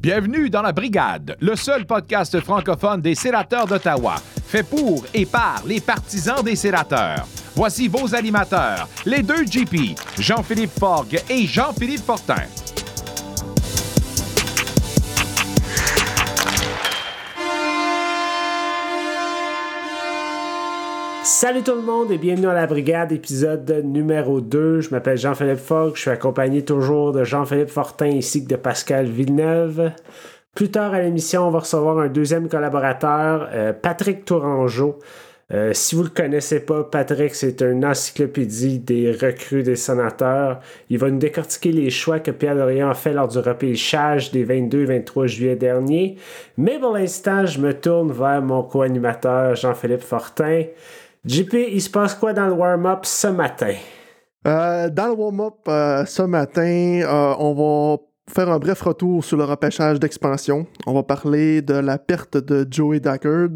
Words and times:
Bienvenue 0.00 0.48
dans 0.48 0.62
la 0.62 0.70
Brigade, 0.70 1.36
le 1.40 1.56
seul 1.56 1.84
podcast 1.84 2.38
francophone 2.38 3.00
des 3.00 3.16
sénateurs 3.16 3.66
d'Ottawa, 3.66 4.14
fait 4.46 4.62
pour 4.62 5.04
et 5.12 5.26
par 5.26 5.60
les 5.66 5.80
partisans 5.80 6.40
des 6.40 6.54
sénateurs. 6.54 7.26
Voici 7.56 7.88
vos 7.88 8.14
animateurs, 8.14 8.88
les 9.04 9.24
deux 9.24 9.42
GP, 9.42 9.98
Jean-Philippe 10.16 10.78
Forgue 10.78 11.20
et 11.28 11.44
Jean-Philippe 11.46 12.04
Fortin. 12.04 12.44
Salut 21.40 21.62
tout 21.62 21.76
le 21.76 21.82
monde 21.82 22.10
et 22.10 22.18
bienvenue 22.18 22.48
à 22.48 22.52
la 22.52 22.66
brigade, 22.66 23.12
épisode 23.12 23.70
numéro 23.84 24.40
2. 24.40 24.80
Je 24.80 24.90
m'appelle 24.90 25.16
Jean-Philippe 25.16 25.60
Fogg, 25.60 25.94
je 25.94 26.00
suis 26.00 26.10
accompagné 26.10 26.64
toujours 26.64 27.12
de 27.12 27.22
Jean-Philippe 27.22 27.70
Fortin 27.70 28.10
ainsi 28.16 28.42
que 28.42 28.48
de 28.48 28.56
Pascal 28.56 29.06
Villeneuve. 29.06 29.92
Plus 30.56 30.72
tard 30.72 30.94
à 30.94 31.00
l'émission, 31.00 31.46
on 31.46 31.50
va 31.52 31.60
recevoir 31.60 32.00
un 32.00 32.08
deuxième 32.08 32.48
collaborateur, 32.48 33.50
euh, 33.52 33.72
Patrick 33.72 34.24
Tourangeau. 34.24 34.98
Euh, 35.54 35.72
si 35.74 35.94
vous 35.94 36.02
ne 36.02 36.08
le 36.08 36.12
connaissez 36.12 36.58
pas, 36.58 36.82
Patrick, 36.82 37.36
c'est 37.36 37.62
une 37.62 37.86
encyclopédie 37.86 38.80
des 38.80 39.12
recrues 39.12 39.62
des 39.62 39.76
sénateurs. 39.76 40.58
Il 40.90 40.98
va 40.98 41.08
nous 41.08 41.18
décortiquer 41.18 41.70
les 41.70 41.90
choix 41.90 42.18
que 42.18 42.32
Pierre 42.32 42.56
Dorian 42.56 42.90
a 42.90 42.94
fait 42.94 43.12
lors 43.12 43.28
du 43.28 43.38
repêchage 43.38 44.32
des 44.32 44.42
22 44.42 44.82
et 44.82 44.86
23 44.86 45.26
juillet 45.28 45.54
dernier. 45.54 46.16
Mais 46.56 46.80
pour 46.80 46.94
l'instant, 46.94 47.46
je 47.46 47.60
me 47.60 47.72
tourne 47.72 48.10
vers 48.10 48.42
mon 48.42 48.64
co-animateur 48.64 49.54
Jean-Philippe 49.54 50.02
Fortin. 50.02 50.64
JP, 51.24 51.54
il 51.72 51.82
se 51.82 51.90
passe 51.90 52.14
quoi 52.14 52.32
dans 52.32 52.46
le 52.46 52.52
warm-up 52.52 53.04
ce 53.04 53.28
matin? 53.28 53.74
Euh, 54.46 54.88
dans 54.88 55.08
le 55.08 55.12
warm-up 55.12 55.56
euh, 55.68 56.04
ce 56.06 56.22
matin, 56.22 56.62
euh, 56.62 57.34
on 57.38 57.54
va 57.54 58.02
faire 58.32 58.50
un 58.50 58.58
bref 58.58 58.80
retour 58.82 59.24
sur 59.24 59.36
le 59.36 59.44
repêchage 59.44 59.98
d'expansion. 59.98 60.66
On 60.86 60.94
va 60.94 61.02
parler 61.02 61.60
de 61.60 61.74
la 61.74 61.98
perte 61.98 62.36
de 62.36 62.66
Joey 62.70 63.00
Dackard. 63.00 63.48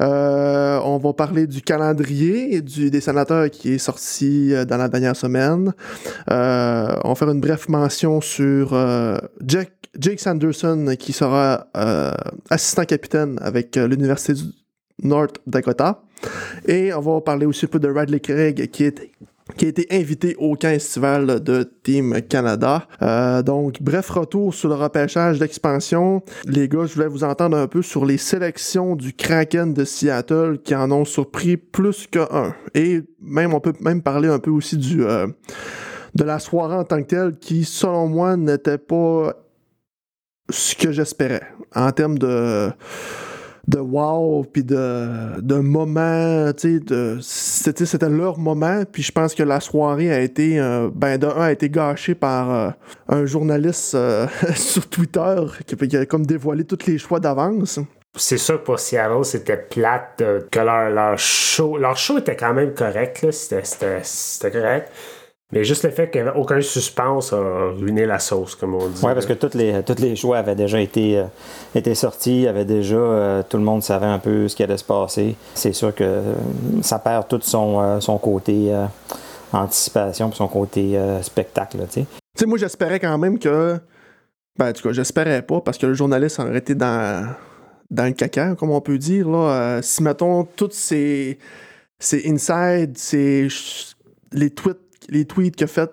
on 0.00 1.00
va 1.02 1.12
parler 1.12 1.46
du 1.46 1.62
calendrier 1.62 2.60
du, 2.62 2.90
des 2.90 3.00
sénateurs 3.00 3.48
qui 3.50 3.74
est 3.74 3.78
sorti 3.78 4.52
dans 4.66 4.76
la 4.78 4.88
dernière 4.88 5.14
semaine. 5.14 5.72
on 6.28 6.32
va 7.08 7.14
faire 7.14 7.30
une 7.30 7.40
brève 7.40 7.66
mention 7.68 8.20
sur 8.20 8.74
Jake 9.46 10.20
Sanderson 10.20 10.94
qui 10.98 11.12
sera 11.12 11.66
assistant 12.48 12.84
capitaine 12.84 13.38
avec 13.42 13.76
l'Université 13.76 14.32
du 14.32 14.44
North 15.02 15.36
Dakota. 15.46 16.02
Et 16.66 16.92
on 16.92 17.00
va 17.00 17.20
parler 17.20 17.46
aussi 17.46 17.66
un 17.66 17.68
peu 17.68 17.78
de 17.78 17.88
Radley 17.88 18.20
Craig 18.20 18.70
qui 18.70 18.84
a 19.64 19.68
été 19.68 19.86
invité 19.90 20.36
au 20.38 20.56
camp 20.56 20.68
estival 20.68 21.42
de 21.42 21.70
Team 21.82 22.20
Canada. 22.28 22.86
Euh, 23.02 23.42
donc, 23.42 23.82
bref 23.82 24.10
retour 24.10 24.54
sur 24.54 24.68
le 24.68 24.74
repêchage 24.74 25.38
d'expansion. 25.38 26.22
Les 26.44 26.68
gars, 26.68 26.86
je 26.86 26.94
voulais 26.94 27.08
vous 27.08 27.24
entendre 27.24 27.56
un 27.56 27.66
peu 27.66 27.82
sur 27.82 28.04
les 28.04 28.18
sélections 28.18 28.94
du 28.94 29.12
Kraken 29.12 29.72
de 29.72 29.84
Seattle 29.84 30.58
qui 30.62 30.74
en 30.74 30.90
ont 30.90 31.04
surpris 31.04 31.56
plus 31.56 32.06
qu'un. 32.06 32.54
Et 32.74 33.02
même, 33.20 33.54
on 33.54 33.60
peut 33.60 33.72
même 33.80 34.02
parler 34.02 34.28
un 34.28 34.38
peu 34.38 34.50
aussi 34.50 34.76
du 34.76 35.04
euh, 35.04 35.26
de 36.14 36.24
la 36.24 36.38
soirée 36.38 36.76
en 36.76 36.84
tant 36.84 37.02
que 37.02 37.08
telle 37.08 37.38
qui, 37.38 37.64
selon 37.64 38.08
moi, 38.08 38.36
n'était 38.36 38.78
pas 38.78 39.34
ce 40.50 40.74
que 40.74 40.92
j'espérais 40.92 41.42
en 41.74 41.92
termes 41.92 42.18
de 42.18 42.70
de 43.68 43.78
wow, 43.78 44.44
puis 44.50 44.64
de, 44.64 45.40
de 45.42 45.56
moment, 45.56 46.50
tu 46.54 46.80
sais, 47.20 47.84
c'était 47.84 48.08
leur 48.08 48.38
moment, 48.38 48.82
puis 48.90 49.02
je 49.02 49.12
pense 49.12 49.34
que 49.34 49.42
la 49.42 49.60
soirée 49.60 50.10
a 50.10 50.20
été, 50.20 50.58
euh, 50.58 50.88
ben, 50.92 51.18
de 51.18 51.26
un, 51.26 51.42
a 51.42 51.52
été 51.52 51.68
gâchée 51.68 52.14
par 52.14 52.50
euh, 52.50 52.70
un 53.08 53.26
journaliste 53.26 53.94
euh, 53.94 54.26
sur 54.54 54.88
Twitter 54.88 55.36
qui, 55.66 55.96
a 55.96 56.06
comme 56.06 56.24
dévoilé 56.24 56.64
tous 56.64 56.86
les 56.86 56.96
choix 56.96 57.20
d'avance. 57.20 57.78
C'est 58.16 58.38
sûr 58.38 58.58
que 58.60 58.64
pour 58.64 58.80
Seattle, 58.80 59.24
c'était 59.24 59.58
plate 59.58 60.22
que 60.50 60.58
leur, 60.58 60.88
leur, 60.88 61.18
show, 61.18 61.76
leur 61.76 61.98
show 61.98 62.16
était 62.18 62.36
quand 62.36 62.54
même 62.54 62.72
correct, 62.72 63.30
c'était 63.30 64.50
correct. 64.50 64.90
Mais 65.50 65.64
juste 65.64 65.84
le 65.84 65.90
fait 65.90 66.10
qu'il 66.10 66.22
n'y 66.22 66.28
avait 66.28 66.38
aucun 66.38 66.60
suspense 66.60 67.32
a 67.32 67.70
ruiné 67.70 68.04
la 68.04 68.18
sauce, 68.18 68.54
comme 68.54 68.74
on 68.74 68.86
dit. 68.86 69.00
Oui, 69.02 69.14
parce 69.14 69.24
que 69.24 69.32
tous 69.32 69.56
les, 69.56 69.82
toutes 69.82 70.00
les 70.00 70.14
choix 70.14 70.38
avaient 70.38 70.54
déjà 70.54 70.78
été, 70.78 71.24
euh, 71.74 71.94
sortis, 71.94 72.46
avait 72.46 72.66
déjà, 72.66 72.96
euh, 72.96 73.42
tout 73.48 73.56
le 73.56 73.62
monde 73.62 73.82
savait 73.82 74.06
un 74.06 74.18
peu 74.18 74.46
ce 74.46 74.54
qui 74.54 74.62
allait 74.62 74.76
se 74.76 74.84
passer. 74.84 75.36
C'est 75.54 75.72
sûr 75.72 75.94
que 75.94 76.04
euh, 76.04 76.34
ça 76.82 76.98
perd 76.98 77.28
tout 77.28 77.40
son, 77.40 77.98
son 77.98 78.18
côté 78.18 78.74
anticipation, 79.50 80.30
son 80.32 80.48
côté 80.48 81.00
spectacle. 81.22 81.78
Tu 81.90 82.04
sais, 82.36 82.46
moi, 82.46 82.58
j'espérais 82.58 83.00
quand 83.00 83.16
même 83.16 83.38
que. 83.38 83.78
Ben, 84.58 84.68
en 84.68 84.72
tout 84.72 84.82
cas, 84.82 84.92
j'espérais 84.92 85.40
pas, 85.40 85.62
parce 85.62 85.78
que 85.78 85.86
le 85.86 85.94
journaliste 85.94 86.40
aurait 86.40 86.58
été 86.58 86.74
dans, 86.74 87.26
dans 87.90 88.04
le 88.04 88.12
caca, 88.12 88.54
comme 88.54 88.70
on 88.70 88.80
peut 88.82 88.98
dire. 88.98 89.30
Là. 89.30 89.80
si, 89.80 90.02
mettons, 90.02 90.44
toutes 90.44 90.74
ces, 90.74 91.38
ces 91.98 92.30
insides, 92.30 92.98
ces, 92.98 93.48
les 94.32 94.50
tweets 94.50 94.87
les 95.08 95.24
tweets 95.24 95.56
qu'il 95.56 95.64
a 95.64 95.68
fait 95.68 95.90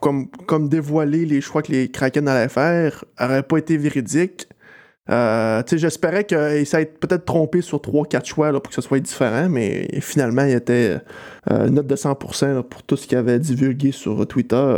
comme, 0.00 0.28
comme 0.46 0.68
dévoiler 0.68 1.26
les 1.26 1.40
choix 1.40 1.62
que 1.62 1.72
les 1.72 1.90
Kraken 1.90 2.28
allaient 2.28 2.48
faire 2.48 3.04
n'auraient 3.20 3.42
pas 3.42 3.58
été 3.58 3.76
véridiques. 3.76 4.48
Euh, 5.08 5.62
j'espérais 5.66 6.24
qu'il 6.24 6.66
s'est 6.66 6.86
peut-être 6.86 7.24
trompé 7.24 7.62
sur 7.62 7.78
3-4 7.78 8.24
choix 8.24 8.52
pour 8.52 8.62
que 8.62 8.74
ce 8.74 8.80
soit 8.80 9.00
différent, 9.00 9.48
mais 9.48 9.88
finalement, 10.00 10.44
il 10.44 10.54
était 10.54 10.98
euh, 11.50 11.68
note 11.68 11.86
de 11.86 11.96
100% 11.96 12.62
pour 12.62 12.82
tout 12.84 12.96
ce 12.96 13.08
qu'il 13.08 13.18
avait 13.18 13.40
divulgué 13.40 13.90
sur 13.90 14.24
Twitter. 14.26 14.76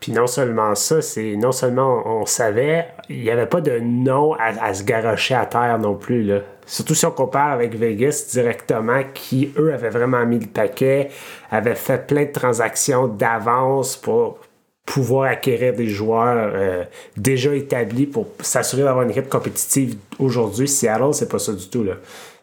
Puis 0.00 0.12
non 0.12 0.26
seulement 0.26 0.74
ça, 0.74 1.02
c'est 1.02 1.36
non 1.36 1.52
seulement 1.52 2.02
on, 2.06 2.24
savait, 2.24 2.88
il 3.10 3.20
n'y 3.20 3.30
avait 3.30 3.46
pas 3.46 3.60
de 3.60 3.78
nom 3.78 4.34
à, 4.34 4.72
se 4.72 4.82
garocher 4.82 5.34
à 5.34 5.44
terre 5.44 5.78
non 5.78 5.94
plus. 5.94 6.22
Là. 6.22 6.40
Surtout 6.70 6.94
si 6.94 7.04
on 7.04 7.10
compare 7.10 7.50
avec 7.50 7.74
Vegas 7.74 8.28
directement, 8.30 9.02
qui 9.12 9.52
eux 9.58 9.74
avaient 9.74 9.90
vraiment 9.90 10.24
mis 10.24 10.38
le 10.38 10.46
paquet, 10.46 11.10
avaient 11.50 11.74
fait 11.74 12.06
plein 12.06 12.26
de 12.26 12.30
transactions 12.30 13.08
d'avance 13.08 13.96
pour 13.96 14.38
pouvoir 14.86 15.32
acquérir 15.32 15.74
des 15.74 15.88
joueurs 15.88 16.52
euh, 16.54 16.84
déjà 17.16 17.52
établis 17.56 18.06
pour 18.06 18.28
s'assurer 18.38 18.84
d'avoir 18.84 19.04
une 19.04 19.10
équipe 19.10 19.28
compétitive 19.28 19.96
aujourd'hui. 20.20 20.68
Seattle, 20.68 21.12
c'est 21.12 21.28
pas 21.28 21.40
ça 21.40 21.52
du 21.54 21.68
tout. 21.68 21.82
Là. 21.82 21.94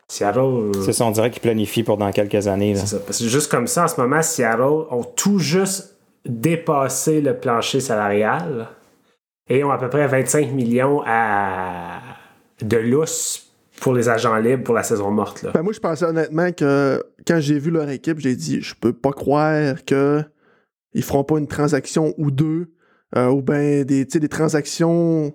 Seattle. 0.09 0.39
Euh, 0.39 0.71
c'est 0.83 0.91
ça, 0.91 1.05
on 1.05 1.11
dirait 1.11 1.31
qu'ils 1.31 1.41
planifient 1.41 1.83
pour 1.83 1.95
dans 1.95 2.11
quelques 2.11 2.47
années. 2.47 2.75
C'est 2.75 2.87
ça. 2.87 2.99
Parce 2.99 3.19
que 3.19 3.27
juste 3.27 3.49
comme 3.49 3.67
ça, 3.67 3.85
en 3.85 3.87
ce 3.87 3.99
moment, 3.99 4.21
Seattle 4.21 4.87
ont 4.91 5.05
tout 5.15 5.39
juste 5.39 5.95
dépasser 6.25 7.21
le 7.21 7.33
plancher 7.33 7.79
salarial 7.79 8.67
et 9.49 9.63
ont 9.63 9.71
à 9.71 9.77
peu 9.77 9.89
près 9.89 10.05
25 10.05 10.51
millions 10.51 11.01
à... 11.05 12.01
de 12.61 12.75
lousse 12.75 13.46
pour 13.81 13.93
les 13.93 14.09
agents 14.09 14.35
libres 14.37 14.63
pour 14.63 14.75
la 14.75 14.83
saison 14.83 15.11
morte. 15.11 15.43
Là. 15.43 15.51
Ben 15.53 15.61
moi, 15.61 15.73
je 15.73 15.79
pensais 15.79 16.05
honnêtement 16.05 16.51
que 16.51 17.03
quand 17.25 17.39
j'ai 17.39 17.59
vu 17.59 17.71
leur 17.71 17.89
équipe, 17.89 18.19
j'ai 18.19 18.35
dit 18.35 18.61
je 18.61 18.75
peux 18.75 18.93
pas 18.93 19.11
croire 19.11 19.83
que 19.85 20.23
ils 20.93 21.03
feront 21.03 21.23
pas 21.23 21.37
une 21.37 21.47
transaction 21.47 22.13
ou 22.17 22.31
deux 22.31 22.73
euh, 23.15 23.27
ou 23.27 23.41
ben 23.41 23.83
des, 23.83 24.05
des 24.05 24.29
transactions 24.29 25.33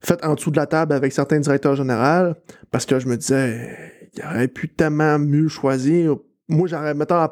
faites 0.00 0.24
en 0.24 0.34
dessous 0.34 0.50
de 0.50 0.56
la 0.56 0.66
table 0.66 0.92
avec 0.92 1.12
certains 1.12 1.38
directeurs 1.38 1.76
généraux 1.76 2.34
parce 2.70 2.86
que 2.86 2.98
je 2.98 3.06
me 3.06 3.16
disais 3.16 4.00
il 4.14 4.24
aurait 4.24 4.48
pu 4.48 4.68
tellement 4.68 5.18
mieux 5.18 5.48
choisir. 5.48 6.16
Moi, 6.48 6.68
j'aurais, 6.68 6.94
mettons, 6.94 7.28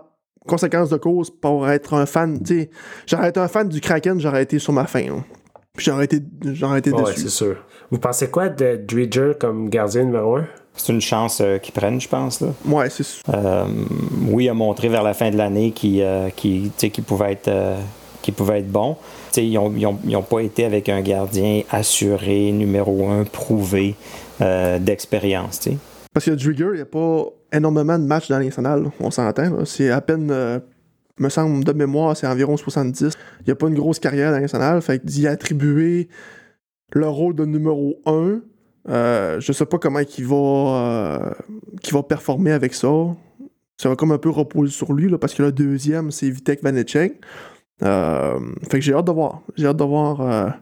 conséquence 0.47 0.91
de 0.91 0.97
cause 0.97 1.31
pour 1.31 1.69
être 1.69 1.95
un 1.95 2.07
fan, 2.07 2.43
tu 2.43 2.69
j'aurais 3.07 3.29
été 3.29 3.41
un 3.41 3.49
fan 3.49 3.69
du 3.69 3.81
Kraken, 3.81 4.19
j'aurais 4.21 4.43
été 4.43 4.59
sur 4.59 4.73
ma 4.73 4.87
fin. 4.87 5.23
Puis 5.81 5.87
j'aurais 5.87 6.05
été, 6.05 6.21
j'aurais 6.45 6.81
été 6.81 6.93
ouais, 6.93 7.15
c'est 7.17 7.31
sûr. 7.31 7.57
Vous 7.91 7.97
pensez 7.97 8.29
quoi 8.29 8.51
de 8.51 8.79
Dredger 8.87 9.33
comme 9.41 9.71
gardien 9.71 10.05
numéro 10.05 10.37
un? 10.37 10.45
C'est 10.75 10.93
une 10.93 11.01
chance 11.01 11.41
euh, 11.41 11.57
qu'ils 11.57 11.73
prennent, 11.73 11.99
je 11.99 12.07
pense. 12.07 12.43
Là. 12.43 12.49
Ouais, 12.67 12.91
c'est 12.91 13.03
sûr. 13.03 13.23
Euh, 13.33 13.65
oui, 14.29 14.45
il 14.45 14.49
a 14.51 14.53
montré 14.53 14.91
vers 14.91 15.03
la 15.03 15.15
fin 15.15 15.31
de 15.31 15.39
l'année 15.39 15.71
qu'il 15.71 16.03
euh, 16.03 16.29
pouvait 17.07 17.33
être 17.33 17.51
qui 18.21 18.31
pouvait 18.31 18.59
être 18.59 18.71
bon. 18.71 18.99
ils 19.39 19.55
n'ont 19.55 20.23
pas 20.23 20.41
été 20.41 20.67
avec 20.67 20.91
un 20.91 21.01
gardien 21.01 21.63
assuré, 21.71 22.53
numéro 22.53 23.09
un, 23.09 23.25
prouvé 23.25 23.95
d'expérience. 24.39 25.67
Parce 26.13 26.27
que 26.27 26.33
Drigger, 26.33 26.73
il 26.73 26.77
n'y 26.77 26.81
a 26.83 26.85
pas 26.85 27.25
énormément 27.53 27.99
de 27.99 28.05
matchs 28.05 28.29
dans 28.29 28.39
nationale, 28.39 28.91
on 29.01 29.11
s'entend. 29.11 29.65
C'est 29.65 29.91
à 29.91 30.01
peine, 30.01 30.31
euh, 30.31 30.59
me 31.23 31.29
semble, 31.29 31.65
de 31.65 31.73
mémoire, 31.73 32.17
c'est 32.17 32.27
environ 32.27 32.57
70. 32.57 33.17
Il 33.41 33.45
n'y 33.47 33.53
a 33.53 33.57
pas 33.57 33.69
une 33.69 33.75
grosse 33.75 33.99
carrière 33.99 34.33
dans 34.33 34.41
nationale, 34.41 34.81
fait 34.83 35.05
d'y 35.05 35.27
attribuer 35.27 36.09
le 36.93 37.09
rôle 37.09 37.35
de 37.35 37.45
numéro 37.45 38.01
1, 38.07 38.41
euh, 38.89 39.41
je 39.41 39.53
sais 39.53 39.67
pas 39.67 39.79
comment 39.79 40.01
il 40.01 40.27
va, 40.27 40.37
euh, 40.37 41.31
va 41.93 42.03
performer 42.03 42.53
avec 42.53 42.75
ça. 42.75 42.89
Ça 43.77 43.89
va 43.89 43.97
comme 43.97 44.13
un 44.13 44.19
peu 44.19 44.31
reposer 44.31 44.73
sur 44.73 44.93
lui, 44.93 45.09
là, 45.09 45.19
parce 45.19 45.35
que 45.35 45.43
le 45.43 45.53
deuxième, 45.53 46.11
c'est 46.11 46.29
Vitek 46.29 46.63
Vanecek. 46.63 47.21
Euh, 47.83 48.39
fait 48.71 48.79
que 48.79 48.85
j'ai 48.85 48.93
hâte 48.93 49.07
de 49.07 49.13
voir. 49.13 49.43
J'ai 49.57 49.67
hâte 49.67 49.77
de 49.77 49.85
voir 49.85 50.55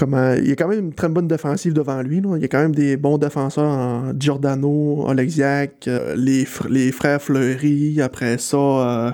il 0.00 0.48
y 0.48 0.52
a 0.52 0.56
quand 0.56 0.68
même 0.68 0.86
une 0.86 0.92
très 0.92 1.08
bonne 1.08 1.28
défensive 1.28 1.72
devant 1.72 2.02
lui. 2.02 2.18
Il 2.18 2.42
y 2.42 2.44
a 2.44 2.48
quand 2.48 2.60
même 2.60 2.74
des 2.74 2.96
bons 2.96 3.18
défenseurs 3.18 3.64
en 3.64 4.12
Giordano, 4.18 5.04
Oleksiak, 5.06 5.88
euh, 5.88 6.14
les, 6.16 6.44
frères 6.92 7.22
Fleury, 7.22 8.00
après 8.02 8.38
ça, 8.38 8.56
euh, 8.56 9.10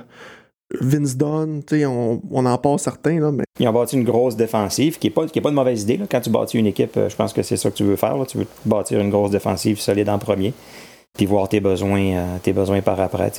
Vince 0.81 1.17
Dunn, 1.17 1.62
on, 1.87 2.46
en 2.46 2.58
parle 2.58 2.79
certains. 2.79 3.31
Mais... 3.31 3.44
Ils 3.61 3.69
ont 3.69 3.73
bâti 3.73 3.96
une 3.96 4.05
grosse 4.05 4.37
défensive, 4.37 4.99
qui 4.99 5.06
n'est 5.06 5.12
pas, 5.12 5.26
qui 5.26 5.40
mauvaise 5.40 5.82
idée. 5.82 6.00
Quand 6.11 6.20
tu 6.20 6.31
bâtis 6.31 6.58
une 6.58 6.67
équipe, 6.67 6.99
je 7.08 7.14
pense 7.14 7.32
que 7.32 7.43
c'est 7.43 7.56
ça 7.56 7.70
que 7.70 7.76
tu 7.76 7.84
veux 7.84 7.96
faire. 7.96 8.17
Tu 8.26 8.38
veux 8.38 8.46
bâtir 8.64 9.00
une 9.00 9.11
grosse 9.11 9.31
défensive 9.31 9.79
solide 9.81 10.08
en 10.08 10.19
premier, 10.19 10.52
puis 11.17 11.26
voir 11.26 11.49
tes 11.49 11.61
besoins, 11.61 12.38
tes 12.43 12.52
besoins 12.52 12.81
par 12.81 12.99
après. 13.00 13.31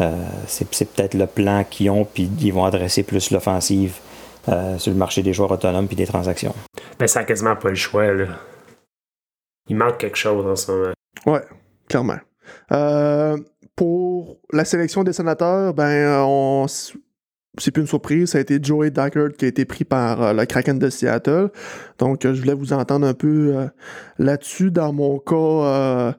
Euh, 0.00 0.10
c'est, 0.46 0.66
peut-être 0.68 1.14
le 1.14 1.26
plan 1.26 1.64
qu'ils 1.68 1.90
ont, 1.90 2.04
puis 2.04 2.30
ils 2.40 2.52
vont 2.52 2.64
adresser 2.64 3.02
plus 3.02 3.30
l'offensive 3.30 3.96
euh, 4.48 4.78
sur 4.78 4.92
le 4.92 4.98
marché 4.98 5.22
des 5.22 5.32
joueurs 5.32 5.50
autonomes 5.50 5.86
puis 5.86 5.96
des 5.96 6.06
transactions. 6.06 6.54
Ben, 6.98 7.06
ça 7.06 7.20
n'a 7.20 7.26
quasiment 7.26 7.56
pas 7.56 7.68
le 7.68 7.74
choix. 7.74 8.12
Là. 8.12 8.26
Il 9.68 9.76
manque 9.76 9.98
quelque 9.98 10.16
chose 10.16 10.46
en 10.46 10.56
ce 10.56 10.72
moment. 10.72 10.92
Ouais, 11.26 11.42
clairement. 11.88 12.18
Euh, 12.72 13.36
pour 13.76 14.38
la 14.52 14.64
sélection 14.64 15.04
des 15.04 15.12
sénateurs, 15.12 15.74
ben, 15.74 16.22
on, 16.26 16.66
c'est 17.58 17.70
plus 17.70 17.82
une 17.82 17.88
surprise, 17.88 18.30
ça 18.30 18.38
a 18.38 18.40
été 18.40 18.58
Joey 18.62 18.90
Daggard 18.90 19.32
qui 19.36 19.44
a 19.44 19.48
été 19.48 19.66
pris 19.66 19.84
par 19.84 20.22
euh, 20.22 20.32
le 20.32 20.46
Kraken 20.46 20.78
de 20.78 20.88
Seattle. 20.88 21.50
Donc, 21.98 22.24
euh, 22.24 22.32
je 22.32 22.40
voulais 22.40 22.54
vous 22.54 22.72
entendre 22.72 23.06
un 23.06 23.12
peu 23.12 23.52
euh, 23.54 23.66
là-dessus. 24.18 24.70
Dans 24.70 24.92
mon 24.94 25.18
cas, 25.18 26.14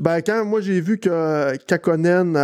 ben, 0.00 0.20
quand 0.22 0.44
moi 0.44 0.60
j'ai 0.60 0.80
vu 0.80 0.98
que 0.98 1.56
Kakonen 1.66 2.36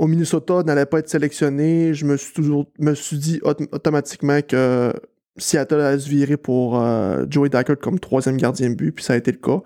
au 0.00 0.06
Minnesota 0.08 0.64
n'allait 0.64 0.86
pas 0.86 0.98
être 0.98 1.08
sélectionné, 1.08 1.94
je 1.94 2.04
me 2.04 2.16
suis 2.16 2.32
toujours 2.32 2.66
me 2.80 2.94
suis 2.94 3.18
dit 3.18 3.40
automatiquement 3.44 4.40
que 4.42 4.92
Seattle 5.36 5.80
allait 5.80 5.98
se 6.00 6.08
virer 6.08 6.36
pour 6.36 6.84
Joey 7.30 7.48
Daggard 7.48 7.78
comme 7.78 8.00
troisième 8.00 8.36
gardien 8.36 8.70
de 8.70 8.74
but, 8.74 8.92
puis 8.92 9.04
ça 9.04 9.12
a 9.12 9.16
été 9.16 9.30
le 9.30 9.38
cas. 9.38 9.60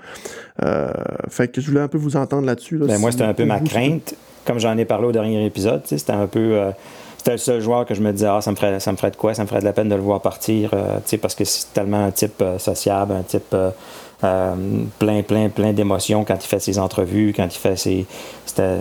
fait 1.29 1.49
que 1.49 1.63
je 1.63 1.69
voulais 1.69 1.81
un 1.81 1.89
peu 1.89 1.99
vous 1.99 2.17
entendre 2.17 2.47
là-dessus. 2.47 2.77
ben, 2.77 2.99
moi, 2.99 3.11
c'était 3.11 3.25
un 3.25 3.35
peu 3.35 3.47
ma 3.47 3.61
crainte. 3.61 4.15
Comme 4.45 4.59
j'en 4.59 4.77
ai 4.79 4.85
parlé 4.85 5.07
au 5.07 5.13
dernier 5.13 5.45
épisode, 5.45 5.83
c'était 5.87 6.13
un 6.13 6.27
peu 6.27 6.73
c'était 7.19 7.33
le 7.33 7.39
seul 7.39 7.61
joueur 7.61 7.85
que 7.85 7.95
je 7.95 8.01
me 8.01 8.13
disais, 8.13 8.29
ah, 8.29 8.41
ça 8.41 8.53
me 8.53 8.57
ferait, 8.57 8.79
ça 8.79 8.93
me 8.93 8.97
ferait 8.97 9.11
de 9.11 9.17
quoi, 9.17 9.35
ça 9.35 9.43
me 9.43 9.49
ferait 9.49 9.61
de 9.61 9.65
la 9.65 9.73
peine 9.73 9.89
de 9.89 9.95
le 9.97 10.01
voir 10.01 10.21
partir, 10.21 10.71
euh, 10.73 10.99
parce 11.21 11.35
que 11.35 11.45
c'est 11.45 11.73
tellement 11.75 12.05
un 12.05 12.13
type 12.13 12.41
euh, 12.41 12.59
sociable, 12.59 13.13
un 13.13 13.23
type 13.23 13.55
euh, 13.55 14.55
plein, 14.99 15.23
plein, 15.23 15.49
plein 15.49 15.73
d'émotions 15.73 16.25
quand 16.25 16.37
il 16.37 16.47
fait 16.47 16.61
ses 16.61 16.79
entrevues, 16.79 17.35
quand 17.37 17.45
il 17.45 17.59
fait 17.59 17.77
ses. 17.77 18.07
C'était 18.47 18.79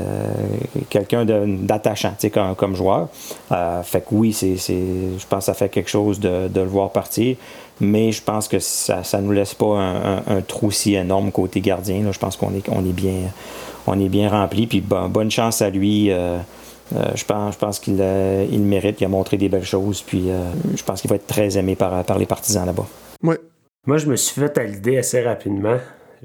quelqu'un 0.89 1.25
d'attachant, 1.25 2.13
comme, 2.31 2.55
comme 2.55 2.75
joueur. 2.75 3.09
fait 3.83 4.01
que 4.01 4.07
oui, 4.11 4.33
c'est, 4.33 4.55
je 4.55 5.27
pense 5.27 5.39
que 5.39 5.45
ça 5.45 5.53
fait 5.53 5.69
quelque 5.69 5.89
chose 5.89 6.19
de, 6.19 6.49
le 6.53 6.63
voir 6.63 6.91
partir, 6.91 7.35
mais 7.79 8.11
je 8.11 8.21
pense 8.23 8.47
que 8.47 8.59
ça 8.59 9.03
ne 9.15 9.21
nous 9.21 9.31
laisse 9.31 9.53
pas 9.53 9.77
un, 10.27 10.41
trou 10.47 10.71
si 10.71 10.95
énorme 10.95 11.31
côté 11.31 11.59
gardien. 11.61 12.03
Je 12.11 12.17
pense 12.17 12.37
qu'on 12.37 12.53
est, 12.55 12.67
on 12.69 12.83
est, 12.85 12.93
bien, 12.93 13.31
on 13.85 13.99
est 13.99 14.09
bien 14.09 14.29
rempli, 14.29 14.65
puis 14.67 14.81
bonne 14.81 15.29
chance 15.29 15.61
à 15.61 15.69
lui. 15.69 16.11
Euh, 16.95 17.11
je 17.15 17.25
pense, 17.25 17.53
je 17.55 17.59
pense 17.59 17.79
qu'il 17.79 17.97
euh, 17.99 18.45
il 18.49 18.61
mérite, 18.61 19.01
il 19.01 19.05
a 19.05 19.09
montré 19.09 19.37
des 19.37 19.49
belles 19.49 19.65
choses, 19.65 20.01
puis 20.01 20.29
euh, 20.29 20.51
je 20.75 20.83
pense 20.83 21.01
qu'il 21.01 21.09
va 21.09 21.17
être 21.17 21.27
très 21.27 21.57
aimé 21.57 21.75
par, 21.75 22.03
par 22.05 22.17
les 22.17 22.25
partisans 22.25 22.65
là-bas. 22.65 22.87
Ouais. 23.23 23.39
Moi, 23.85 23.97
je 23.97 24.07
me 24.07 24.15
suis 24.15 24.39
fait 24.39 24.57
à 24.57 24.63
l'idée 24.63 24.97
assez 24.97 25.21
rapidement. 25.21 25.77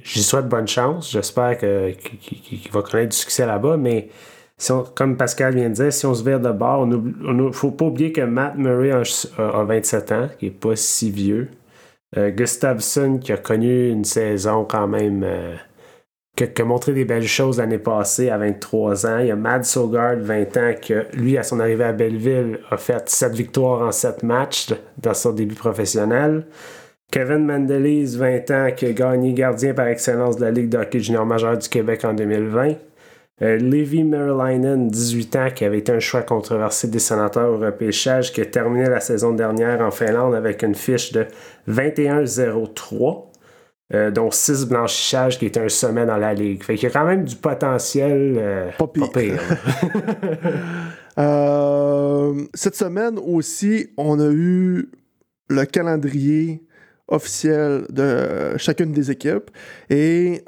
J'y 0.03 0.23
souhaite 0.23 0.49
bonne 0.49 0.69
chance. 0.69 1.11
J'espère 1.13 1.59
qu'il 1.59 2.71
va 2.73 2.83
connaître 2.83 3.11
du 3.11 3.17
succès 3.17 3.47
là-bas, 3.47 3.77
mais 3.77 4.09
si 4.57 4.73
comme 4.95 5.17
Pascal 5.17 5.55
vient 5.55 5.69
de 5.69 5.75
dire, 5.75 5.93
si 5.93 6.07
on 6.07 6.15
se 6.15 6.25
vire 6.25 6.41
de 6.41 6.51
bord, 6.51 6.87
il 6.87 7.37
ne 7.37 7.53
faut 7.53 7.71
pas 7.71 7.85
oublier 7.85 8.11
que 8.11 8.23
Matt 8.23 8.57
Murray 8.57 8.91
a, 8.91 9.65
27 9.65 10.13
ans, 10.13 10.29
qui 10.39 10.47
n'est 10.47 10.51
pas 10.51 10.77
si 10.77 11.11
vieux. 11.11 11.49
Gustafsson, 12.17 13.19
qui 13.19 13.33
a 13.33 13.39
connu 13.39 13.91
une 13.91 14.05
saison 14.05 14.65
quand 14.65 14.87
même 14.87 15.25
qui 16.35 16.45
a, 16.45 16.65
montré 16.65 16.93
des 16.93 17.05
belles 17.05 17.27
choses 17.27 17.59
l'année 17.59 17.79
passée 17.79 18.31
à 18.31 18.39
23 18.39 19.07
ans. 19.07 19.19
Il 19.19 19.27
y 19.27 19.31
a 19.31 19.37
Mad 19.37 19.65
Sogard, 19.65 20.17
20 20.17 20.57
ans, 20.57 20.75
qui, 20.81 20.95
lui, 21.13 21.37
à 21.37 21.43
son 21.43 21.61
arrivée 21.61 21.85
à 21.85 21.93
Belleville, 21.93 22.61
a 22.71 22.77
fait 22.77 23.09
7 23.09 23.35
victoires 23.35 23.83
en 23.83 23.93
7 23.93 24.23
matchs 24.23 24.73
dans 24.99 25.15
son 25.15 25.33
début 25.33 25.55
professionnel. 25.55 26.47
Kevin 27.11 27.45
Mendelise, 27.45 28.17
20 28.17 28.51
ans, 28.51 28.71
qui 28.75 28.87
a 28.87 28.93
gagné 28.93 29.35
gardien 29.35 29.75
par 29.75 29.89
excellence 29.89 30.37
de 30.37 30.47
la 30.47 30.51
Ligue 30.51 30.71
de 30.71 30.79
hockey 30.79 31.01
junior 31.01 31.27
majeur 31.27 31.59
du 31.59 31.69
Québec 31.69 32.05
en 32.05 32.15
2020. 32.15 32.77
Euh, 33.43 33.59
Merlinen, 33.61 34.89
18 34.89 35.37
ans, 35.37 35.49
qui 35.55 35.65
avait 35.65 35.79
été 35.79 35.93
un 35.93 36.01
choix 36.01 36.23
controversé 36.23 36.89
des 36.89 36.99
sénateurs 36.99 37.53
au 37.53 37.59
repêchage, 37.59 38.33
qui 38.33 38.41
a 38.41 38.47
terminé 38.47 38.89
la 38.89 39.01
saison 39.01 39.33
dernière 39.33 39.81
en 39.81 39.91
Finlande 39.91 40.35
avec 40.35 40.63
une 40.63 40.75
fiche 40.75 41.13
de 41.13 41.27
21-0-3. 41.69 43.32
Euh, 43.95 44.11
dont 44.11 44.31
6 44.31 44.69
blanchissages 44.69 45.39
qui 45.39 45.45
est 45.45 45.59
un 45.59 45.69
sommet 45.69 46.07
dans 46.07 46.17
la 46.17 46.33
ligue. 46.33 46.63
Fait 46.63 46.77
qu'il 46.77 46.89
y 46.89 46.91
a 46.91 46.95
quand 46.95 47.05
même 47.05 47.25
du 47.25 47.37
potentiel 47.37 48.37
euh, 48.39 48.71
pas 48.79 48.87
pire. 48.87 49.41
Euh, 51.19 52.47
cette 52.55 52.75
semaine 52.75 53.19
aussi, 53.19 53.91
on 53.99 54.19
a 54.19 54.31
eu 54.33 54.89
le 55.51 55.67
calendrier 55.67 56.63
officiel 57.13 57.85
de 57.91 58.57
chacune 58.57 58.93
des 58.93 59.11
équipes. 59.11 59.51
Et 59.91 60.43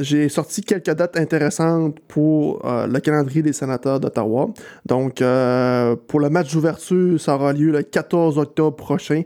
j'ai 0.00 0.28
sorti 0.28 0.60
quelques 0.62 0.90
dates 0.90 1.16
intéressantes 1.16 1.98
pour 2.08 2.62
le 2.64 2.98
calendrier 3.00 3.42
des 3.42 3.52
sénateurs 3.52 4.00
d'Ottawa. 4.00 4.50
Donc, 4.86 5.16
pour 5.16 6.20
le 6.20 6.30
match 6.30 6.52
d'ouverture, 6.52 7.20
ça 7.20 7.34
aura 7.34 7.52
lieu 7.52 7.70
le 7.70 7.82
14 7.82 8.38
octobre 8.38 8.76
prochain 8.76 9.22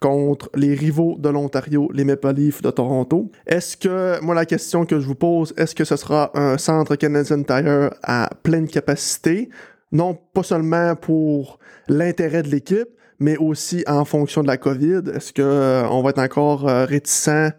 contre 0.00 0.48
les 0.54 0.74
rivaux 0.74 1.16
de 1.18 1.28
l'Ontario, 1.28 1.90
les 1.92 2.04
Maple 2.04 2.32
Leafs 2.32 2.62
de 2.62 2.70
Toronto. 2.70 3.30
Est-ce 3.46 3.76
que, 3.76 4.18
moi 4.24 4.34
la 4.34 4.46
question 4.46 4.86
que 4.86 4.98
je 4.98 5.06
vous 5.06 5.14
pose, 5.14 5.52
est-ce 5.58 5.74
que 5.74 5.84
ce 5.84 5.96
sera 5.96 6.30
un 6.34 6.56
centre 6.56 6.96
Canadian 6.96 7.42
Tire 7.42 7.90
à 8.02 8.30
pleine 8.42 8.66
capacité? 8.66 9.50
Non, 9.92 10.16
pas 10.32 10.42
seulement 10.42 10.96
pour 10.96 11.58
l'intérêt 11.88 12.42
de 12.42 12.48
l'équipe, 12.48 12.88
mais 13.20 13.36
aussi 13.36 13.84
en 13.86 14.04
fonction 14.04 14.42
de 14.42 14.48
la 14.48 14.56
COVID. 14.56 15.02
Est-ce 15.14 15.32
que 15.32 15.42
euh, 15.42 16.02
va 16.02 16.10
être 16.10 16.18
encore 16.18 16.68
euh, 16.68 16.86
réticent 16.86 17.52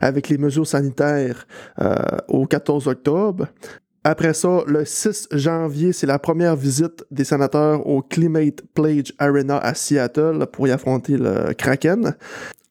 avec 0.00 0.28
les 0.28 0.36
mesures 0.36 0.66
sanitaires 0.66 1.46
euh, 1.80 1.94
au 2.28 2.46
14 2.46 2.88
octobre? 2.88 3.46
Après 4.02 4.34
ça, 4.34 4.64
le 4.66 4.84
6 4.84 5.28
janvier, 5.32 5.92
c'est 5.92 6.06
la 6.06 6.18
première 6.18 6.56
visite 6.56 7.06
des 7.10 7.24
sénateurs 7.24 7.86
au 7.86 8.02
Climate 8.02 8.60
Pledge 8.74 9.12
Arena 9.18 9.56
à 9.56 9.72
Seattle 9.72 10.46
pour 10.52 10.68
y 10.68 10.72
affronter 10.72 11.16
le 11.16 11.54
Kraken. 11.54 12.14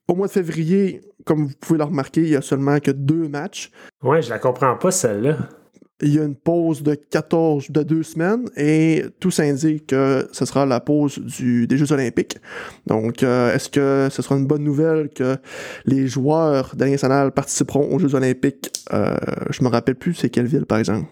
Au 0.08 0.14
mois 0.14 0.28
de 0.28 0.32
février, 0.32 1.02
comme 1.26 1.48
vous 1.48 1.54
pouvez 1.60 1.80
le 1.80 1.86
remarquer, 1.86 2.22
il 2.22 2.30
y 2.30 2.36
a 2.36 2.42
seulement 2.42 2.80
que 2.80 2.92
deux 2.92 3.28
matchs. 3.30 3.72
Ouais, 4.04 4.22
je 4.22 4.30
la 4.30 4.38
comprends 4.38 4.76
pas 4.76 4.92
celle-là. 4.92 5.38
Il 6.02 6.14
y 6.14 6.20
a 6.20 6.24
une 6.24 6.36
pause 6.36 6.84
de 6.84 6.96
14, 6.96 7.72
de 7.72 7.84
deux 7.84 8.04
semaines 8.04 8.46
et 8.58 9.06
tout 9.20 9.32
s'indique 9.32 9.88
que 9.88 10.28
ce 10.32 10.46
sera 10.46 10.66
la 10.66 10.80
pause 10.80 11.20
du, 11.20 11.68
des 11.68 11.78
Jeux 11.78 11.92
Olympiques. 11.92 12.38
Donc, 12.88 13.24
euh, 13.24 13.54
est-ce 13.54 13.70
que 13.70 14.10
ce 14.12 14.22
sera 14.22 14.36
une 14.36 14.48
bonne 14.48 14.64
nouvelle 14.64 15.10
que 15.10 15.38
les 15.86 16.08
joueurs 16.08 16.76
de 16.76 16.86
nationale 16.86 17.32
participeront 17.32 17.94
aux 17.94 18.00
Jeux 18.00 18.16
Olympiques? 18.16 18.72
Euh, 18.92 19.16
je 19.50 19.64
me 19.64 19.70
rappelle 19.70 19.96
plus 19.96 20.14
c'est 20.14 20.30
quelle 20.30 20.48
ville, 20.48 20.66
par 20.66 20.80
exemple. 20.80 21.06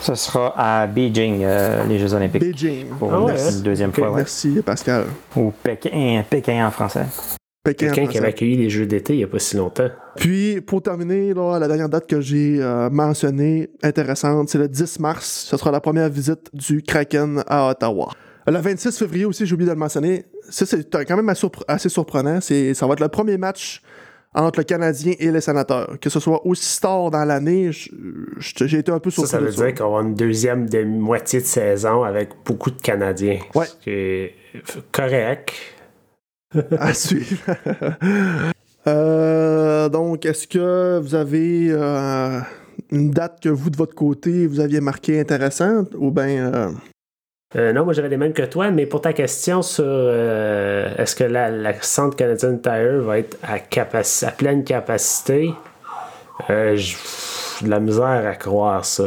Ce 0.00 0.14
sera 0.14 0.52
à 0.56 0.86
Beijing, 0.86 1.42
euh, 1.42 1.84
les 1.86 1.98
Jeux 1.98 2.12
Olympiques. 2.12 2.42
Beijing. 2.42 2.86
Pour 2.98 3.12
ah 3.14 3.32
une 3.50 3.62
deuxième 3.62 3.92
fois. 3.92 4.12
Merci, 4.14 4.60
Pascal. 4.64 5.04
Ou 5.36 5.52
Pékin, 5.62 6.24
Pékin 6.28 6.66
en 6.66 6.70
français. 6.70 7.06
Pékin, 7.74 8.06
qui 8.06 8.18
avait 8.18 8.28
accueilli 8.28 8.56
les 8.56 8.70
Jeux 8.70 8.86
d'été 8.86 9.14
il 9.14 9.18
n'y 9.18 9.24
a 9.24 9.28
pas 9.28 9.38
si 9.38 9.56
longtemps. 9.56 9.88
Puis, 10.16 10.60
pour 10.60 10.82
terminer, 10.82 11.34
la 11.34 11.68
dernière 11.68 11.88
date 11.88 12.06
que 12.06 12.20
j'ai 12.20 12.58
euh, 12.60 12.88
mentionnée, 12.90 13.70
intéressante, 13.82 14.48
c'est 14.48 14.58
le 14.58 14.68
10 14.68 15.00
mars. 15.00 15.46
Ce 15.50 15.56
sera 15.56 15.70
la 15.70 15.80
première 15.80 16.08
visite 16.08 16.50
du 16.52 16.82
Kraken 16.82 17.42
à 17.46 17.70
Ottawa. 17.70 18.10
Le 18.46 18.58
26 18.58 18.96
février 18.96 19.24
aussi, 19.24 19.44
j'ai 19.44 19.54
oublié 19.54 19.68
de 19.68 19.74
le 19.74 19.78
mentionner. 19.78 20.24
Ça, 20.48 20.64
c'est 20.64 20.88
quand 21.04 21.16
même 21.16 21.28
assez 21.68 21.88
surprenant. 21.88 22.40
Ça 22.40 22.86
va 22.86 22.92
être 22.92 23.00
le 23.00 23.08
premier 23.08 23.36
match 23.36 23.82
entre 24.36 24.60
le 24.60 24.64
Canadien 24.64 25.14
et 25.18 25.30
les 25.32 25.40
sénateurs. 25.40 25.98
Que 26.00 26.10
ce 26.10 26.20
soit 26.20 26.46
aussi 26.46 26.80
tard 26.80 27.10
dans 27.10 27.24
l'année, 27.24 27.70
j'ai 27.72 28.78
été 28.78 28.92
un 28.92 29.00
peu 29.00 29.10
surpris. 29.10 29.30
Ça, 29.30 29.38
ça 29.38 29.44
veut 29.44 29.50
dire 29.50 29.74
qu'on 29.74 29.96
va 29.96 30.02
une 30.02 30.14
deuxième 30.14 30.68
de 30.68 30.84
moitié 30.84 31.40
de 31.40 31.46
saison 31.46 32.04
avec 32.04 32.30
beaucoup 32.44 32.70
de 32.70 32.80
Canadiens. 32.80 33.38
Ouais. 33.54 33.66
C'est 33.84 34.32
correct. 34.92 35.52
à 36.78 36.94
suivre. 36.94 37.42
Euh, 38.88 39.88
donc, 39.88 40.24
est-ce 40.26 40.46
que 40.46 41.00
vous 41.00 41.16
avez 41.16 41.72
euh, 41.72 42.38
une 42.92 43.10
date 43.10 43.40
que 43.42 43.48
vous, 43.48 43.68
de 43.68 43.76
votre 43.76 43.96
côté, 43.96 44.46
vous 44.46 44.60
aviez 44.60 44.80
marquée 44.80 45.18
intéressante 45.18 45.88
ou. 45.98 46.14
Euh, 46.16 47.72
non, 47.72 47.84
moi 47.84 47.92
j'avais 47.92 48.08
les 48.08 48.16
mêmes 48.16 48.32
que 48.32 48.42
toi, 48.42 48.70
mais 48.70 48.86
pour 48.86 49.00
ta 49.00 49.12
question 49.12 49.62
sur 49.62 49.84
est-ce 49.84 51.16
que 51.16 51.24
la, 51.24 51.72
centre 51.82 52.14
Canadian 52.14 52.58
Tire 52.58 53.02
va 53.02 53.18
être 53.18 53.36
à, 53.42 53.54
à 53.54 54.30
pleine 54.30 54.62
capacité, 54.62 55.50
j'ai 56.48 56.96
de 57.62 57.68
la 57.68 57.80
misère 57.80 58.24
à 58.24 58.36
croire 58.36 58.84
ça. 58.84 59.04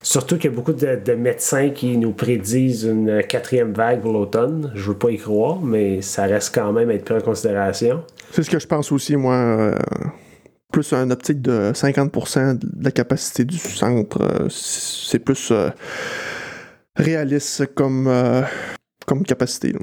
Surtout 0.00 0.36
qu'il 0.36 0.50
y 0.50 0.52
a 0.52 0.56
beaucoup 0.56 0.72
de, 0.72 1.14
médecins 1.14 1.70
qui 1.70 1.96
nous 1.96 2.12
prédisent 2.12 2.84
une 2.84 3.22
quatrième 3.24 3.72
vague 3.72 4.00
pour 4.00 4.12
l'automne. 4.12 4.70
Je 4.74 4.90
veux 4.90 4.96
pas 4.96 5.10
y 5.10 5.18
croire, 5.18 5.60
mais 5.60 6.02
ça 6.02 6.24
reste 6.24 6.54
quand 6.54 6.72
même 6.72 6.88
à 6.90 6.94
être 6.94 7.04
pris 7.04 7.14
en 7.14 7.20
considération. 7.20 8.04
C'est 8.30 8.44
ce 8.44 8.50
que 8.50 8.60
je 8.60 8.66
pense 8.66 8.92
aussi, 8.92 9.16
moi. 9.16 9.74
plus 10.72 10.92
un 10.92 11.10
optique 11.10 11.42
de 11.42 11.72
50% 11.74 12.58
de 12.58 12.84
la 12.84 12.92
capacité 12.92 13.44
du 13.44 13.58
centre. 13.58 14.46
C'est 14.50 15.18
plus 15.18 15.52
réaliste 16.94 17.74
comme, 17.74 18.08
comme 19.04 19.24
capacité. 19.24 19.74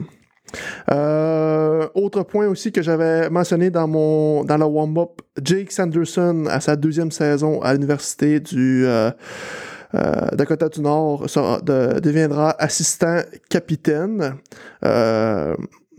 autre 0.90 2.24
point 2.24 2.48
aussi 2.48 2.72
que 2.72 2.82
j'avais 2.82 3.30
mentionné 3.30 3.70
dans 3.70 3.88
mon 3.90 4.46
dans 4.46 4.58
le 4.58 4.66
warm-up, 4.66 5.22
Jake 5.44 5.74
Sanderson 5.74 6.46
à 6.50 6.62
sa 6.62 6.78
deuxième 6.78 7.12
saison 7.12 7.62
à 7.62 7.74
l'université 7.74 8.40
du 8.40 8.86
Dakota 10.34 10.70
du 10.70 10.82
Nord 10.82 11.26
deviendra 11.64 12.52
assistant 12.60 13.22
capitaine. 13.50 14.36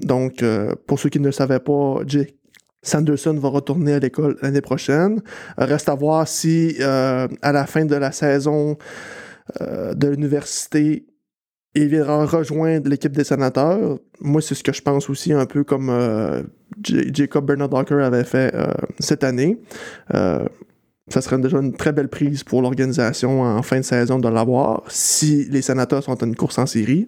donc, 0.01 0.45
pour 0.87 0.99
ceux 0.99 1.09
qui 1.09 1.21
ne 1.21 1.27
le 1.27 1.33
savaient 1.33 1.61
pas, 1.61 2.01
Jake 2.07 2.37
Sanderson 2.87 3.35
va 3.35 3.49
retourner 3.49 3.95
à 3.95 3.99
l'école 3.99 4.37
l'année 4.43 4.61
prochaine. 4.61 5.21
Euh, 5.59 5.65
reste 5.65 5.89
à 5.89 5.95
voir 5.95 6.27
si 6.27 6.77
euh, 6.81 7.29
à 7.43 7.53
la 7.53 7.67
fin 7.67 7.85
de 7.85 7.97
la 7.97 8.13
saison 8.13 8.79
euh, 9.61 9.93
de 9.95 10.09
l'université, 10.09 11.07
il 11.75 11.89
viendra 11.89 12.25
rejoindre 12.25 12.89
l'équipe 12.89 13.13
des 13.13 13.25
sénateurs. 13.25 13.99
Moi, 14.21 14.41
c'est 14.41 14.55
ce 14.55 14.63
que 14.63 14.73
je 14.73 14.81
pense 14.81 15.11
aussi, 15.11 15.33
un 15.33 15.45
peu 15.45 15.63
comme 15.63 15.93
Jacob 16.83 17.45
Bernard 17.45 17.69
Docker 17.69 18.03
avait 18.03 18.25
fait 18.25 18.55
cette 18.99 19.23
année 19.25 19.61
ça 21.09 21.21
serait 21.21 21.39
déjà 21.39 21.59
une 21.59 21.73
très 21.73 21.93
belle 21.93 22.09
prise 22.09 22.43
pour 22.43 22.63
l'organisation 22.63 23.43
en 23.43 23.63
fin 23.63 23.79
de 23.79 23.85
saison 23.85 24.19
de 24.19 24.29
l'avoir 24.29 24.83
si 24.89 25.47
les 25.51 25.63
sénateurs 25.63 26.03
sont 26.03 26.21
en 26.21 26.27
une 26.27 26.35
course 26.35 26.59
en 26.59 26.67
série. 26.67 27.07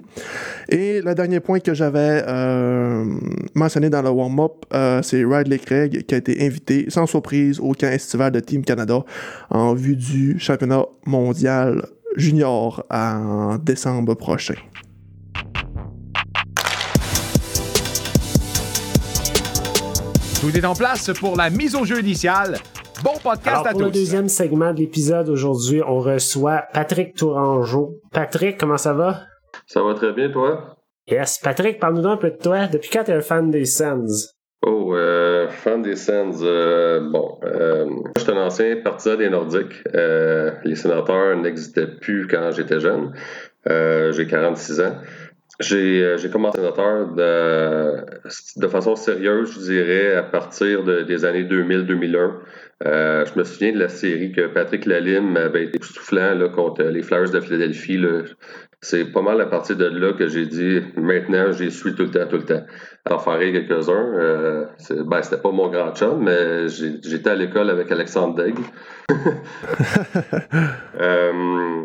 Et 0.69 1.02
le 1.02 1.14
dernier 1.17 1.40
point 1.40 1.59
que 1.59 1.75
j'avais 1.75 2.23
euh, 2.28 3.05
mentionné 3.55 3.90
dans 3.90 4.02
le 4.02 4.11
warm-up, 4.11 4.64
euh, 4.73 5.02
c'est 5.02 5.25
Ridley 5.25 5.59
Craig 5.59 6.05
qui 6.07 6.14
a 6.14 6.19
été 6.19 6.47
invité 6.47 6.87
sans 6.90 7.07
surprise 7.07 7.59
au 7.59 7.73
camp 7.73 7.88
estival 7.88 8.31
de 8.31 8.38
Team 8.38 8.64
Canada 8.64 9.05
en 9.50 9.75
vue 9.75 9.97
du 9.97 10.38
championnat 10.38 10.85
mondial 11.05 11.85
junior 12.17 12.85
en 12.90 13.59
décembre 13.59 14.14
prochain. 14.14 14.55
Tout 20.40 20.57
est 20.57 20.64
en 20.64 20.75
place 20.76 21.11
pour 21.19 21.37
la 21.37 21.50
mise 21.50 21.75
au 21.75 21.85
jeu 21.85 21.99
initiale. 21.99 22.59
Bon 23.05 23.12
podcast 23.23 23.64
à 23.64 23.71
pour 23.71 23.83
le 23.83 23.90
deuxième 23.90 24.28
segment 24.28 24.73
de 24.73 24.81
l'épisode 24.81 25.28
aujourd'hui, 25.28 25.83
on 25.87 26.00
reçoit 26.00 26.64
Patrick 26.73 27.14
Tourangeau. 27.14 28.00
Patrick, 28.12 28.59
comment 28.59 28.76
ça 28.76 28.93
va? 28.93 29.21
Ça 29.67 29.83
va 29.83 29.95
très 29.95 30.12
bien, 30.12 30.31
toi? 30.31 30.76
Yes. 31.07 31.38
Patrick, 31.38 31.78
parle-nous 31.78 32.09
un 32.09 32.17
peu 32.17 32.31
de 32.31 32.37
toi. 32.37 32.67
Depuis 32.67 32.90
quand 32.90 33.05
t'es 33.05 33.12
un 33.12 33.21
fan 33.21 33.50
des 33.50 33.67
Sens? 33.67 34.35
Oh, 34.67 34.95
euh, 34.97 35.49
fan 35.49 35.83
des 35.83 35.95
Sens. 35.95 36.40
Euh, 36.43 37.09
bon, 37.12 37.38
euh, 37.45 37.87
je 38.17 38.23
suis 38.23 38.33
un 38.33 38.37
ancien 38.37 38.76
partisan 38.83 39.17
des 39.17 39.31
Nordiques. 39.31 39.85
Euh, 39.95 40.50
les 40.64 40.75
sénateurs 40.75 41.37
n'existaient 41.37 41.87
plus 42.00 42.26
quand 42.26 42.50
j'étais 42.50 42.81
jeune. 42.81 43.12
J'ai 43.67 44.26
46 44.26 44.81
ans. 44.81 44.97
J'ai, 45.61 46.17
commencé 46.33 46.59
sénateur 46.59 47.09
de, 47.15 48.05
de 48.57 48.69
façon 48.69 48.95
sérieuse, 48.95 49.55
je 49.55 49.61
dirais, 49.73 50.15
à 50.15 50.23
partir 50.23 50.85
des 50.85 51.25
années 51.25 51.45
2000-2001. 51.45 52.31
Euh, 52.87 53.25
je 53.27 53.37
me 53.37 53.43
souviens 53.43 53.73
de 53.73 53.79
la 53.81 53.88
série 53.88 54.31
que 54.31 54.47
Patrick 54.47 54.87
Lalim 54.87 55.37
avait 55.37 55.65
été 55.65 55.83
soufflant 55.83 56.49
contre 56.55 56.85
les 56.85 57.03
Flyers 57.03 57.31
de 57.31 57.41
Philadelphie. 57.41 57.99
C'est 58.81 59.07
pas 59.07 59.23
mal 59.23 59.41
à 59.41 59.47
partir 59.47 59.77
de 59.77 59.87
là 59.87 60.12
que 60.12 60.29
j'ai 60.29 60.47
dit 60.47 60.81
maintenant 60.97 61.50
j'y 61.50 61.73
suis 61.73 61.97
tout 61.97 62.05
le 62.05 62.11
temps, 62.12 62.29
tout 62.29 62.37
le 62.37 62.45
temps. 62.45 62.65
Alors 63.05 63.25
quelques-uns. 63.25 64.15
Euh, 64.15 64.67
ben, 64.91 65.23
c'était 65.23 65.43
pas 65.43 65.50
mon 65.50 65.69
grand 65.71 65.93
chum, 65.93 66.23
mais 66.23 66.69
j'étais 66.69 67.31
à 67.31 67.35
l'école 67.35 67.69
avec 67.71 67.91
Alexandre 67.91 68.37
Daigle. 68.37 68.62
euh, 71.00 71.83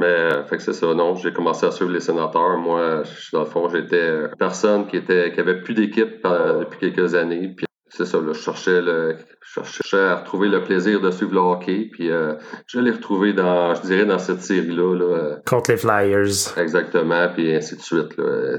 mais 0.00 0.44
fait 0.48 0.56
que 0.56 0.62
c'est 0.62 0.72
ça, 0.72 0.94
non, 0.94 1.14
j'ai 1.16 1.32
commencé 1.32 1.66
à 1.66 1.70
suivre 1.70 1.90
les 1.90 2.00
sénateurs. 2.00 2.56
Moi, 2.58 3.02
dans 3.32 3.40
le 3.40 3.46
fond, 3.46 3.68
j'étais 3.68 4.22
personne 4.38 4.86
qui 4.86 4.96
était 4.96 5.32
qui 5.32 5.40
avait 5.40 5.60
plus 5.60 5.74
d'équipe 5.74 6.24
euh, 6.24 6.60
depuis 6.60 6.78
quelques 6.92 7.14
années. 7.14 7.52
Puis 7.54 7.66
c'est 7.90 8.06
ça, 8.06 8.18
là, 8.18 8.32
je 8.32 8.40
cherchais 8.40 8.80
le, 8.80 9.16
je 9.42 9.62
cherchais 9.62 10.00
à 10.00 10.16
retrouver 10.16 10.48
le 10.48 10.64
plaisir 10.64 11.00
de 11.02 11.10
suivre 11.10 11.34
le 11.34 11.40
hockey, 11.40 11.90
puis 11.92 12.10
euh, 12.10 12.34
je 12.66 12.80
l'ai 12.80 12.90
retrouvé 12.90 13.34
dans, 13.34 13.74
je 13.74 13.82
dirais, 13.82 14.06
dans 14.06 14.18
cette 14.18 14.40
série-là. 14.40 14.94
Là, 14.94 15.04
euh. 15.04 15.36
Contre 15.46 15.72
les 15.72 15.76
Flyers. 15.76 16.56
Exactement, 16.56 17.28
puis 17.34 17.54
ainsi 17.54 17.76
de 17.76 17.82
suite. 17.82 18.16
Là. 18.16 18.58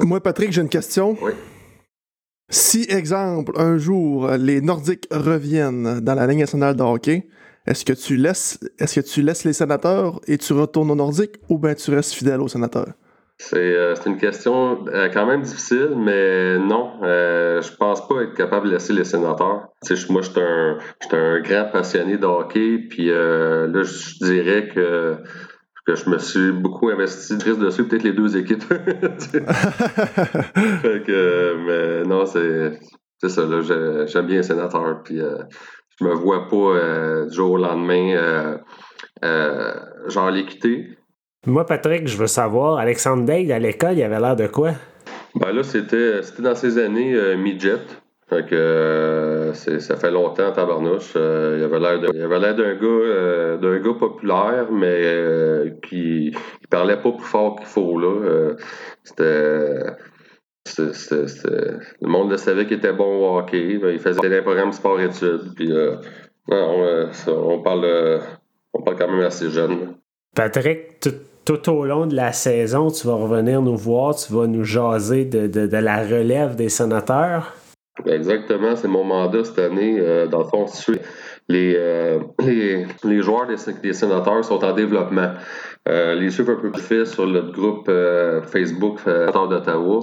Moi, 0.00 0.20
Patrick, 0.20 0.50
j'ai 0.50 0.62
une 0.62 0.68
question. 0.68 1.16
Oui. 1.22 1.32
Si, 2.48 2.86
exemple, 2.88 3.52
un 3.56 3.76
jour, 3.78 4.30
les 4.32 4.60
Nordiques 4.60 5.06
reviennent 5.12 6.00
dans 6.00 6.14
la 6.14 6.26
Ligue 6.26 6.40
nationale 6.40 6.74
de 6.74 6.82
hockey, 6.82 7.28
est-ce 7.66 7.84
que 7.84 7.92
tu 7.92 8.16
laisses, 8.16 8.58
est-ce 8.78 9.00
que 9.00 9.06
tu 9.06 9.22
laisses 9.22 9.44
les 9.44 9.52
sénateurs 9.52 10.20
et 10.26 10.38
tu 10.38 10.52
retournes 10.52 10.90
aux 10.90 10.96
Nordiques 10.96 11.36
ou 11.48 11.58
bien 11.58 11.74
tu 11.74 11.90
restes 11.90 12.12
fidèle 12.12 12.40
aux 12.40 12.48
sénateurs? 12.48 12.92
Euh, 13.52 13.94
c'est 13.94 14.08
une 14.08 14.16
question 14.16 14.86
euh, 14.88 15.10
quand 15.12 15.26
même 15.26 15.42
difficile, 15.42 15.90
mais 15.94 16.58
non, 16.58 16.92
euh, 17.02 17.60
je 17.60 17.70
pense 17.76 18.08
pas 18.08 18.22
être 18.22 18.32
capable 18.32 18.68
de 18.68 18.72
laisser 18.72 18.94
les 18.94 19.04
sénateurs. 19.04 19.68
moi, 20.08 20.22
je 20.22 20.30
suis 20.30 20.40
un, 21.12 21.40
grand 21.40 21.66
passionné 21.70 22.16
de 22.16 22.24
hockey, 22.24 22.78
puis 22.88 23.10
euh, 23.10 23.66
là, 23.66 23.82
je 23.82 24.24
dirais 24.24 24.68
que 24.68 25.18
je 25.86 26.08
me 26.08 26.16
suis 26.18 26.50
beaucoup 26.50 26.88
investi. 26.88 27.34
Je 27.38 27.44
risque 27.44 27.60
de 27.60 27.68
suivre 27.68 27.90
peut-être 27.90 28.04
les 28.04 28.14
deux 28.14 28.38
équipes. 28.38 28.62
fait 28.64 28.82
que, 31.06 31.56
mais 31.66 32.08
non, 32.08 32.24
c'est, 32.24 32.80
c'est 33.18 33.28
ça. 33.28 33.44
Là, 33.44 33.60
j'aime 34.06 34.26
bien 34.26 34.38
les 34.38 34.42
sénateurs, 34.44 35.02
puis 35.04 35.20
je 35.98 36.04
me 36.04 36.14
vois 36.14 36.48
pas 36.48 37.24
du 37.26 37.34
jour 37.34 37.52
au 37.52 37.56
lendemain 37.56 38.58
genre 39.22 40.30
les 40.30 40.44
quitter. 40.44 40.96
Moi, 41.46 41.64
Patrick, 41.64 42.08
je 42.08 42.16
veux 42.16 42.26
savoir, 42.26 42.78
Alexandre 42.78 43.24
Daigle, 43.24 43.52
à 43.52 43.60
l'école, 43.60 43.92
il 43.96 44.02
avait 44.02 44.18
l'air 44.18 44.34
de 44.34 44.48
quoi? 44.48 44.72
Ben 45.36 45.52
là, 45.52 45.62
c'était, 45.62 46.22
c'était 46.22 46.42
dans 46.42 46.56
ses 46.56 46.76
années 46.78 47.14
euh, 47.14 47.36
midget. 47.36 47.78
Fait 48.28 48.44
que 48.44 48.56
euh, 48.56 49.54
ça 49.54 49.96
fait 49.96 50.10
longtemps 50.10 50.50
tabarnouche. 50.50 51.12
Euh, 51.14 51.56
il 51.58 51.64
avait 51.64 51.78
l'air 51.78 52.00
de, 52.00 52.08
il 52.12 52.22
avait 52.22 52.40
l'air 52.40 52.56
d'un 52.56 52.74
gars 52.74 52.80
euh, 52.82 53.56
d'un 53.58 53.78
gars 53.78 53.94
populaire, 53.94 54.66
mais 54.72 55.72
qui, 55.82 56.32
qui 56.32 56.66
parlait 56.68 56.96
pas 56.96 57.12
plus 57.12 57.24
fort 57.24 57.56
qu'il 57.56 57.66
faut 57.66 57.96
là. 57.96 58.54
c'était, 59.04 59.92
le 60.78 62.08
monde 62.08 62.30
le 62.30 62.36
savait 62.36 62.66
qu'il 62.66 62.78
était 62.78 62.92
bon 62.92 63.04
au 63.04 63.38
hockey. 63.38 63.80
Il 63.82 63.98
faisait 63.98 64.28
des 64.28 64.42
programmes 64.42 64.72
sport-études. 64.72 65.54
Puis 65.54 65.70
on, 66.48 67.08
on, 67.28 67.62
parle 67.62 68.20
on 68.72 68.82
parle 68.82 68.96
quand 68.98 69.08
même 69.08 69.26
assez 69.26 69.50
jeune. 69.50 69.94
Patrick, 70.34 71.00
tout 71.46 71.70
au 71.70 71.84
long 71.84 72.06
de 72.06 72.14
la 72.14 72.32
saison, 72.32 72.90
tu 72.90 73.06
vas 73.06 73.14
revenir 73.14 73.62
nous 73.62 73.76
voir, 73.76 74.16
tu 74.16 74.32
vas 74.32 74.46
nous 74.46 74.64
jaser 74.64 75.24
de, 75.24 75.76
la 75.78 76.02
relève 76.02 76.56
des 76.56 76.68
sénateurs? 76.68 77.54
Exactement, 78.04 78.76
c'est 78.76 78.88
mon 78.88 79.04
mandat 79.04 79.44
cette 79.44 79.60
année. 79.60 79.96
Euh, 79.98 80.26
dans 80.26 80.40
le 80.40 80.44
fond, 80.44 80.66
euh, 80.90 82.18
les, 82.44 82.86
les, 83.04 83.22
joueurs 83.22 83.46
des, 83.46 83.92
sénateurs 83.92 84.44
sont 84.44 84.62
en 84.62 84.72
développement. 84.72 85.30
Euh, 85.88 86.16
les 86.16 86.30
suivre 86.30 86.52
un 86.52 86.56
peu 86.56 86.72
plus 86.72 86.82
fait 86.82 87.04
sur 87.06 87.24
le 87.24 87.42
groupe 87.42 87.90
Facebook 88.50 88.98
d'Ottawa. 89.06 90.00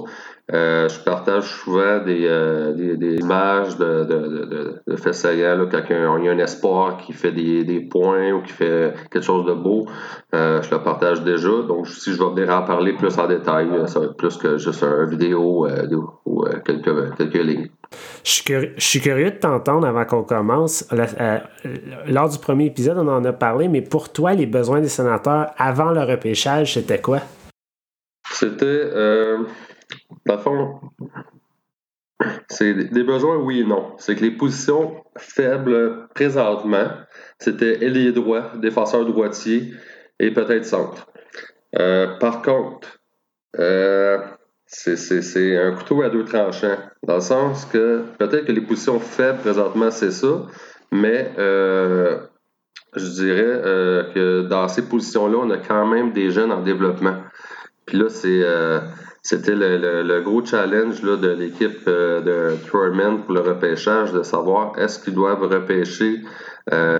Euh, 0.52 0.90
je 0.90 1.00
partage 1.00 1.44
souvent 1.44 2.04
des, 2.04 2.26
euh, 2.26 2.74
des, 2.74 2.98
des, 2.98 3.14
images 3.16 3.78
de, 3.78 4.04
de, 4.04 4.44
de, 4.44 4.82
de 4.86 4.96
faits 4.96 5.14
saillants, 5.14 5.56
là, 5.56 5.64
quand 5.70 5.80
il 5.88 5.96
y 5.96 6.28
a 6.28 6.32
un 6.32 6.38
espoir 6.38 6.98
qui 6.98 7.14
fait 7.14 7.32
des, 7.32 7.64
des 7.64 7.80
points 7.80 8.30
ou 8.32 8.42
qui 8.42 8.52
fait 8.52 8.92
quelque 9.10 9.24
chose 9.24 9.46
de 9.46 9.54
beau. 9.54 9.86
Euh, 10.34 10.60
je 10.60 10.70
le 10.70 10.82
partage 10.82 11.22
déjà. 11.22 11.48
Donc, 11.66 11.88
si 11.88 12.12
je 12.12 12.22
vais 12.22 12.28
venir 12.28 12.54
en 12.54 12.62
parler 12.62 12.92
plus 12.92 13.18
en 13.18 13.26
détail, 13.26 13.68
ça 13.86 14.00
va 14.00 14.06
être 14.06 14.16
plus 14.18 14.36
que 14.36 14.58
juste 14.58 14.82
une 14.82 15.08
vidéo 15.08 15.66
ou 16.26 16.44
quelques, 16.66 17.16
quelques 17.16 17.42
lignes. 17.42 17.70
Je 18.22 18.68
suis, 18.76 19.00
curieux, 19.00 19.30
de 19.30 19.36
t'entendre 19.36 19.86
avant 19.86 20.04
qu'on 20.04 20.24
commence. 20.24 20.86
lors 22.06 22.28
du 22.28 22.38
premier 22.38 22.66
épisode, 22.66 22.98
on 22.98 23.08
en 23.08 23.24
a 23.24 23.32
parlé, 23.32 23.68
mais 23.68 23.80
pour 23.80 24.12
toi, 24.12 24.34
les 24.34 24.46
besoins 24.46 24.82
des 24.82 24.88
sénateurs 24.88 25.52
avant 25.56 25.90
le 25.90 26.02
repêchage, 26.02 26.74
c'était 26.74 27.00
quoi? 27.00 27.20
C'était 28.30 28.90
dans 30.26 30.36
le 30.36 30.40
fond, 30.40 30.80
c'est 32.48 32.74
des 32.74 33.02
besoins, 33.02 33.36
oui 33.36 33.60
et 33.60 33.64
non. 33.64 33.94
C'est 33.98 34.16
que 34.16 34.22
les 34.22 34.30
positions 34.30 35.02
faibles 35.16 36.08
présentement, 36.14 36.88
c'était 37.38 37.84
ailier 37.84 38.12
droit, 38.12 38.52
défenseur 38.56 39.04
droitier 39.04 39.72
et 40.20 40.30
peut-être 40.32 40.64
centre. 40.64 41.06
Euh, 41.78 42.18
par 42.18 42.42
contre, 42.42 43.00
euh, 43.58 44.18
c'est 44.66 45.56
un 45.56 45.72
couteau 45.72 46.02
à 46.02 46.10
deux 46.10 46.24
tranchants, 46.24 46.78
dans 47.02 47.16
le 47.16 47.20
sens 47.20 47.64
que 47.66 48.02
peut-être 48.18 48.46
que 48.46 48.52
les 48.52 48.60
positions 48.60 48.98
faibles 48.98 49.38
présentement, 49.38 49.90
c'est 49.90 50.10
ça, 50.10 50.46
mais 50.90 51.30
euh, 51.38 52.18
je 52.96 53.06
dirais 53.10 53.60
que 54.14 54.42
dans 54.42 54.68
ces 54.68 54.88
positions-là, 54.88 55.38
on 55.38 55.50
a 55.50 55.58
quand 55.58 55.86
même 55.86 56.12
des 56.12 56.30
jeunes 56.30 56.52
en 56.52 56.62
développement. 56.62 57.16
Puis 57.86 57.98
là, 57.98 58.08
c'est 58.08 58.42
c'était 59.24 59.54
le, 59.54 60.20
gros 60.20 60.44
challenge 60.44 61.02
là, 61.02 61.16
de 61.16 61.28
l'équipe 61.28 61.80
euh, 61.88 62.20
de 62.20 62.56
Truman 62.66 63.22
pour 63.22 63.32
le 63.34 63.40
repêchage, 63.40 64.12
de 64.12 64.22
savoir 64.22 64.78
est-ce 64.78 64.98
qu'ils 65.02 65.14
doivent 65.14 65.42
repêcher 65.42 66.20
euh, 66.72 66.98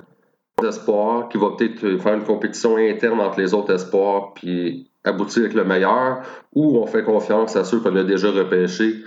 espoirs, 0.66 1.28
qui 1.28 1.36
va 1.36 1.50
peut-être 1.50 1.98
faire 2.00 2.14
une 2.14 2.24
compétition 2.24 2.78
interne 2.78 3.20
entre 3.20 3.40
les 3.40 3.52
autres 3.52 3.74
espoirs, 3.74 4.32
puis 4.34 4.90
aboutir 5.04 5.42
avec 5.42 5.54
le 5.54 5.64
meilleur 5.64 6.22
ou 6.54 6.78
on 6.78 6.86
fait 6.86 7.04
confiance 7.04 7.56
à 7.56 7.64
ceux 7.64 7.80
qu'on 7.80 7.94
a 7.94 8.04
déjà 8.04 8.30
repêchés. 8.30 9.04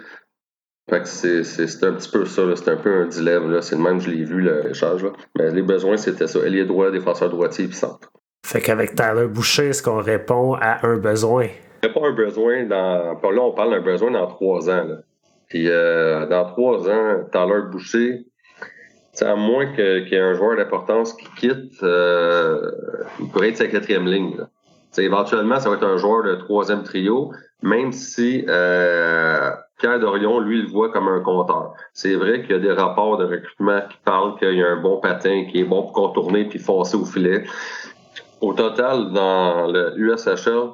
Fait 0.87 1.01
que 1.01 1.07
c'est, 1.07 1.83
un 1.83 1.93
petit 1.93 2.11
peu 2.11 2.25
ça, 2.25 2.43
c'est 2.55 2.69
un 2.69 2.77
peu 2.77 3.01
un 3.01 3.07
dilemme. 3.07 3.61
C'est 3.61 3.75
le 3.75 3.81
même, 3.81 3.99
je 3.99 4.09
l'ai 4.11 4.23
vu, 4.23 4.41
l'échange. 4.41 5.05
Mais 5.37 5.51
les 5.51 5.63
besoins, 5.63 5.97
c'était 5.97 6.27
ça. 6.27 6.39
Ailier 6.39 6.65
droit, 6.65 6.91
défenseur 6.91 7.29
droitier 7.29 7.65
et 7.65 7.71
centre. 7.73 8.09
Fait 8.45 8.61
qu'avec 8.61 8.95
Tyler 8.95 9.27
Boucher, 9.27 9.69
est-ce 9.69 9.83
qu'on 9.83 10.01
répond 10.01 10.53
à 10.53 10.85
un 10.87 10.97
besoin? 10.97 11.47
N'y 11.83 11.89
a 11.89 11.93
pas 11.93 12.07
un 12.07 12.13
besoin 12.13 12.63
dans. 12.65 13.19
Là, 13.21 13.41
on 13.41 13.51
parle 13.51 13.71
d'un 13.71 13.81
besoin 13.81 14.11
dans 14.11 14.27
trois 14.27 14.69
ans. 14.69 14.83
Là. 14.83 14.95
Puis 15.47 15.69
euh, 15.69 16.25
dans 16.27 16.45
trois 16.45 16.89
ans, 16.89 17.23
Tyler 17.31 17.61
Boucher, 17.71 18.25
à 19.21 19.35
moins 19.35 19.65
qu'il 19.73 20.07
y 20.09 20.15
ait 20.15 20.19
un 20.19 20.33
joueur 20.33 20.57
d'importance 20.57 21.13
qui 21.13 21.27
quitte, 21.37 21.81
euh, 21.83 22.71
il 23.19 23.29
pourrait 23.29 23.49
être 23.49 23.57
sa 23.57 23.67
quatrième 23.67 24.07
ligne. 24.07 24.37
Éventuellement, 24.97 25.59
ça 25.59 25.69
va 25.69 25.75
être 25.75 25.85
un 25.85 25.97
joueur 25.97 26.23
de 26.23 26.35
troisième 26.35 26.81
trio, 26.81 27.31
même 27.61 27.91
si 27.91 28.43
euh, 28.47 29.51
Pierre 29.77 29.99
Dorion, 29.99 30.39
lui, 30.39 30.63
le 30.63 30.67
voit 30.67 30.91
comme 30.91 31.07
un 31.07 31.19
compteur. 31.19 31.73
C'est 31.93 32.15
vrai 32.15 32.41
qu'il 32.41 32.51
y 32.51 32.55
a 32.55 32.59
des 32.59 32.71
rapports 32.71 33.17
de 33.17 33.25
recrutement 33.25 33.81
qui 33.81 33.97
parlent 34.03 34.37
qu'il 34.39 34.55
y 34.55 34.63
a 34.63 34.69
un 34.71 34.81
bon 34.81 34.99
patin 34.99 35.45
qui 35.51 35.59
est 35.59 35.65
bon 35.65 35.83
pour 35.83 35.93
contourner 35.93 36.45
puis 36.45 36.57
foncer 36.57 36.97
au 36.97 37.05
filet. 37.05 37.43
Au 38.41 38.53
total, 38.53 39.11
dans 39.13 39.67
le 39.67 39.93
USHL, 39.97 40.69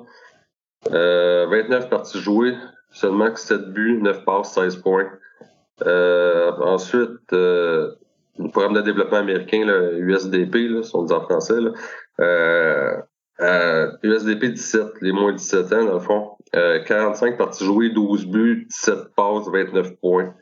euh, 0.91 1.47
29 1.49 1.89
parties 1.89 2.19
jouées, 2.19 2.55
seulement 2.91 3.33
7 3.35 3.71
buts, 3.73 3.99
9 4.01 4.25
passes, 4.25 4.53
16 4.53 4.77
points. 4.77 5.09
Euh, 5.85 6.51
ensuite, 6.59 7.33
euh, 7.33 7.91
le 8.37 8.49
programme 8.49 8.73
de 8.73 8.81
développement 8.81 9.17
américain, 9.17 9.65
le 9.65 9.99
USDP, 9.99 10.69
là, 10.69 10.83
si 10.83 10.95
on 10.95 11.03
dit 11.03 11.13
en 11.13 11.21
français, 11.21 11.55
euh, 12.19 13.01
USDP 14.03 14.53
17, 14.53 15.01
les 15.01 15.11
moins 15.11 15.33
17 15.33 15.73
ans, 15.73 15.85
dans 15.85 15.93
le 15.93 15.99
fond. 15.99 16.31
45 16.53 17.37
parties 17.37 17.65
jouées, 17.65 17.89
12 17.89 18.27
buts, 18.27 18.67
17 18.69 19.15
passes, 19.15 19.47
29 19.51 19.95
points. 19.99 20.33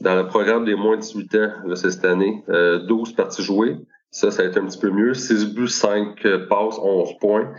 Dans 0.00 0.14
le 0.14 0.26
programme 0.26 0.64
des 0.64 0.74
moins 0.74 0.96
de 0.96 1.02
18 1.02 1.34
ans, 1.34 1.50
c'est 1.74 1.90
cette 1.90 2.04
année, 2.06 2.42
12 2.48 3.12
parties 3.12 3.42
jouées. 3.42 3.76
Ça, 4.10 4.30
ça 4.30 4.42
a 4.42 4.46
été 4.46 4.58
un 4.58 4.66
petit 4.66 4.78
peu 4.78 4.90
mieux. 4.90 5.14
6 5.14 5.54
buts, 5.54 5.68
5 5.68 6.22
passes, 6.48 6.78
11 6.78 7.18
points. 7.20 7.52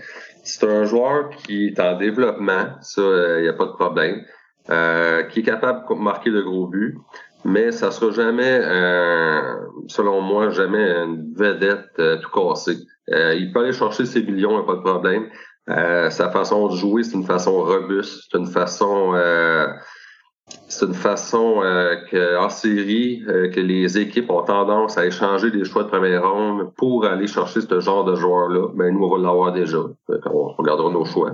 C'est 0.44 0.66
un 0.66 0.86
joueur 0.86 1.30
qui 1.30 1.68
est 1.68 1.80
en 1.80 1.98
développement, 1.98 2.76
ça, 2.82 3.02
il 3.38 3.44
n'y 3.44 3.48
a 3.48 3.54
pas 3.54 3.66
de 3.66 3.74
problème. 3.74 4.24
Euh, 4.72 5.24
qui 5.24 5.40
est 5.40 5.44
capable 5.44 5.84
de 5.90 5.96
marquer 5.96 6.30
de 6.30 6.42
gros 6.42 6.68
buts, 6.68 6.96
mais 7.44 7.72
ça 7.72 7.90
sera 7.90 8.12
jamais, 8.12 8.60
euh, 8.62 9.56
selon 9.88 10.22
moi, 10.22 10.52
jamais 10.52 10.92
une 10.92 11.34
vedette 11.34 11.90
euh, 11.98 12.18
tout 12.18 12.30
cassée. 12.30 12.78
il 13.08 13.52
peut 13.52 13.62
aller 13.62 13.74
chercher 13.74 14.06
ses 14.06 14.22
millions, 14.22 14.64
pas 14.66 14.76
de 14.76 14.82
problème. 14.82 15.28
sa 15.68 16.30
façon 16.30 16.68
de 16.68 16.76
jouer, 16.76 17.02
c'est 17.02 17.16
une 17.16 17.26
façon 17.26 17.64
robuste, 17.64 18.28
c'est 18.30 18.38
une 18.38 18.46
façon 18.46 19.14
c'est 20.68 20.86
une 20.86 20.94
façon 20.94 21.64
en 21.64 22.50
série 22.50 23.24
que 23.26 23.60
les 23.60 23.98
équipes 23.98 24.30
ont 24.30 24.44
tendance 24.44 24.98
à 24.98 25.06
échanger 25.06 25.52
des 25.52 25.66
choix 25.66 25.84
de 25.84 25.90
première 25.90 26.32
ronde 26.32 26.72
pour 26.78 27.06
aller 27.06 27.28
chercher 27.28 27.62
ce 27.62 27.80
genre 27.80 28.06
de 28.06 28.16
joueur-là. 28.16 28.68
Ben, 28.76 28.94
nous, 28.94 29.04
on 29.04 29.10
va 29.10 29.18
l'avoir 29.18 29.52
déjà. 29.52 29.80
On 30.08 30.48
regardera 30.58 30.92
nos 30.92 31.06
choix. 31.06 31.34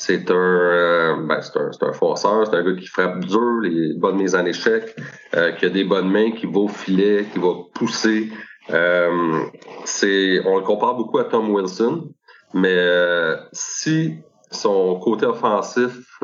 C'est 0.00 0.30
un, 0.30 0.34
euh, 0.34 1.26
ben, 1.26 1.42
c'est 1.42 1.58
un, 1.58 1.88
un 1.88 1.92
forceur, 1.92 2.46
c'est 2.46 2.56
un 2.56 2.64
gars 2.64 2.74
qui 2.74 2.86
frappe 2.86 3.20
dur, 3.20 3.60
les 3.60 3.92
bonnes 3.98 4.16
mises 4.16 4.34
en 4.34 4.46
échec, 4.46 4.96
euh, 5.36 5.52
qui 5.52 5.66
a 5.66 5.68
des 5.68 5.84
bonnes 5.84 6.10
mains, 6.10 6.30
qui 6.30 6.46
va 6.46 6.60
au 6.60 6.68
filet, 6.68 7.26
qui 7.30 7.38
va 7.38 7.48
pousser. 7.74 8.30
Euh, 8.70 9.42
c'est, 9.84 10.40
on 10.46 10.56
le 10.56 10.62
compare 10.62 10.94
beaucoup 10.94 11.18
à 11.18 11.24
Tom 11.24 11.50
Wilson, 11.50 12.08
mais 12.54 12.76
euh, 12.78 13.36
si 13.52 14.14
son 14.50 14.98
côté 14.98 15.26
offensif 15.26 16.20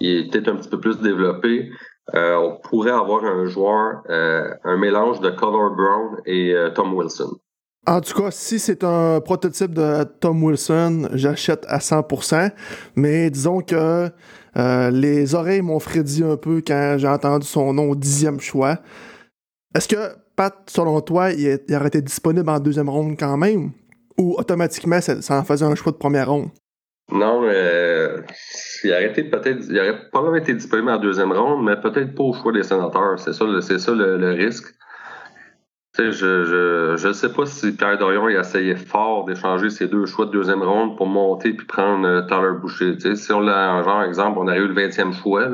il 0.00 0.18
est 0.18 0.30
peut-être 0.30 0.48
un 0.48 0.56
petit 0.56 0.68
peu 0.68 0.80
plus 0.80 0.98
développé, 0.98 1.70
on 2.12 2.58
pourrait 2.62 2.90
avoir 2.90 3.24
un 3.24 3.44
joueur, 3.46 4.02
un 4.08 4.76
mélange 4.76 5.20
de 5.20 5.30
Connor 5.30 5.74
Brown 5.76 6.16
et 6.26 6.54
Tom 6.74 6.94
Wilson. 6.94 7.38
En 7.84 8.00
tout 8.00 8.14
cas, 8.14 8.30
si 8.30 8.60
c'est 8.60 8.84
un 8.84 9.20
prototype 9.20 9.74
de 9.74 10.04
Tom 10.04 10.42
Wilson, 10.44 11.08
j'achète 11.14 11.64
à 11.66 11.78
100%. 11.78 12.52
Mais 12.94 13.28
disons 13.28 13.60
que 13.60 14.08
euh, 14.56 14.90
les 14.90 15.34
oreilles 15.34 15.62
m'ont 15.62 15.80
frédi 15.80 16.22
un 16.22 16.36
peu 16.36 16.62
quand 16.64 16.94
j'ai 16.98 17.08
entendu 17.08 17.46
son 17.46 17.72
nom 17.72 17.90
au 17.90 17.96
dixième 17.96 18.38
choix. 18.38 18.78
Est-ce 19.74 19.88
que, 19.88 20.14
Pat, 20.36 20.54
selon 20.68 21.00
toi, 21.00 21.32
il, 21.32 21.58
aurait 21.74 21.88
été 21.88 22.02
disponible 22.02 22.48
en 22.50 22.60
deuxième 22.60 22.88
ronde 22.88 23.16
quand 23.18 23.36
même? 23.36 23.72
Ou 24.18 24.36
automatiquement, 24.38 25.00
ça, 25.00 25.38
en 25.38 25.44
faisait 25.44 25.64
un 25.64 25.74
choix 25.74 25.92
de 25.92 25.96
première 25.96 26.30
ronde? 26.30 26.50
Non, 27.10 27.42
euh, 27.44 28.22
il 28.84 28.92
aurait 28.92 29.10
été 29.10 29.24
peut-être, 29.24 29.64
il 29.68 29.78
aurait 29.78 30.08
probablement 30.10 30.42
été 30.42 30.54
disponible 30.54 30.90
en 30.90 30.98
deuxième 30.98 31.32
ronde, 31.32 31.64
mais 31.64 31.76
peut-être 31.76 32.14
pas 32.14 32.22
au 32.22 32.32
choix 32.32 32.52
des 32.52 32.62
sénateurs. 32.62 33.18
C'est 33.18 33.32
ça, 33.32 33.44
c'est 33.60 33.78
ça 33.78 33.92
le 33.92 34.30
risque. 34.32 34.74
Tu 35.94 36.04
sais, 36.04 36.12
je, 36.12 36.44
je, 36.44 36.94
je 36.96 37.12
sais 37.12 37.30
pas 37.30 37.44
si 37.44 37.70
Pierre 37.72 37.98
Dorion 37.98 38.24
a 38.24 38.30
essayé 38.30 38.76
fort 38.76 39.26
d'échanger 39.26 39.68
ses 39.68 39.88
deux 39.88 40.06
choix 40.06 40.24
de 40.24 40.30
deuxième 40.30 40.62
ronde 40.62 40.96
pour 40.96 41.06
monter 41.06 41.52
puis 41.52 41.66
prendre 41.66 42.08
euh, 42.08 42.22
Tyler 42.22 42.58
Boucher. 42.58 42.94
Tu 42.94 43.00
sais, 43.00 43.14
si 43.14 43.30
on 43.30 43.40
l'a, 43.40 43.82
genre, 43.82 44.02
exemple, 44.02 44.38
on 44.38 44.48
aurait 44.48 44.56
eu 44.56 44.68
le 44.68 44.74
20e 44.74 45.12
choix, 45.12 45.50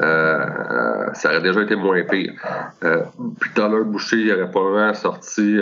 euh, 0.00 0.46
ça 1.14 1.28
aurait 1.28 1.42
déjà 1.42 1.62
été 1.62 1.76
moins 1.76 2.02
pire. 2.02 2.32
Euh, 2.82 3.04
puis 3.38 3.50
Tyler 3.54 3.84
Boucher, 3.84 4.16
il 4.16 4.32
aurait 4.32 4.50
probablement 4.50 4.94
sorti 4.94 5.56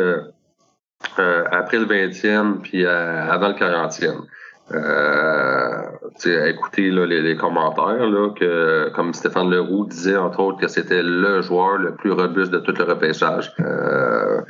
euh, 1.19 1.23
euh 1.23 1.45
après 1.51 1.79
le 1.79 1.87
20e 1.87 2.61
puis 2.61 2.87
avant 2.87 3.49
le 3.49 3.55
40e 3.55 4.27
euh, 4.73 6.49
écouter 6.49 6.91
là, 6.91 7.07
les, 7.07 7.23
les, 7.23 7.37
commentaires, 7.37 8.07
là, 8.07 8.31
que 8.31 8.91
comme 8.95 9.15
Stéphane 9.15 9.51
Leroux 9.51 9.87
disait 9.87 10.17
entre 10.17 10.41
autres 10.41 10.59
que 10.61 10.69
c'était 10.69 11.03
le 11.03 11.41
joueur 11.43 11.79
le 11.79 11.95
plus 11.95 12.13
robuste 12.13 12.53
de 12.53 12.59
tout 12.59 12.73
le 12.77 12.85
repêchage. 12.85 13.53
Euh, 13.61 14.43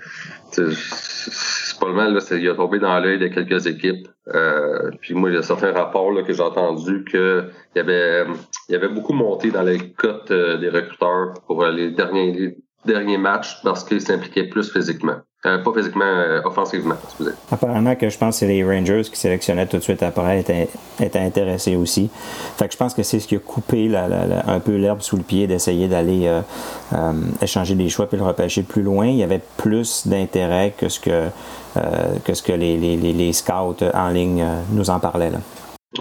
c'est 0.52 1.80
pas 1.80 1.88
le 1.88 1.94
mal, 1.94 2.12
là, 2.12 2.20
il 2.32 2.48
a 2.48 2.54
tombé 2.54 2.78
dans 2.78 2.98
l'œil 2.98 3.18
de 3.18 3.28
quelques 3.28 3.66
équipes. 3.66 4.08
Euh, 4.34 4.90
puis 5.00 5.14
moi, 5.14 5.30
il 5.30 5.34
y 5.34 5.38
a 5.38 5.42
certains 5.42 5.72
rapports 5.72 6.12
là, 6.12 6.22
que 6.22 6.32
j'ai 6.32 6.42
entendu 6.42 7.04
que 7.04 7.46
il 7.74 7.78
y 7.78 7.80
avait 7.80 8.26
il 8.68 8.72
y 8.72 8.74
avait 8.74 8.88
beaucoup 8.88 9.12
monté 9.12 9.50
dans 9.50 9.62
les 9.62 9.78
cotes 9.92 10.30
euh, 10.30 10.58
des 10.58 10.68
recruteurs 10.68 11.34
pour 11.46 11.64
les 11.66 11.90
derniers 11.90 12.32
les 12.32 12.56
derniers 12.84 13.18
matchs 13.18 13.60
parce 13.62 13.84
qu'ils 13.84 14.00
s'impliquaient 14.00 14.48
plus 14.48 14.70
physiquement. 14.72 15.16
Euh, 15.46 15.56
pas 15.56 15.72
physiquement, 15.72 16.04
euh, 16.04 16.42
offensivement, 16.44 16.96
excusez. 17.02 17.30
Apparemment 17.50 17.96
que 17.96 18.10
je 18.10 18.18
pense 18.18 18.34
que 18.34 18.40
c'est 18.40 18.46
les 18.46 18.62
Rangers 18.62 19.04
qui 19.10 19.18
sélectionnaient 19.18 19.66
tout 19.66 19.78
de 19.78 19.82
suite 19.82 20.02
après 20.02 20.40
étaient, 20.40 20.68
étaient 21.00 21.18
intéressés 21.18 21.76
aussi. 21.76 22.10
Fait 22.58 22.66
que 22.66 22.72
je 22.74 22.76
pense 22.76 22.92
que 22.92 23.02
c'est 23.02 23.20
ce 23.20 23.26
qui 23.26 23.36
a 23.36 23.38
coupé 23.38 23.88
la, 23.88 24.06
la, 24.06 24.50
un 24.50 24.60
peu 24.60 24.76
l'herbe 24.76 25.00
sous 25.00 25.16
le 25.16 25.22
pied 25.22 25.46
d'essayer 25.46 25.88
d'aller 25.88 26.26
euh, 26.26 26.42
euh, 26.92 27.12
échanger 27.40 27.74
des 27.74 27.88
choix 27.88 28.06
puis 28.06 28.18
le 28.18 28.24
repêcher 28.24 28.62
plus 28.62 28.82
loin. 28.82 29.06
Il 29.06 29.16
y 29.16 29.22
avait 29.22 29.40
plus 29.56 30.06
d'intérêt 30.06 30.74
que 30.76 30.90
ce 30.90 31.00
que, 31.00 31.28
que, 32.26 32.34
ce 32.34 32.42
que 32.42 32.52
les, 32.52 32.76
les, 32.76 32.96
les, 32.98 33.32
scouts 33.32 33.82
en 33.94 34.08
ligne 34.10 34.44
nous 34.72 34.90
en 34.90 35.00
parlaient. 35.00 35.30
Là. 35.30 35.38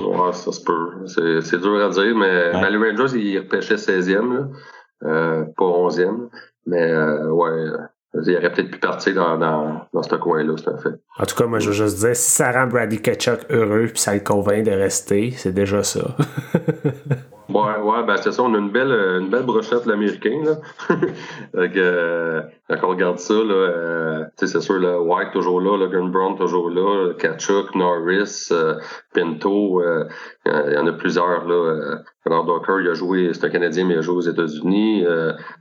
Ouais, 0.02 0.34
ça 0.34 0.52
se 0.52 0.62
peut. 0.62 1.06
C'est 1.06 1.62
dur 1.62 1.82
à 1.82 1.90
dire, 1.92 2.14
mais, 2.14 2.52
ouais. 2.54 2.72
les 2.72 2.78
Rangers, 2.78 3.18
ils 3.18 3.40
repêchaient 3.40 3.76
16e, 3.76 4.34
là, 4.34 5.46
pas 5.56 5.66
11e. 5.66 6.28
Mais 6.70 6.94
ouais 6.94 7.72
il 8.14 8.36
aurait 8.38 8.52
peut-être 8.52 8.72
pu 8.72 8.80
partir 8.80 9.14
dans, 9.14 9.38
dans, 9.38 9.82
dans 9.94 10.04
ce 10.04 10.16
coin-là, 10.16 10.56
c'est 10.58 10.82
fait. 10.82 10.96
En 11.18 11.26
tout 11.26 11.36
cas, 11.36 11.46
moi, 11.46 11.60
je 11.60 11.68
veux 11.68 11.74
juste 11.74 12.00
dire, 12.00 12.16
si 12.16 12.32
ça 12.32 12.52
rend 12.52 12.68
Bradley 12.68 12.98
Ketchuk 12.98 13.46
heureux 13.50 13.88
puis 13.88 14.00
ça 14.00 14.14
le 14.14 14.22
convainc 14.22 14.66
de 14.66 14.72
rester, 14.72 15.32
c'est 15.32 15.54
déjà 15.54 15.84
ça. 15.84 16.16
ouais, 17.50 17.82
ouais, 17.82 18.04
ben 18.06 18.18
c'est 18.18 18.32
ça, 18.32 18.44
on 18.44 18.54
a 18.54 18.58
une 18.58 18.72
belle, 18.72 18.92
une 18.92 19.30
belle 19.30 19.44
brochette 19.44 19.86
l'américain, 19.86 20.42
euh, 21.56 22.42
quand 22.70 22.88
on 22.88 22.90
regarde 22.90 23.20
ça, 23.20 23.34
là, 23.34 23.54
euh, 23.54 24.26
c'est 24.36 24.62
sûr, 24.62 24.80
là, 24.80 25.00
White 25.00 25.32
toujours 25.34 25.60
là, 25.62 25.78
Logan 25.78 26.12
Brown 26.12 26.38
toujours 26.38 26.70
là, 26.70 27.14
Kachuk, 27.18 27.76
Norris, 27.76 28.50
euh, 28.52 28.76
Pinto, 29.14 29.82
euh, 29.82 30.06
il 30.46 30.74
y 30.74 30.78
en 30.78 30.88
a 30.88 30.94
plusieurs, 30.94 31.46
là. 31.46 31.54
Euh, 31.54 31.96
alors, 32.26 32.46
Docker, 32.46 32.82
il 32.82 32.88
a 32.90 32.94
joué, 32.94 33.32
c'est 33.34 33.46
un 33.46 33.50
Canadien, 33.50 33.86
mais 33.86 33.96
il 33.96 34.00
a 34.00 34.02
joué 34.02 34.16
aux 34.16 34.22
États-Unis. 34.22 35.04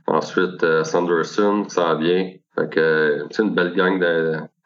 ensuite, 0.05 0.83
Sanderson, 0.83 1.65
ça 1.67 1.95
vient. 1.95 2.31
Fait 2.55 2.69
que 2.69 3.25
c'est 3.31 3.41
une 3.41 3.55
belle 3.55 3.73
gang 3.73 3.99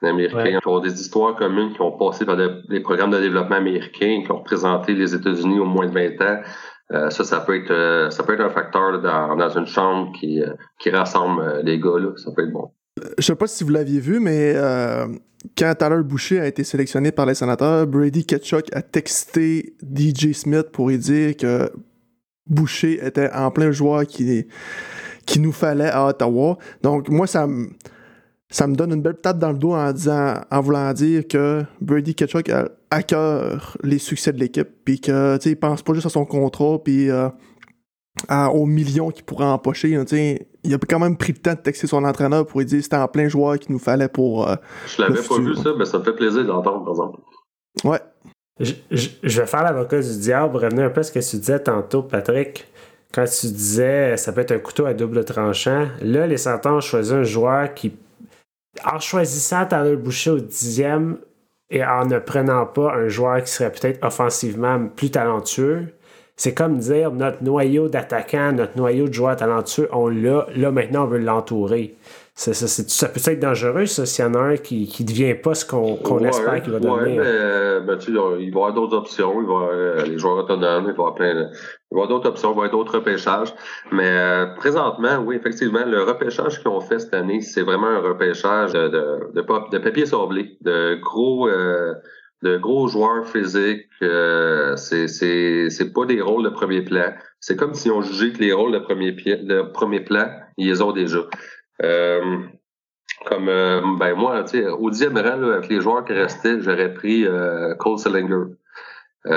d'Américains 0.02 0.60
qui 0.60 0.68
ont 0.68 0.80
des 0.80 1.00
histoires 1.00 1.36
communes, 1.36 1.72
qui 1.74 1.82
ont 1.82 1.92
passé 1.92 2.26
par 2.26 2.36
des, 2.36 2.80
programmes 2.82 3.12
de 3.12 3.20
développement 3.20 3.56
américains, 3.56 4.22
qui 4.26 4.32
ont 4.32 4.40
représenté 4.40 4.96
les 4.96 5.16
États-Unis 5.16 5.60
au 5.60 5.66
moins 5.66 5.88
de 5.88 5.94
20 5.94 6.22
ans. 6.22 6.42
Euh, 6.92 7.10
ça, 7.10 7.24
ça 7.24 7.40
peut 7.40 7.56
être 7.56 7.72
euh, 7.72 8.10
ça 8.10 8.24
peut 8.24 8.34
être 8.34 8.42
un 8.44 8.50
facteur 8.50 9.02
dans, 9.02 9.50
une 9.58 9.66
chambre 9.66 10.12
qui, 10.20 10.42
euh, 10.42 10.54
qui 10.80 10.90
rassemble 10.90 11.62
les 11.64 11.80
gars. 11.80 11.98
Là. 11.98 12.12
Ça 12.18 12.32
peut 12.36 12.44
être 12.44 12.52
bon. 12.52 12.72
Je 13.18 13.24
sais 13.24 13.36
pas 13.36 13.48
si 13.48 13.64
vous 13.64 13.72
l'aviez 13.72 14.00
vu, 14.00 14.20
mais 14.20 14.56
quand 15.58 15.74
Tyler 15.76 16.04
Boucher 16.04 16.40
a 16.40 16.48
été 16.48 16.64
sélectionné 16.64 17.12
par 17.12 17.26
les 17.26 17.34
sénateurs, 17.34 17.88
Brady 17.88 18.26
Ketchuk 18.26 18.74
a 18.74 18.82
texté 18.82 19.76
DJ 19.82 20.34
Smith 20.34 20.70
pour 20.72 20.90
lui 20.90 20.98
dire 20.98 21.36
que 21.36 21.72
Boucher 22.46 23.06
était 23.06 23.32
en 23.32 23.50
plein 23.50 23.72
joueur 23.72 24.06
qui 24.06 24.46
qui 25.26 25.40
nous 25.40 25.52
fallait 25.54 25.90
à 25.90 26.06
Ottawa. 26.06 26.58
Donc, 26.82 27.10
moi, 27.10 27.28
ça 27.28 27.48
me 27.48 27.70
ça 28.54 28.68
me 28.68 28.76
donne 28.76 28.94
une 28.94 29.02
belle 29.02 29.18
tape 29.18 29.40
dans 29.40 29.52
le 29.52 29.58
dos 29.58 29.74
en, 29.74 29.92
disant, 29.92 30.36
en 30.52 30.62
voulant 30.62 30.94
dire 30.94 31.28
que 31.28 31.64
Brady 31.82 32.14
Ketchuk 32.14 32.50
a 32.50 32.70
à 32.92 33.02
cœur 33.02 33.76
les 33.82 33.98
succès 33.98 34.32
de 34.32 34.40
l'équipe, 34.40 34.70
puis 34.86 35.02
que, 35.02 35.38
tu 35.38 35.44
sais, 35.44 35.50
il 35.50 35.56
pense 35.56 35.82
pas 35.82 35.96
juste 35.96 36.06
à 36.06 36.10
son 36.10 36.24
contrat, 36.24 36.78
puis 36.84 37.10
euh, 37.10 37.30
aux 38.30 38.68
millions 38.68 39.10
qu'il 39.10 39.26
pourrait 39.26 39.46
empocher. 39.46 39.96
Hein, 39.96 40.06
il 40.12 40.74
a 40.74 40.78
quand 40.78 41.00
même 41.00 41.18
pris 41.18 41.34
le 41.34 41.40
temps 41.40 41.56
de 41.56 41.62
texter 41.62 41.88
son 41.88 42.04
entraîneur 42.04 42.46
pour 42.46 42.60
lui 42.60 42.68
dire 42.68 42.78
que 42.78 42.84
c'était 42.84 42.96
en 42.96 43.08
plein 43.08 43.28
joueur 43.28 43.58
qu'il 43.58 43.72
nous 43.72 43.80
fallait 43.80 44.08
pour. 44.08 44.48
Euh, 44.48 44.56
je 44.86 45.02
l'avais 45.02 45.24
pas 45.24 45.40
vu, 45.40 45.56
ça, 45.56 45.72
mais 45.76 45.86
ça 45.86 45.98
me 45.98 46.04
fait 46.04 46.14
plaisir 46.14 46.46
d'entendre, 46.46 46.84
par 46.84 46.94
exemple. 46.94 47.20
Ouais. 47.84 48.00
Je, 48.60 48.74
je, 48.92 49.42
vais 49.42 49.48
faire 49.48 49.64
l'avocat 49.64 50.00
du 50.00 50.20
diable, 50.20 50.58
revenir 50.58 50.86
un 50.86 50.90
peu 50.92 51.00
à 51.00 51.04
ce 51.04 51.12
que 51.12 51.28
tu 51.28 51.38
disais 51.38 51.60
tantôt, 51.60 52.04
Patrick. 52.04 52.68
Quand 53.12 53.26
tu 53.26 53.48
disais 53.48 54.16
ça 54.18 54.32
peut 54.32 54.42
être 54.42 54.52
un 54.52 54.60
couteau 54.60 54.86
à 54.86 54.94
double 54.94 55.26
tranchant, 55.26 55.88
là, 56.02 56.28
les 56.28 56.38
Santons 56.38 56.78
ont 56.78 56.82
choisi 56.82 57.14
un 57.14 57.24
joueur 57.24 57.74
qui, 57.74 57.92
en 58.86 59.00
choisissant 59.00 59.66
Tyler 59.66 59.96
Boucher 59.96 60.32
au 60.32 60.40
dixième 60.40 61.18
et 61.70 61.84
en 61.84 62.06
ne 62.06 62.20
prenant 62.20 62.66
pas 62.66 62.94
un 62.94 63.08
joueur 63.08 63.44
qui 63.44 63.52
serait 63.52 63.72
peut-être 63.72 64.04
offensivement 64.06 64.88
plus 64.88 65.12
talentueux, 65.12 65.94
c'est 66.36 66.54
comme 66.54 66.78
dire 66.78 67.12
notre 67.12 67.44
noyau 67.44 67.90
d'attaquants, 67.90 68.52
notre 68.54 68.78
noyau 68.78 69.08
de 69.08 69.14
joueurs 69.14 69.36
talentueux, 69.36 69.90
on 69.92 70.08
l'a, 70.08 70.48
là 70.56 70.72
maintenant 70.72 71.04
on 71.04 71.08
veut 71.08 71.20
l'entourer. 71.20 71.96
Ça, 72.36 72.52
ça, 72.52 72.68
ça, 72.68 73.10
peut 73.10 73.22
être 73.32 73.40
dangereux, 73.40 73.86
ça, 73.86 74.08
s'il 74.08 74.26
y 74.26 74.28
en 74.28 74.34
a 74.34 74.40
un 74.40 74.58
qui 74.58 74.90
ne 75.00 75.06
devient 75.06 75.36
pas 75.36 75.54
ce 75.54 75.66
qu'on, 75.68 76.20
espère 76.26 76.64
qu'il 76.64 76.74
va 76.74 76.80
devenir. 76.80 77.22
Ouais, 77.22 77.80
mais, 77.80 77.86
ben, 77.86 77.98
tu, 78.00 78.10
il 78.10 78.18
va 78.18 78.40
y 78.40 78.48
avoir 78.48 78.74
d'autres 78.74 78.98
options, 78.98 79.40
il 79.40 79.46
va 79.46 79.54
y 79.54 79.56
avoir 79.56 79.70
euh, 79.72 80.04
les 80.06 80.18
joueurs 80.18 80.38
autonomes, 80.38 80.86
il 80.86 80.88
va 80.88 80.90
y 80.90 80.94
avoir 80.94 81.14
plein 81.14 81.36
de, 81.36 81.42
il 81.42 81.96
va 81.96 82.02
y 82.02 82.04
avoir 82.04 82.08
d'autres 82.08 82.30
options, 82.30 82.52
il 82.54 82.56
va 82.56 82.64
y 82.64 82.66
avoir 82.66 82.72
d'autres 82.72 82.96
repêchages. 82.96 83.54
Mais 83.92 84.10
euh, 84.10 84.48
présentement, 84.56 85.20
oui, 85.20 85.36
effectivement, 85.36 85.86
le 85.86 86.02
repêchage 86.02 86.60
qu'ils 86.60 86.72
ont 86.72 86.82
fait 86.82 86.98
cette 86.98 87.14
année, 87.14 87.42
c'est 87.42 87.62
vraiment 87.62 87.88
un 87.88 88.00
repêchage 88.00 88.74
de, 88.74 88.88
de, 88.88 89.32
de, 89.36 89.70
de 89.72 89.78
papier 89.78 90.08
sablé, 90.08 90.58
de 90.62 90.96
gros 90.96 91.48
euh, 91.48 91.94
de 92.44 92.58
gros 92.58 92.88
joueurs 92.88 93.26
physiques. 93.26 93.88
Euh, 94.02 94.76
c'est 94.76 95.08
c'est 95.08 95.94
pas 95.94 96.06
des 96.06 96.22
rôles 96.22 96.44
de 96.44 96.50
premier 96.50 96.82
plan. 96.82 97.14
C'est 97.40 97.56
comme 97.56 97.74
si 97.74 97.90
on 97.90 98.02
jugeait 98.02 98.34
que 98.34 98.40
les 98.40 98.54
rôles 98.54 98.74
de 98.74 98.80
premier, 98.80 99.12
de 99.12 99.62
premier 99.72 100.02
plan, 100.02 100.28
ils 100.58 100.68
les 100.68 100.82
ont 100.82 100.92
déjà. 100.92 101.20
Euh, 101.84 102.40
comme 103.26 103.48
euh, 103.50 103.82
ben 104.00 104.16
moi, 104.16 104.44
tu 104.44 104.60
sais, 104.60 104.68
au 104.68 104.90
dixième 104.90 105.18
rang, 105.18 105.42
avec 105.44 105.70
les 105.70 105.82
joueurs 105.82 106.04
qui 106.06 106.14
restaient, 106.14 106.62
j'aurais 106.62 106.94
pris 106.94 107.26
euh, 107.26 107.76
Cole 107.76 108.00
Slinger. 108.00 108.56
tu 109.26 109.32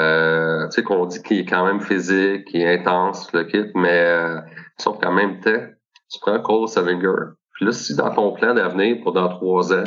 sais, 0.70 0.82
qu'on 0.82 1.06
dit 1.06 1.22
qu'il 1.22 1.40
est 1.40 1.44
quand 1.44 1.66
même 1.66 1.80
physique, 1.80 2.46
qu'il 2.46 2.62
est 2.62 2.80
intense, 2.80 3.32
le 3.32 3.44
kit, 3.44 3.70
mais 3.74 4.16
sauf 4.78 4.98
qu'en 5.00 5.12
même 5.12 5.40
temps, 5.40 5.62
tu 6.10 6.20
prends 6.20 6.40
Cole 6.40 6.68
Slinger. 6.68 7.34
Puis 7.52 7.66
là, 7.66 7.72
si 7.72 7.96
dans 7.96 8.12
ton 8.12 8.32
plan 8.32 8.54
d'avenir 8.54 9.02
pour 9.02 9.12
dans 9.12 9.28
trois 9.28 9.72
ans, 9.72 9.84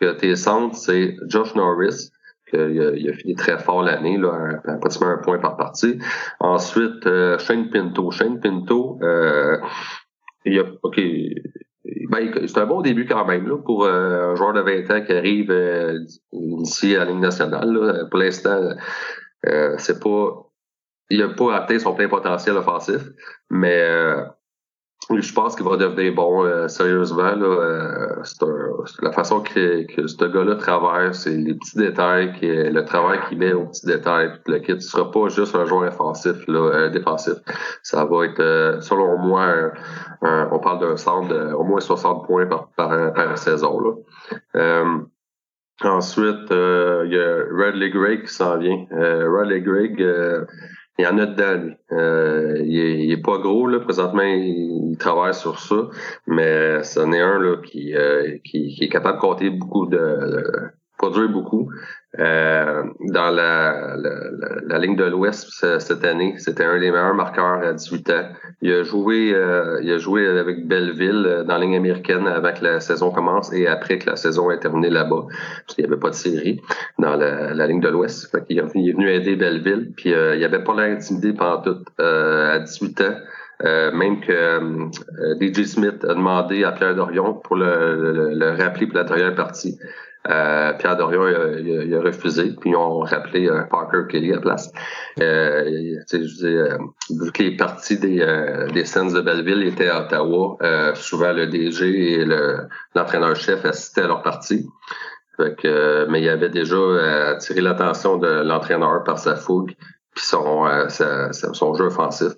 que 0.00 0.12
tes 0.12 0.34
centres, 0.34 0.76
c'est 0.76 1.16
Josh 1.28 1.54
Norris, 1.54 2.10
il 2.54 3.08
a, 3.08 3.12
fini 3.14 3.34
très 3.34 3.58
fort 3.58 3.82
l'année, 3.82 4.18
là, 4.18 4.60
pratiquement 4.80 5.08
un 5.08 5.18
point 5.18 5.38
par 5.38 5.56
partie. 5.56 5.98
Ensuite, 6.40 7.06
euh, 7.06 7.38
Shane 7.38 7.70
Pinto. 7.70 8.10
Shane 8.10 8.40
Pinto, 8.40 8.98
euh, 9.02 9.56
il 10.44 10.58
a, 10.58 10.64
OK, 10.82 11.00
ben, 11.84 12.32
c'est 12.46 12.58
un 12.58 12.66
bon 12.66 12.80
début 12.80 13.06
quand 13.06 13.24
même 13.24 13.48
là, 13.48 13.58
pour 13.58 13.84
euh, 13.84 14.32
un 14.32 14.34
joueur 14.34 14.52
de 14.52 14.60
20 14.60 14.90
ans 14.90 15.04
qui 15.04 15.12
arrive 15.12 15.50
euh, 15.50 15.98
ici 16.32 16.94
à 16.94 17.00
la 17.00 17.10
Ligue 17.10 17.20
nationale. 17.20 18.06
Pour 18.10 18.20
l'instant, 18.20 18.74
c'est 19.78 20.02
pas. 20.02 20.48
Il 21.10 21.18
n'a 21.18 21.28
pas 21.28 21.56
atteint 21.56 21.78
son 21.78 21.94
plein 21.94 22.08
potentiel 22.08 22.56
offensif, 22.56 23.02
mais 23.50 23.84
je 25.10 25.32
pense 25.32 25.56
qu'il 25.56 25.64
va 25.64 25.76
devenir 25.76 26.14
bon, 26.14 26.44
euh, 26.44 26.68
sérieusement. 26.68 27.34
Là, 27.34 27.46
euh, 27.46 28.22
c'est 28.22 29.02
la 29.02 29.12
façon 29.12 29.40
que, 29.40 29.84
que 29.94 30.06
ce 30.06 30.24
gars-là 30.24 30.56
travaille, 30.56 31.14
c'est 31.14 31.36
les 31.36 31.54
petits 31.54 31.76
détails, 31.76 32.32
le 32.40 32.80
travail 32.82 33.18
qu'il 33.28 33.38
met 33.38 33.52
aux 33.52 33.66
petits 33.66 33.86
détails. 33.86 34.32
Le 34.46 34.58
kit 34.58 34.74
ne 34.74 34.78
sera 34.78 35.10
pas 35.10 35.28
juste 35.28 35.54
un 35.54 35.64
joueur 35.64 35.88
offensif, 35.88 36.46
là, 36.46 36.58
euh, 36.58 36.88
défensif. 36.90 37.34
Ça 37.82 38.04
va 38.04 38.24
être, 38.26 38.78
selon 38.80 39.18
moi, 39.18 39.72
on 40.22 40.58
parle 40.58 40.80
d'un 40.80 40.96
centre 40.96 41.28
de 41.28 41.52
au 41.52 41.64
moins 41.64 41.80
60 41.80 42.26
points 42.26 42.46
par, 42.46 42.68
par, 42.76 43.38
saison. 43.38 43.80
Là. 43.80 44.84
ensuite, 45.84 46.50
il 46.50 47.12
y 47.12 47.18
a 47.18 47.44
Radley 47.50 47.90
Gregg 47.90 48.22
qui 48.22 48.32
s'en 48.32 48.58
vient. 48.58 48.86
Radley 48.90 49.60
Gregg 49.60 50.00
il 51.02 51.04
y 51.04 51.08
en 51.08 51.18
a 51.18 51.26
dedans. 51.26 51.74
Euh, 51.90 52.62
il, 52.64 53.10
est, 53.10 53.22
pas 53.22 53.38
gros, 53.38 53.66
là. 53.66 53.80
Présentement, 53.80 54.22
il, 54.22 54.96
travaille 54.98 55.34
sur 55.34 55.58
ça. 55.58 55.88
Mais 56.28 56.82
c'en 56.84 57.12
est 57.12 57.20
un 57.20 57.40
là, 57.40 57.56
qui, 57.64 57.94
euh, 57.96 58.38
qui, 58.44 58.68
qui, 58.68 58.84
est 58.84 58.88
capable 58.88 59.16
de 59.16 59.20
compter 59.20 59.50
beaucoup 59.50 59.86
de, 59.86 60.70
produire 61.02 61.28
beaucoup. 61.28 61.68
Euh, 62.18 62.84
dans 63.00 63.30
la, 63.30 64.78
ligne 64.78 64.96
de 64.96 65.04
l'Ouest 65.04 65.48
cette 65.80 66.04
année, 66.04 66.34
c'était 66.38 66.64
un 66.64 66.78
des 66.78 66.92
meilleurs 66.92 67.14
marqueurs 67.14 67.64
à 67.64 67.72
18 67.72 68.10
ans. 68.10 68.28
Il 68.60 68.72
a 68.72 68.82
joué, 68.84 69.34
euh, 69.34 69.80
il 69.82 69.90
a 69.90 69.98
joué 69.98 70.26
avec 70.26 70.68
Belleville 70.68 71.24
euh, 71.26 71.42
dans 71.42 71.54
la 71.54 71.60
ligne 71.60 71.76
américaine 71.76 72.28
avant 72.28 72.52
que 72.52 72.62
la 72.62 72.80
saison 72.80 73.10
commence 73.10 73.52
et 73.52 73.66
après 73.66 73.98
que 73.98 74.08
la 74.08 74.16
saison 74.16 74.50
ait 74.52 74.60
terminé 74.60 74.90
là-bas, 74.90 75.24
parce 75.26 75.74
qu'il 75.74 75.84
n'y 75.84 75.90
avait 75.90 76.00
pas 76.00 76.10
de 76.10 76.14
série 76.14 76.60
dans 76.98 77.16
la, 77.16 77.66
ligne 77.66 77.80
de 77.80 77.88
l'Ouest. 77.88 78.30
il, 78.48 78.58
est 78.58 78.62
venu 78.62 79.10
aider 79.10 79.34
Belleville, 79.34 79.92
puis 79.96 80.10
il 80.10 80.36
il 80.38 80.44
avait 80.44 80.62
pas 80.62 80.74
l'air 80.76 80.96
intimidé 80.96 81.32
pendant 81.32 81.62
tout 81.62 81.84
à 81.98 82.60
18 82.60 83.00
ans. 83.00 83.14
même 83.94 84.20
que 84.20 84.90
DJ 85.40 85.64
Smith 85.64 86.04
a 86.04 86.14
demandé 86.14 86.62
à 86.64 86.72
Pierre 86.72 86.94
Dorion 86.94 87.34
pour 87.34 87.56
le, 87.56 88.34
le, 88.34 88.50
rappeler 88.50 88.86
pour 88.86 88.98
la 88.98 89.04
dernière 89.04 89.34
partie. 89.34 89.78
Euh, 90.28 90.72
Pierre 90.74 90.96
Dorion 90.96 91.26
il 91.58 91.94
a, 91.94 92.00
refusé, 92.00 92.54
puis 92.60 92.70
ils 92.70 92.76
ont 92.76 93.00
rappelé 93.00 93.48
euh, 93.48 93.62
Parker 93.64 94.02
Kelly 94.08 94.30
à 94.30 94.36
la 94.36 94.40
place. 94.40 94.72
Euh, 95.20 95.96
je 96.12 96.46
euh, 96.46 96.78
vu 97.10 97.32
que 97.32 97.42
les 97.42 97.56
parties 97.56 97.98
des, 97.98 98.20
euh, 98.20 98.68
des 98.68 98.84
scènes 98.84 99.12
de 99.12 99.20
Belleville 99.20 99.64
étaient 99.64 99.88
à 99.88 100.02
Ottawa, 100.02 100.58
souvent 100.94 101.32
le 101.32 101.48
DG 101.48 102.20
et 102.20 102.24
l'entraîneur-chef 102.94 103.64
assistaient 103.64 104.02
à 104.02 104.08
leur 104.08 104.22
partie. 104.22 104.68
Fait 105.36 105.56
que, 105.56 106.06
mais 106.08 106.20
il 106.20 106.28
avait 106.28 106.50
déjà 106.50 107.30
attiré 107.30 107.60
l'attention 107.60 108.18
de 108.18 108.28
l'entraîneur 108.28 109.02
par 109.02 109.18
sa 109.18 109.34
fougue 109.34 109.74
puis 110.14 110.24
son, 110.24 110.66
son 111.52 111.74
jeu 111.74 111.86
offensif. 111.86 112.32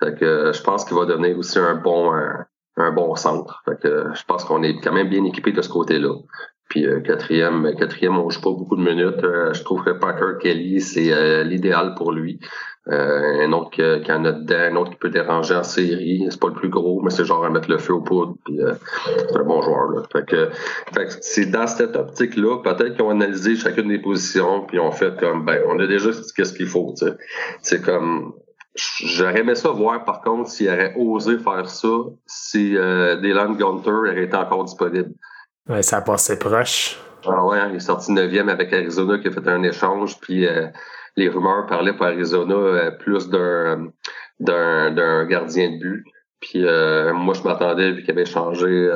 Fait 0.00 0.18
que 0.18 0.52
je 0.52 0.62
pense 0.62 0.84
qu'il 0.84 0.96
va 0.96 1.06
donner 1.06 1.32
aussi 1.34 1.60
un 1.60 1.76
bon 1.76 2.12
un, 2.76 2.90
bon 2.90 3.14
centre. 3.14 3.62
Fait 3.64 3.80
que 3.80 4.08
je 4.12 4.24
pense 4.24 4.44
qu'on 4.44 4.62
est 4.64 4.80
quand 4.80 4.92
même 4.92 5.08
bien 5.08 5.24
équipé 5.24 5.52
de 5.52 5.62
ce 5.62 5.68
côté-là. 5.68 6.12
Puis 6.74 6.88
euh, 6.88 6.98
quatrième, 6.98 7.72
quatrième, 7.78 8.18
on 8.18 8.28
joue 8.30 8.40
pas 8.40 8.50
beaucoup 8.50 8.74
de 8.74 8.82
minutes. 8.82 9.22
Euh, 9.22 9.52
je 9.52 9.62
trouve 9.62 9.84
que 9.84 9.90
Parker 9.90 10.38
Kelly, 10.40 10.80
c'est 10.80 11.12
euh, 11.12 11.44
l'idéal 11.44 11.94
pour 11.94 12.10
lui. 12.10 12.40
un 12.88 13.52
autre 13.52 13.70
qui, 13.70 14.10
en 14.10 14.24
a 14.24 14.32
dedans, 14.32 14.72
un 14.72 14.74
autre 14.74 14.90
qui 14.90 14.96
peut 14.96 15.08
déranger 15.08 15.54
en 15.54 15.62
série. 15.62 16.26
C'est 16.28 16.40
pas 16.40 16.48
le 16.48 16.54
plus 16.54 16.70
gros, 16.70 17.00
mais 17.00 17.10
c'est 17.10 17.24
genre 17.24 17.44
à 17.44 17.48
mettre 17.48 17.70
le 17.70 17.78
feu 17.78 17.94
au 17.94 18.00
poudre. 18.00 18.34
Puis 18.44 18.58
c'est 18.58 19.36
un 19.36 19.44
bon 19.44 19.62
joueur. 19.62 19.88
Là. 19.92 20.02
Fait 20.10 20.26
que, 20.26 20.48
c'est 21.20 21.46
dans 21.46 21.68
cette 21.68 21.94
optique-là, 21.94 22.58
peut-être 22.64 22.94
qu'ils 22.94 23.02
ont 23.02 23.10
analysé 23.10 23.54
chacune 23.54 23.88
des 23.88 24.00
positions, 24.00 24.66
puis 24.66 24.80
ont 24.80 24.90
fait 24.90 25.16
comme 25.20 25.44
ben, 25.44 25.60
on 25.68 25.78
a 25.78 25.86
déjà 25.86 26.10
qu'est-ce 26.36 26.54
qu'il 26.54 26.66
faut. 26.66 26.92
C'est 27.62 27.84
comme 27.84 28.34
J'aurais 28.76 29.38
aimé 29.38 29.54
ça 29.54 29.70
voir, 29.70 30.04
par 30.04 30.20
contre, 30.22 30.50
s'il 30.50 30.68
aurait 30.68 30.92
osé 30.96 31.38
faire 31.38 31.70
ça 31.70 31.96
si 32.26 32.76
euh, 32.76 33.14
Dylan 33.20 33.56
Gunter 33.56 33.90
aurait 33.90 34.24
été 34.24 34.36
encore 34.36 34.64
disponible. 34.64 35.12
Ouais, 35.68 35.82
ça 35.82 35.98
a 35.98 36.00
passé 36.02 36.38
proche. 36.38 36.98
Ah 37.26 37.44
ouais, 37.44 37.58
hein, 37.58 37.68
il 37.70 37.76
est 37.76 37.80
sorti 37.80 38.12
9e 38.12 38.48
avec 38.50 38.72
Arizona 38.72 39.18
qui 39.18 39.28
a 39.28 39.30
fait 39.30 39.48
un 39.48 39.62
échange, 39.62 40.20
puis 40.20 40.46
euh, 40.46 40.66
les 41.16 41.28
rumeurs 41.28 41.66
parlaient 41.66 41.94
pour 41.94 42.06
Arizona 42.06 42.54
euh, 42.54 42.90
plus 42.90 43.28
d'un 43.28 43.88
d'un 44.40 45.24
gardien 45.24 45.70
de 45.70 45.78
but. 45.78 46.04
Puis 46.40 46.66
euh, 46.66 47.14
moi, 47.14 47.32
je 47.32 47.42
m'attendais, 47.42 47.92
vu 47.92 48.02
qu'il 48.02 48.10
avait 48.10 48.26
changé. 48.26 48.90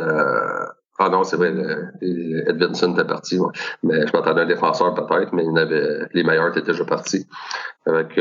Ah 0.99 1.09
non, 1.09 1.23
c'est 1.23 1.37
vrai, 1.37 1.55
Edvinson 2.01 2.93
était 2.93 3.05
parti. 3.05 3.39
Mais 3.83 4.07
je 4.07 4.13
m'attendais 4.13 4.41
à 4.41 4.45
un 4.45 4.47
défenseur 4.47 4.95
peut-être, 4.95 5.33
mais 5.33 5.45
il 5.45 5.57
avait, 5.59 6.09
les 6.13 6.25
meilleurs 6.25 6.49
étaient 6.49 6.63
déjà 6.63 6.85
partis. 6.85 7.27
Avec 7.87 8.19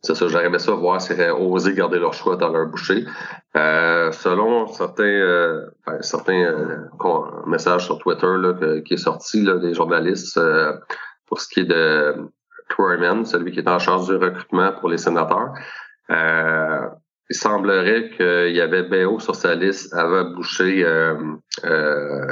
c'est 0.00 0.14
ça, 0.14 0.28
j'aurais 0.28 0.46
aimé 0.46 0.60
ça 0.60 0.72
voir 0.72 1.00
s'ils 1.00 1.20
auraient 1.20 1.30
osé 1.30 1.74
garder 1.74 1.98
leur 1.98 2.14
choix 2.14 2.36
dans 2.36 2.50
leur 2.50 2.66
boucher. 2.66 3.04
Euh, 3.56 4.12
selon 4.12 4.68
certains 4.68 5.02
euh, 5.02 5.66
ben, 5.86 6.00
certains 6.02 6.44
euh, 6.44 6.88
messages 7.46 7.86
sur 7.86 7.98
Twitter 7.98 8.26
là, 8.26 8.80
qui 8.82 8.94
est 8.94 8.98
sorti 8.98 9.42
là, 9.42 9.58
des 9.58 9.74
journalistes 9.74 10.40
pour 11.26 11.40
ce 11.40 11.48
qui 11.48 11.60
est 11.60 11.64
de 11.64 12.14
Troyman, 12.68 13.24
celui 13.24 13.50
qui 13.50 13.58
est 13.58 13.68
en 13.68 13.80
charge 13.80 14.06
du 14.06 14.14
recrutement 14.14 14.72
pour 14.72 14.88
les 14.88 14.98
sénateurs. 14.98 15.52
Il 17.30 17.36
semblerait 17.36 18.10
qu'il 18.16 18.56
y 18.56 18.60
avait 18.60 18.84
BO 18.84 19.18
sur 19.18 19.34
sa 19.34 19.54
liste 19.54 19.92
avant 19.94 20.30
Boucher 20.30 20.84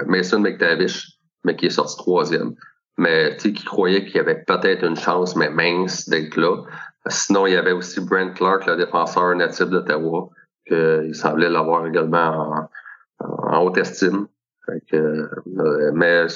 Mason 0.07 0.41
McTavish, 0.41 1.19
mais 1.45 1.57
qui 1.57 1.67
est 1.67 1.71
sorti 1.71 1.97
troisième. 1.97 2.55
Mais 2.99 3.37
tu 3.37 3.41
sais, 3.41 3.53
qui 3.53 3.65
croyait 3.65 4.05
qu'il 4.05 4.17
y 4.17 4.21
avait 4.21 4.43
peut-être 4.47 4.85
une 4.85 4.97
chance, 4.97 5.37
mais 5.37 5.51
mince, 5.51 6.09
d'être 6.09 6.37
là. 6.37 6.63
Sinon, 7.09 7.47
il 7.47 7.53
y 7.53 7.57
avait 7.57 7.73
aussi 7.73 8.01
Brent 8.01 8.35
Clark, 8.35 8.67
le 8.67 8.77
défenseur 8.77 9.35
natif 9.37 9.67
d'Ottawa, 9.67 10.31
qu'il 10.67 11.15
semblait 11.15 11.51
l'avoir 11.51 11.87
également 11.87 12.69
en, 13.21 13.65
haute 13.65 13.79
estime. 13.79 14.27
mais 15.95 16.27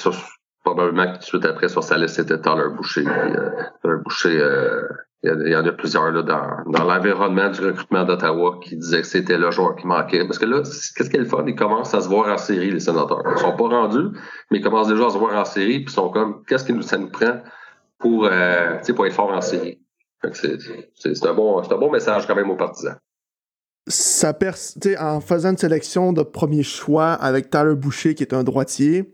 probablement 0.63 1.07
que 1.07 1.13
tout 1.13 1.19
de 1.19 1.23
suite 1.23 1.45
après 1.45 1.67
sur 1.67 1.83
sa 1.83 1.97
liste, 1.97 2.15
c'était 2.15 2.39
Tyler 2.39 2.69
Boucher. 2.75 3.03
Tyler 3.03 3.97
Boucher, 4.03 4.39
il 5.23 5.49
y, 5.49 5.55
en 5.55 5.65
a 5.65 5.71
plusieurs 5.71 6.11
là, 6.11 6.23
dans, 6.23 6.71
dans 6.71 6.83
l'environnement 6.83 7.49
du 7.49 7.61
recrutement 7.61 8.03
d'Ottawa 8.03 8.59
qui 8.63 8.75
disaient 8.75 9.01
que 9.01 9.07
c'était 9.07 9.37
le 9.37 9.51
joueur 9.51 9.75
qui 9.75 9.85
manquait. 9.85 10.25
Parce 10.25 10.39
que 10.39 10.45
là, 10.45 10.63
qu'est-ce 10.63 11.09
qu'il 11.11 11.25
fait? 11.25 11.37
Ils 11.45 11.55
commencent 11.55 11.93
à 11.93 12.01
se 12.01 12.07
voir 12.07 12.27
en 12.29 12.37
série, 12.39 12.71
les 12.71 12.79
sénateurs. 12.79 13.21
Ils 13.31 13.39
sont 13.39 13.55
pas 13.55 13.67
rendus, 13.67 14.17
mais 14.49 14.57
ils 14.57 14.63
commencent 14.63 14.87
déjà 14.87 15.05
à 15.05 15.09
se 15.11 15.17
voir 15.19 15.35
en 15.35 15.45
série, 15.45 15.81
puis 15.81 15.93
ils 15.93 15.95
sont 15.95 16.09
comme, 16.09 16.43
qu'est-ce 16.47 16.63
que 16.63 16.81
ça 16.81 16.97
nous 16.97 17.09
prend 17.09 17.39
pour, 17.99 18.25
euh, 18.25 18.79
pour 18.95 19.05
être 19.05 19.13
fort 19.13 19.31
en 19.31 19.41
série? 19.41 19.79
C'est 20.33 21.25
un, 21.25 21.33
bon, 21.33 21.61
un 21.61 21.77
bon 21.77 21.91
message 21.91 22.25
quand 22.25 22.35
même 22.35 22.49
aux 22.49 22.55
partisans. 22.55 22.97
Ça 23.87 24.33
en 24.99 25.21
faisant 25.21 25.51
une 25.51 25.57
sélection 25.57 26.13
de 26.13 26.23
premier 26.23 26.63
choix 26.63 27.13
avec 27.13 27.49
Tyler 27.49 27.75
Boucher, 27.75 28.15
qui 28.15 28.23
est 28.23 28.33
un 28.33 28.43
droitier, 28.43 29.11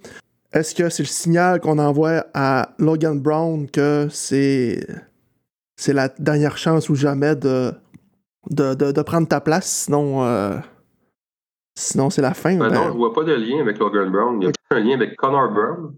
est-ce 0.54 0.74
que 0.74 0.90
c'est 0.90 1.04
le 1.04 1.08
signal 1.08 1.60
qu'on 1.60 1.80
envoie 1.80 2.26
à 2.34 2.74
Logan 2.80 3.20
Brown 3.20 3.70
que 3.70 4.08
c'est 4.10 4.86
c'est 5.78 5.94
la 5.94 6.10
dernière 6.10 6.58
chance 6.58 6.90
ou 6.90 6.96
jamais 6.96 7.36
de, 7.36 7.72
de, 8.50 8.74
de, 8.74 9.02
prendre 9.04 9.28
ta 9.28 9.40
place, 9.40 9.86
sinon, 9.86 10.26
euh, 10.26 10.58
sinon 11.76 12.10
c'est 12.10 12.22
la 12.22 12.34
fin. 12.34 12.58
Ben 12.58 12.70
non, 12.70 12.88
je 12.88 12.98
vois 12.98 13.14
pas 13.14 13.24
de 13.24 13.34
lien 13.34 13.62
avec 13.62 13.78
Logan 13.78 14.12
Brown. 14.12 14.42
Il 14.42 14.46
y 14.46 14.48
a 14.48 14.76
un 14.76 14.80
lien 14.80 14.96
avec 14.96 15.16
Connor 15.16 15.52
Brown. 15.52 15.94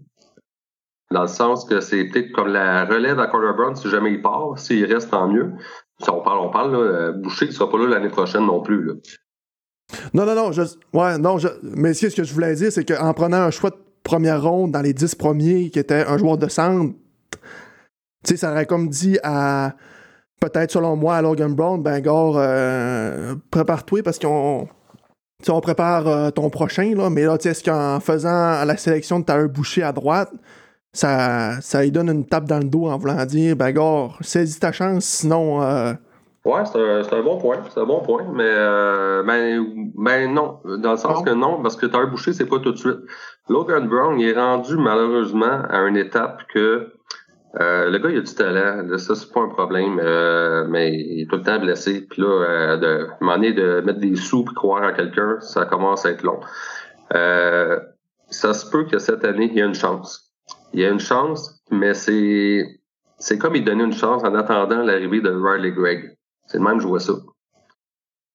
Dans 1.10 1.22
le 1.22 1.28
sens 1.28 1.64
que 1.64 1.80
c'est 1.80 2.04
peut-être 2.04 2.30
comme 2.30 2.48
la 2.48 2.84
relève 2.84 3.18
à 3.18 3.26
Connor 3.26 3.56
Brown 3.56 3.74
si 3.74 3.88
jamais 3.88 4.12
il 4.12 4.22
part. 4.22 4.56
S'il 4.58 4.84
reste, 4.84 5.10
tant 5.10 5.26
mieux. 5.26 5.52
Si 6.00 6.08
on 6.08 6.20
parle, 6.22 6.38
on 6.38 6.50
parle, 6.50 6.72
là, 6.72 6.78
euh, 6.78 7.12
Boucher 7.12 7.46
ne 7.46 7.50
sera 7.50 7.68
pas 7.68 7.78
là 7.78 7.86
l'année 7.86 8.10
prochaine 8.10 8.46
non 8.46 8.60
plus. 8.60 8.84
Là. 8.84 8.94
Non, 10.14 10.24
non, 10.24 10.34
non. 10.34 10.52
Je, 10.52 10.62
ouais, 10.92 11.18
non, 11.18 11.38
je, 11.38 11.48
mais 11.62 11.94
ce 11.94 12.14
que 12.14 12.22
je 12.22 12.32
voulais 12.32 12.54
dire, 12.54 12.70
c'est 12.70 12.84
qu'en 12.84 13.12
prenant 13.12 13.38
un 13.38 13.50
choix 13.50 13.70
de 13.70 13.76
première 14.04 14.42
ronde 14.42 14.70
dans 14.70 14.82
les 14.82 14.92
dix 14.92 15.14
premiers, 15.14 15.70
qui 15.70 15.78
était 15.78 16.04
un 16.06 16.16
joueur 16.16 16.38
de 16.38 16.48
centre, 16.48 16.94
tu 18.24 18.30
sais, 18.30 18.36
ça 18.36 18.52
aurait 18.52 18.66
comme 18.66 18.88
dit 18.88 19.18
à. 19.22 19.74
Peut-être, 20.40 20.70
selon 20.70 20.96
moi, 20.96 21.16
à 21.16 21.22
Logan 21.22 21.54
Brown, 21.54 21.82
ben, 21.82 22.00
gars, 22.00 22.12
euh, 22.12 23.34
prépare-toi 23.50 24.02
parce 24.02 24.18
qu'on. 24.18 24.68
on 25.48 25.60
prépare 25.60 26.08
euh, 26.08 26.30
ton 26.30 26.48
prochain, 26.50 26.94
là, 26.94 27.10
mais 27.10 27.24
là, 27.24 27.36
tu 27.38 27.44
sais, 27.44 27.50
est-ce 27.50 27.64
qu'en 27.64 28.00
faisant 28.00 28.64
la 28.64 28.76
sélection 28.76 29.20
de 29.20 29.24
Tyler 29.24 29.48
Boucher 29.48 29.82
à 29.82 29.92
droite, 29.92 30.30
ça, 30.92 31.60
ça 31.60 31.82
lui 31.82 31.90
donne 31.90 32.08
une 32.08 32.26
tape 32.26 32.44
dans 32.44 32.58
le 32.58 32.64
dos 32.64 32.86
en 32.88 32.98
voulant 32.98 33.24
dire, 33.26 33.56
ben, 33.56 33.70
gars, 33.72 34.08
saisis 34.20 34.58
ta 34.58 34.72
chance, 34.72 35.04
sinon. 35.04 35.62
Euh... 35.62 35.92
Ouais, 36.44 36.64
c'est 36.64 36.78
un, 36.78 37.18
un, 37.18 37.22
bon 37.22 37.38
point. 37.38 37.58
C'est 37.68 37.80
un 37.80 37.86
bon 37.86 38.00
point. 38.00 38.24
Mais 38.32 38.44
euh, 38.46 39.22
ben, 39.22 39.92
ben 39.94 40.32
non. 40.32 40.60
Dans 40.64 40.92
le 40.92 40.96
sens 40.96 41.22
que 41.22 41.30
non, 41.30 41.60
parce 41.62 41.76
que 41.76 41.84
Tyler 41.84 42.06
Boucher, 42.06 42.32
c'est 42.32 42.46
pas 42.46 42.58
tout 42.60 42.72
de 42.72 42.78
suite. 42.78 43.00
Logan 43.48 43.86
Brown, 43.86 44.18
il 44.18 44.28
est 44.28 44.38
rendu 44.38 44.76
malheureusement 44.76 45.62
à 45.68 45.86
une 45.86 45.98
étape 45.98 46.42
que 46.54 46.94
euh, 47.58 47.90
le 47.90 47.98
gars, 47.98 48.10
il 48.10 48.18
a 48.18 48.20
du 48.20 48.34
talent. 48.34 48.86
ça, 48.98 49.14
c'est 49.14 49.32
pas 49.32 49.40
un 49.40 49.48
problème. 49.48 49.98
Euh, 50.00 50.66
mais 50.68 50.94
il 50.94 51.22
est 51.22 51.26
tout 51.26 51.36
le 51.36 51.42
temps 51.42 51.58
blessé. 51.58 52.06
Puis 52.06 52.22
là, 52.22 52.28
euh, 52.28 52.76
de 52.76 53.08
demander 53.20 53.52
de 53.52 53.80
mettre 53.80 53.98
des 53.98 54.16
sous 54.16 54.44
et 54.50 54.54
croire 54.54 54.82
en 54.82 54.94
quelqu'un, 54.94 55.40
ça 55.40 55.64
commence 55.66 56.06
à 56.06 56.10
être 56.10 56.22
long. 56.22 56.40
Euh, 57.14 57.80
ça 58.28 58.54
se 58.54 58.70
peut 58.70 58.84
que 58.84 58.98
cette 58.98 59.24
année, 59.24 59.48
il 59.50 59.58
y 59.58 59.62
a 59.62 59.66
une 59.66 59.74
chance. 59.74 60.32
Il 60.72 60.80
y 60.80 60.84
a 60.84 60.90
une 60.90 61.00
chance, 61.00 61.60
mais 61.70 61.94
c'est 61.94 62.64
c'est 63.18 63.38
comme 63.38 63.56
il 63.56 63.64
donnait 63.64 63.84
une 63.84 63.92
chance 63.92 64.22
en 64.22 64.34
attendant 64.34 64.82
l'arrivée 64.82 65.20
de 65.20 65.30
Riley 65.30 65.72
Gregg. 65.72 66.16
C'est 66.46 66.58
le 66.58 66.64
même, 66.64 66.80
je 66.80 66.98
ça. 66.98 67.12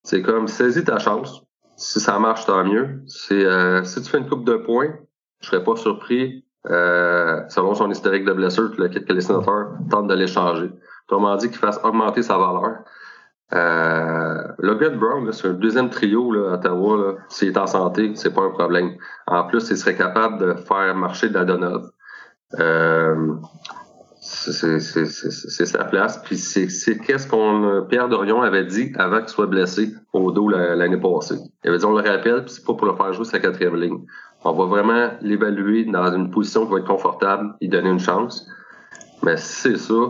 C'est 0.03 0.21
comme 0.21 0.47
saisis 0.47 0.83
ta 0.83 0.99
chance. 0.99 1.41
Si 1.77 1.99
ça 1.99 2.19
marche, 2.19 2.45
tant 2.45 2.63
mieux. 2.65 3.01
C'est 3.07 3.45
si 3.85 4.01
tu 4.01 4.09
fais 4.09 4.17
une 4.17 4.27
coupe 4.27 4.45
de 4.45 4.57
points, 4.57 4.93
je 5.39 5.47
serais 5.47 5.63
pas 5.63 5.75
surpris 5.77 6.45
euh, 6.69 7.41
selon 7.49 7.75
son 7.75 7.89
historique 7.91 8.25
de 8.25 8.33
blessure, 8.33 8.75
que, 8.75 8.99
que 8.99 9.13
les 9.13 9.21
sénateurs 9.21 9.69
tentent 9.89 10.07
de 10.07 10.15
l'échanger. 10.15 10.71
Autrement 11.07 11.35
dit, 11.35 11.49
qu'il 11.49 11.57
fasse 11.57 11.79
augmenter 11.83 12.23
sa 12.23 12.37
valeur. 12.37 12.79
Euh, 13.53 14.41
Logan 14.57 14.97
Brown, 14.97 15.31
c'est 15.31 15.47
un 15.47 15.53
deuxième 15.53 15.89
trio 15.89 16.31
là, 16.31 16.51
à 16.51 16.53
Ottawa. 16.55 17.15
S'il 17.29 17.49
est 17.49 17.57
en 17.57 17.67
santé, 17.67 18.11
c'est 18.15 18.33
pas 18.33 18.41
un 18.41 18.49
problème. 18.49 18.95
En 19.27 19.43
plus, 19.43 19.69
il 19.69 19.77
serait 19.77 19.95
capable 19.95 20.39
de 20.39 20.53
faire 20.55 20.95
marcher 20.95 21.29
Dadonov. 21.29 21.91
Euh, 22.59 23.33
c'est 24.19 25.65
sa 25.65 25.83
place. 25.83 26.21
Puis 26.23 26.37
c'est 26.37 26.97
qu'est-ce 26.97 27.27
qu'on 27.27 27.85
Pierre 27.87 28.09
Dorion 28.09 28.41
avait 28.41 28.65
dit 28.65 28.91
avant 28.97 29.19
qu'il 29.19 29.29
soit 29.29 29.45
blessé 29.45 29.93
au 30.13 30.31
dos 30.31 30.49
l'année 30.49 30.97
passée. 30.97 31.37
Il 31.63 31.69
avait 31.69 31.77
dit 31.77 31.85
on 31.85 31.95
le 31.95 31.97
rappelle, 31.97 32.43
puis 32.43 32.53
c'est 32.55 32.65
pas 32.65 32.73
pour 32.73 32.87
le 32.87 32.95
faire 32.95 33.13
jouer 33.13 33.25
sa 33.25 33.39
quatrième 33.39 33.75
ligne. 33.75 33.99
On 34.45 34.53
va 34.53 34.65
vraiment 34.65 35.09
l'évaluer 35.21 35.85
dans 35.85 36.13
une 36.13 36.29
position 36.29 36.67
qui 36.67 36.73
va 36.73 36.77
être 36.77 36.87
confortable, 36.87 37.55
lui 37.59 37.67
donner 37.67 37.89
une 37.89 37.99
chance. 37.99 38.47
Mais 39.23 39.37
si 39.37 39.71
c'est 39.71 39.77
ça, 39.77 40.03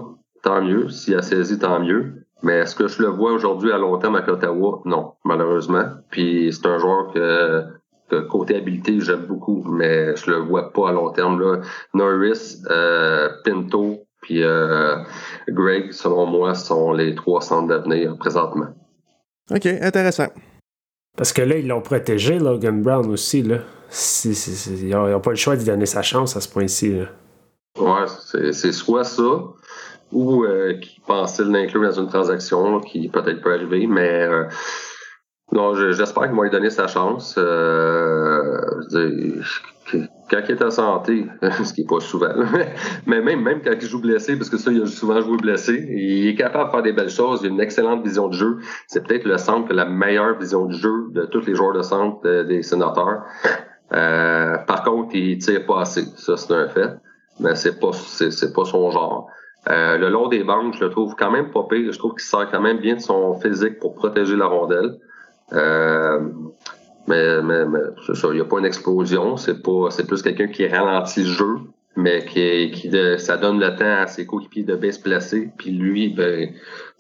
tant 0.44 0.62
mieux. 0.62 0.90
S'il 0.90 1.16
a 1.16 1.22
saisi, 1.22 1.58
tant 1.58 1.80
mieux. 1.80 2.26
Mais 2.44 2.60
est-ce 2.60 2.76
que 2.76 2.88
je 2.88 3.02
le 3.02 3.08
vois 3.08 3.32
aujourd'hui 3.32 3.72
à 3.72 3.78
long 3.78 3.98
terme 3.98 4.18
à 4.18 4.30
Ottawa? 4.30 4.82
Non, 4.84 5.14
malheureusement. 5.24 5.86
Puis 6.10 6.52
c'est 6.52 6.68
un 6.68 6.78
joueur 6.80 7.14
que, 7.14 8.20
côté 8.28 8.58
habileté, 8.58 9.00
j'aime 9.00 9.26
beaucoup, 9.26 9.64
mais 9.64 10.14
je 10.18 10.30
le 10.30 10.38
vois 10.40 10.74
pas 10.74 10.90
à 10.90 10.92
long 10.92 11.12
terme. 11.12 11.40
Là. 11.40 11.62
Norris, 11.94 12.62
euh, 12.70 13.30
Pinto, 13.46 14.02
puis 14.22 14.44
euh, 14.44 14.98
Greg, 15.48 15.94
selon 15.94 16.26
moi, 16.26 16.56
sont 16.56 16.92
les 16.92 17.16
trois 17.16 17.40
centres 17.40 17.70
d'avenir 17.70 18.18
présentement. 18.18 18.68
OK, 19.50 19.66
intéressant. 19.66 20.28
Parce 21.16 21.32
que 21.32 21.42
là, 21.42 21.58
ils 21.58 21.68
l'ont 21.68 21.82
protégé, 21.82 22.40
Logan 22.40 22.82
Brown 22.82 23.10
aussi. 23.10 23.42
Là. 23.44 23.60
ils 24.26 24.90
n'ont 24.90 25.20
pas 25.20 25.32
le 25.32 25.36
choix 25.36 25.56
de 25.56 25.64
donner 25.64 25.86
sa 25.86 26.02
chance 26.02 26.36
à 26.36 26.42
ce 26.42 26.50
point-ci. 26.50 27.00
Ouais, 27.80 28.52
c'est 28.52 28.72
soit 28.72 29.04
ça, 29.04 29.24
ou 30.12 30.44
euh, 30.44 30.74
qu'ils 30.80 31.02
pensaient 31.04 31.44
l'inclure 31.44 31.82
dans 31.82 32.00
une 32.00 32.08
transaction 32.08 32.80
qui 32.80 33.10
peut-être 33.10 33.42
peut 33.42 33.54
arriver, 33.54 33.88
mais 33.88 34.24
euh, 34.24 34.46
non, 35.56 35.74
j'espère 35.74 36.24
qu'ils 36.24 36.36
vont 36.36 36.50
donner 36.50 36.70
sa 36.70 36.88
chance. 36.88 37.36
Euh, 37.38 38.60
quand 40.30 40.42
il 40.50 40.52
est 40.52 40.64
en 40.64 40.70
santé, 40.70 41.28
ce 41.64 41.74
qui 41.74 41.82
n'est 41.82 41.88
pas 41.88 42.02
souvent, 42.02 42.34
mais 43.06 43.22
même, 43.22 43.42
même 43.42 43.62
quand 43.64 43.72
il 43.80 43.88
joue 43.88 44.02
blessé, 44.02 44.36
parce 44.36 44.50
que 44.50 44.58
ça, 44.58 44.72
il 44.72 44.82
a 44.82 44.86
souvent 44.86 45.22
joué 45.22 45.38
blessé, 45.38 45.88
il 45.90 46.28
est 46.28 46.36
capable 46.36 46.66
de 46.66 46.72
faire 46.72 46.84
des 46.84 46.92
belles 46.92 47.10
choses, 47.10 47.40
il 47.42 47.48
a 47.48 47.50
une 47.50 47.62
excellente 47.62 48.04
vision 48.04 48.28
de 48.28 48.34
jeu. 48.34 48.58
C'est 48.88 49.08
peut-être 49.08 49.24
le 49.26 49.38
centre 49.38 49.74
la 49.74 49.86
meilleure 49.86 50.38
vision 50.38 50.66
du 50.66 50.76
jeu 50.76 51.08
de 51.12 51.26
tous 51.26 51.46
les 51.46 51.56
joueurs 51.56 51.74
de 51.74 51.84
centre 51.84 52.44
des 52.44 52.62
sénateurs. 52.62 53.24
Euh, 53.94 54.58
par 54.58 54.84
contre, 54.84 55.16
il 55.16 55.38
tire 55.38 55.66
pas 55.66 55.82
assez. 55.82 56.04
Ça, 56.18 56.36
c'est 56.36 56.54
un 56.54 56.68
fait. 56.68 56.98
Mais 57.40 57.56
c'est 57.56 57.80
pas, 57.80 57.92
c'est, 57.94 58.54
pas 58.54 58.66
son 58.66 58.92
genre. 58.92 59.30
Euh, 59.70 59.98
le 59.98 60.10
long 60.10 60.28
des 60.28 60.44
bandes, 60.44 60.74
je 60.74 60.84
le 60.84 60.90
trouve 60.90 61.16
quand 61.16 61.32
même 61.32 61.52
pas 61.52 61.64
pire. 61.70 61.92
Je 61.92 61.98
trouve 61.98 62.12
qu'il 62.12 62.22
sert 62.22 62.50
quand 62.52 62.62
même 62.62 62.80
bien 62.80 62.96
de 62.96 63.00
son 63.00 63.40
physique 63.40 63.80
pour 63.80 63.96
protéger 63.96 64.36
la 64.36 64.48
rondelle. 64.48 64.98
Euh, 65.54 66.20
mais, 67.08 67.42
mais, 67.42 67.66
mais 67.66 67.80
c'est 68.06 68.16
ça, 68.16 68.28
il 68.32 68.36
n'y 68.36 68.42
a 68.42 68.46
pas 68.46 68.60
une 68.60 68.66
explosion. 68.66 69.38
C'est 69.38 69.62
pas, 69.62 69.90
c'est 69.92 70.08
plus 70.08 70.22
quelqu'un 70.22 70.48
qui 70.48 70.68
ralentit 70.68 71.24
le 71.24 71.30
jeu, 71.30 71.56
mais 71.96 72.26
qui, 72.26 72.72
qui 72.72 72.92
ça 73.20 73.38
donne 73.38 73.60
le 73.60 73.76
temps 73.76 74.02
à 74.04 74.08
ses 74.08 74.26
coéquipiers 74.26 74.64
de 74.64 74.76
bien 74.76 74.92
se 74.92 75.00
placer. 75.00 75.50
Puis 75.58 75.72
lui, 75.72 76.10
ben, 76.10 76.50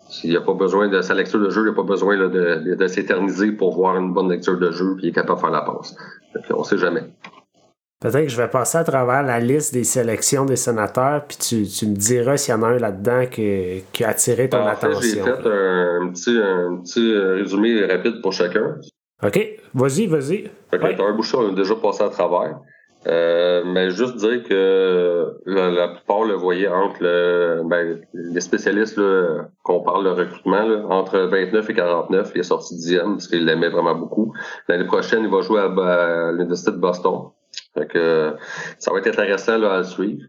s'il 0.10 0.30
n'y 0.30 0.38
a 0.38 0.42
pas 0.42 0.54
besoin 0.54 0.88
de 0.88 1.02
sa 1.02 1.16
lecture 1.16 1.40
de 1.40 1.50
jeu, 1.50 1.62
il 1.62 1.66
n'y 1.66 1.72
a 1.72 1.74
pas 1.74 1.84
besoin 1.84 2.18
de, 2.18 2.28
de, 2.28 2.76
de 2.76 2.88
s'éterniser 2.88 3.52
pour 3.52 3.74
voir 3.74 3.98
une 3.98 4.14
bonne 4.14 4.30
lecture 4.30 4.60
de 4.60 4.72
jeu, 4.72 4.96
puis 4.96 5.08
il 5.08 5.10
est 5.10 5.14
capable 5.14 5.38
de 5.38 5.42
faire 5.42 5.52
la 5.52 5.62
passe. 5.62 5.96
On 6.52 6.64
sait 6.64 6.78
jamais. 6.78 7.04
Peut-être 8.02 8.26
que 8.26 8.30
je 8.30 8.38
vais 8.38 8.50
passer 8.50 8.78
à 8.78 8.84
travers 8.84 9.24
la 9.24 9.40
liste 9.40 9.74
des 9.74 9.86
sélections 9.86 10.46
des 10.46 10.58
sénateurs, 10.58 11.24
puis 11.28 11.38
tu, 11.38 11.68
tu 11.68 11.88
me 11.88 11.96
diras 11.96 12.38
s'il 12.38 12.54
y 12.54 12.58
en 12.58 12.64
a 12.64 12.68
un 12.68 12.78
là-dedans 12.78 13.26
qui, 13.26 13.84
qui, 13.94 14.04
a 14.04 14.10
attiré 14.10 14.50
ton 14.50 14.66
attention. 14.66 15.00
J'ai 15.02 15.22
fait 15.22 15.30
un, 15.30 16.10
petit, 16.10 16.38
un 16.38 16.78
petit 16.84 17.18
résumé 17.18 17.86
rapide 17.86 18.22
pour 18.22 18.34
chacun. 18.34 18.76
OK, 19.24 19.40
vas-y, 19.74 20.08
vas-y. 20.08 20.50
Fait 20.70 20.78
que 20.78 21.02
un 21.02 21.16
bouchon, 21.16 21.40
on 21.40 21.54
a 21.54 21.56
déjà 21.56 21.76
passé 21.76 22.04
à 22.04 22.10
travers. 22.10 22.60
Euh, 23.08 23.64
mais 23.66 23.92
juste 23.92 24.18
dire 24.18 24.42
que 24.44 25.38
la, 25.46 25.90
plupart 25.90 26.24
le 26.24 26.34
voyaient 26.34 26.68
entre 26.68 26.98
le, 27.02 27.62
ben, 27.64 28.02
les 28.14 28.42
spécialistes 28.42 29.00
qu'on 29.64 29.82
parle 29.82 30.06
de 30.06 30.10
recrutement, 30.10 30.64
là, 30.64 30.86
entre 30.90 31.20
29 31.20 31.70
et 31.70 31.74
49. 31.74 32.32
Il 32.34 32.40
est 32.40 32.44
sorti 32.44 32.76
dixième 32.76 33.14
parce 33.14 33.28
qu'il 33.28 33.46
l'aimait 33.46 33.70
vraiment 33.70 33.96
beaucoup. 33.96 34.34
L'année 34.68 34.86
prochaine, 34.86 35.24
il 35.24 35.30
va 35.30 35.42
jouer 35.42 35.62
à, 35.62 36.32
l'Université 36.32 36.72
de 36.72 36.78
Boston. 36.78 37.30
Fait 37.76 37.88
que, 37.88 38.36
ça 38.80 38.92
va 38.92 39.00
être 39.00 39.08
intéressant 39.08 39.58
là, 39.58 39.74
à 39.74 39.78
le 39.80 39.84
suivre. 39.84 40.24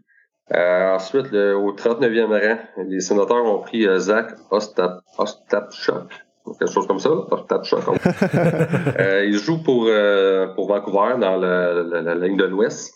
Euh, 0.53 0.93
ensuite, 0.93 1.31
le, 1.31 1.57
au 1.57 1.73
39e 1.73 2.27
rang, 2.27 2.59
les 2.87 2.99
sénateurs 2.99 3.43
ont 3.43 3.59
pris 3.59 3.87
euh, 3.87 3.97
Zach 3.99 4.33
Ostapchuk 4.51 6.27
quelque 6.53 6.71
chose 6.71 6.87
comme 6.87 6.99
ça, 6.99 7.09
euh, 8.99 9.25
il 9.25 9.37
joue 9.37 9.61
pour, 9.63 9.85
euh, 9.87 10.47
pour 10.55 10.67
Vancouver 10.67 11.15
dans 11.19 11.37
la, 11.37 11.83
la, 11.83 12.15
ligne 12.15 12.37
de 12.37 12.45
l'Ouest. 12.45 12.93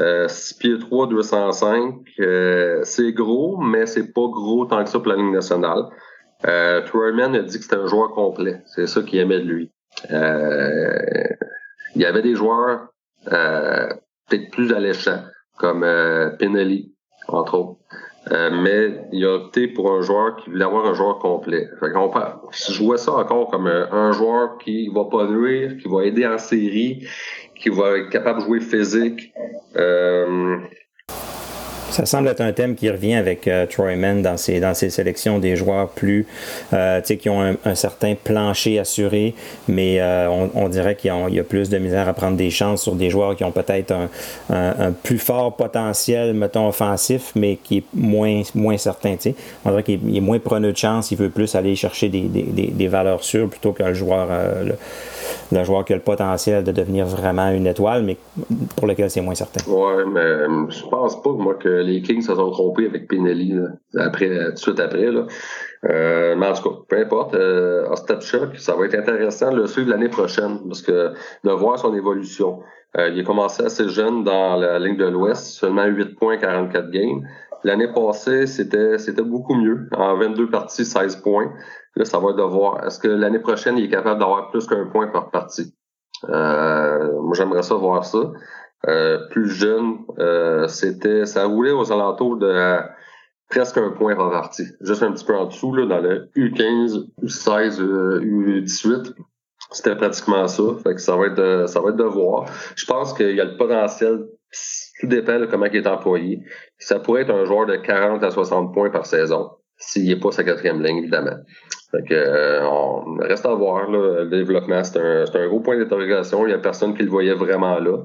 Euh, 0.00 0.26
6 0.26 0.54
pieds 0.54 0.78
3, 0.78 1.08
205. 1.08 1.94
Euh, 2.20 2.80
c'est 2.82 3.12
gros, 3.12 3.58
mais 3.58 3.86
c'est 3.86 4.12
pas 4.12 4.26
gros 4.28 4.64
tant 4.66 4.82
que 4.82 4.90
ça 4.90 4.98
pour 4.98 5.08
la 5.08 5.16
ligne 5.16 5.32
nationale. 5.32 5.84
Euh, 6.46 6.82
a 6.82 7.42
dit 7.42 7.58
que 7.58 7.64
c'était 7.64 7.76
un 7.76 7.86
joueur 7.86 8.10
complet. 8.10 8.62
C'est 8.66 8.86
ça 8.86 9.02
qu'il 9.02 9.18
aimait 9.20 9.40
de 9.40 9.46
lui. 9.46 9.72
Euh, 10.10 10.98
il 11.94 12.02
y 12.02 12.04
avait 12.04 12.22
des 12.22 12.34
joueurs 12.34 12.88
peut-être 13.24 14.50
plus 14.50 14.72
alléchants, 14.72 15.22
comme 15.58 15.84
euh, 15.84 16.30
entre 17.28 17.58
autres. 17.58 17.78
Euh, 18.32 18.50
mais 18.50 19.06
il 19.12 19.24
a 19.26 19.34
opté 19.34 19.68
pour 19.68 19.92
un 19.92 20.00
joueur 20.00 20.36
qui 20.36 20.48
voulait 20.48 20.64
avoir 20.64 20.86
un 20.86 20.94
joueur 20.94 21.18
complet. 21.18 21.68
Fait 21.78 21.92
qu'on 21.92 22.10
je 22.52 22.82
vois 22.82 22.96
ça 22.96 23.12
encore 23.12 23.50
comme 23.50 23.66
un, 23.66 23.92
un, 23.92 24.12
joueur 24.12 24.56
qui 24.56 24.88
va 24.88 25.04
pas 25.04 25.26
nuire, 25.26 25.76
qui 25.76 25.88
va 25.88 26.04
aider 26.04 26.26
en 26.26 26.38
série, 26.38 27.06
qui 27.54 27.68
va 27.68 27.98
être 27.98 28.08
capable 28.08 28.40
de 28.40 28.44
jouer 28.46 28.60
physique. 28.60 29.32
Euh, 29.76 30.56
ça 31.90 32.06
semble 32.06 32.28
être 32.28 32.40
un 32.40 32.52
thème 32.52 32.74
qui 32.74 32.90
revient 32.90 33.14
avec 33.14 33.46
euh, 33.46 33.66
Troyman 33.66 34.22
dans 34.22 34.36
ses, 34.36 34.60
dans 34.60 34.74
ses 34.74 34.90
sélections 34.90 35.38
des 35.38 35.56
joueurs 35.56 35.88
plus, 35.88 36.26
euh, 36.72 37.00
qui 37.00 37.28
ont 37.28 37.56
un, 37.64 37.74
certain 37.74 38.14
plancher 38.14 38.78
assuré, 38.78 39.34
mais 39.68 40.00
euh, 40.00 40.28
on, 40.54 40.68
dirait 40.68 40.96
qu'il 40.96 41.12
y, 41.30 41.38
a 41.38 41.44
plus 41.44 41.68
de 41.68 41.78
misère 41.78 42.08
à 42.08 42.14
prendre 42.14 42.36
des 42.36 42.50
chances 42.50 42.82
sur 42.82 42.94
des 42.94 43.10
joueurs 43.10 43.36
qui 43.36 43.44
ont 43.44 43.52
peut-être 43.52 43.92
un, 43.92 44.08
un, 44.50 44.92
plus 44.92 45.18
fort 45.18 45.54
potentiel, 45.56 46.34
mettons, 46.34 46.68
offensif, 46.68 47.32
mais 47.34 47.58
qui 47.62 47.78
est 47.78 47.84
moins, 47.94 48.42
moins 48.54 48.76
certain. 48.76 49.16
sais. 49.18 49.34
On 49.64 49.70
dirait 49.70 49.82
qu'il 49.82 50.16
est 50.16 50.20
moins 50.20 50.38
preneur 50.38 50.72
de 50.72 50.76
chance, 50.76 51.10
il 51.10 51.18
veut 51.18 51.30
plus 51.30 51.54
aller 51.54 51.76
chercher 51.76 52.08
des, 52.08 52.22
des, 52.22 52.42
des, 52.42 52.88
valeurs 52.88 53.22
sûres 53.22 53.48
plutôt 53.48 53.72
que 53.72 53.82
le 53.82 53.94
joueur, 53.94 54.28
le, 54.64 54.74
le, 55.52 55.64
joueur 55.64 55.84
qui 55.84 55.92
a 55.92 55.96
le 55.96 56.02
potentiel 56.02 56.64
de 56.64 56.72
devenir 56.72 57.06
vraiment 57.06 57.50
une 57.50 57.66
étoile, 57.66 58.02
mais 58.02 58.16
pour 58.76 58.86
lequel 58.86 59.10
c'est 59.10 59.20
moins 59.20 59.34
certain. 59.34 59.60
Ouais, 59.70 60.04
mais 60.06 60.70
je 60.70 60.84
pense 60.86 61.20
pas, 61.22 61.30
moi, 61.30 61.54
que 61.54 61.73
les 61.82 62.02
Kings 62.02 62.22
se 62.22 62.34
sont 62.34 62.50
trompés 62.50 62.86
avec 62.86 63.08
Pinelli 63.08 63.58
après, 63.96 64.28
tout 64.28 64.52
de 64.52 64.58
suite 64.58 64.80
après. 64.80 65.10
Là. 65.10 65.26
Euh, 65.90 66.34
mais 66.36 66.46
en 66.46 66.54
tout 66.54 66.70
cas, 66.70 66.76
peu 66.88 66.98
importe. 66.98 67.34
Euh, 67.34 67.88
Ostapchuk, 67.90 68.56
ça 68.56 68.74
va 68.74 68.86
être 68.86 68.94
intéressant 68.94 69.50
de 69.50 69.56
le 69.56 69.66
suivre 69.66 69.90
l'année 69.90 70.08
prochaine 70.08 70.60
parce 70.66 70.82
que 70.82 71.12
de 71.44 71.50
voir 71.50 71.78
son 71.78 71.94
évolution. 71.94 72.60
Euh, 72.96 73.08
il 73.08 73.20
a 73.20 73.24
commencé 73.24 73.64
assez 73.64 73.88
jeune 73.88 74.24
dans 74.24 74.56
la 74.56 74.78
ligne 74.78 74.96
de 74.96 75.06
l'Ouest, 75.06 75.46
seulement 75.46 75.84
8 75.84 76.16
points, 76.16 76.38
44 76.38 76.90
games. 76.90 77.26
L'année 77.64 77.88
passée, 77.88 78.46
c'était 78.46 78.98
c'était 78.98 79.22
beaucoup 79.22 79.54
mieux. 79.54 79.88
En 79.96 80.16
22 80.16 80.50
parties, 80.50 80.84
16 80.84 81.16
points. 81.16 81.52
Là, 81.96 82.04
ça 82.04 82.18
va 82.18 82.30
être 82.30 82.36
de 82.36 82.42
voir. 82.42 82.84
Est-ce 82.86 82.98
que 82.98 83.08
l'année 83.08 83.38
prochaine, 83.38 83.78
il 83.78 83.84
est 83.84 83.88
capable 83.88 84.20
d'avoir 84.20 84.50
plus 84.50 84.66
qu'un 84.66 84.86
point 84.86 85.08
par 85.08 85.30
partie? 85.30 85.74
Euh, 86.28 87.20
moi, 87.20 87.34
j'aimerais 87.34 87.62
ça 87.62 87.74
voir 87.74 88.04
ça. 88.04 88.32
Euh, 88.88 89.18
plus 89.30 89.48
jeune, 89.48 89.98
euh, 90.18 90.68
c'était 90.68 91.24
ça 91.26 91.46
roulait 91.46 91.70
aux 91.70 91.90
alentours 91.90 92.36
de 92.36 92.80
presque 93.48 93.78
un 93.78 93.90
point 93.90 94.14
partie. 94.14 94.66
Juste 94.80 95.02
un 95.02 95.12
petit 95.12 95.24
peu 95.24 95.34
en 95.36 95.46
dessous, 95.46 95.74
là, 95.74 95.86
dans 95.86 96.00
le 96.00 96.28
U15, 96.36 97.06
U16, 97.22 97.80
U18. 97.80 99.14
C'était 99.70 99.96
pratiquement 99.96 100.46
ça. 100.46 100.62
Fait 100.82 100.94
que 100.94 101.00
ça 101.00 101.16
va 101.16 101.26
être 101.26 101.34
de, 101.34 101.66
ça 101.66 101.80
va 101.80 101.90
être 101.90 101.96
de 101.96 102.04
voir. 102.04 102.46
Je 102.76 102.84
pense 102.84 103.14
qu'il 103.14 103.34
y 103.34 103.40
a 103.40 103.44
le 103.44 103.56
potentiel. 103.56 104.26
Tout 105.00 105.06
dépend 105.06 105.40
de 105.40 105.46
comment 105.46 105.66
il 105.66 105.76
est 105.76 105.86
employé. 105.86 106.42
Ça 106.78 107.00
pourrait 107.00 107.22
être 107.22 107.34
un 107.34 107.44
joueur 107.44 107.66
de 107.66 107.76
40 107.76 108.22
à 108.22 108.30
60 108.30 108.72
points 108.72 108.90
par 108.90 109.06
saison 109.06 109.50
s'il 109.76 110.06
n'est 110.06 110.16
pas 110.16 110.30
sa 110.30 110.44
quatrième 110.44 110.82
ligne, 110.82 110.98
évidemment. 110.98 111.36
Fait 111.90 112.02
que, 112.04 112.14
euh, 112.14 112.66
on 112.66 113.16
reste 113.18 113.44
à 113.46 113.54
voir 113.54 113.90
le 113.90 114.26
développement. 114.26 114.82
C'est 114.84 114.98
un, 114.98 115.24
un, 115.32 115.48
gros 115.48 115.60
point 115.60 115.76
d'interrogation. 115.76 116.46
Il 116.46 116.48
n'y 116.48 116.54
a 116.54 116.58
personne 116.58 116.94
qui 116.94 117.02
le 117.02 117.10
voyait 117.10 117.34
vraiment 117.34 117.78
là. 117.78 117.98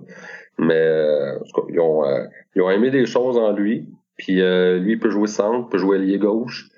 Mais 0.59 0.75
euh, 0.75 1.39
ils, 1.69 1.79
ont, 1.79 2.05
euh, 2.05 2.25
ils 2.53 2.61
ont 2.61 2.69
aimé 2.69 2.91
des 2.91 3.05
choses 3.05 3.37
en 3.37 3.53
lui. 3.53 3.87
Puis 4.17 4.41
euh, 4.41 4.77
lui, 4.77 4.91
il 4.93 4.99
peut 4.99 5.09
jouer 5.09 5.27
centre, 5.27 5.69
peut 5.69 5.77
jouer 5.77 5.97
allié 5.97 6.19
gauche. 6.19 6.69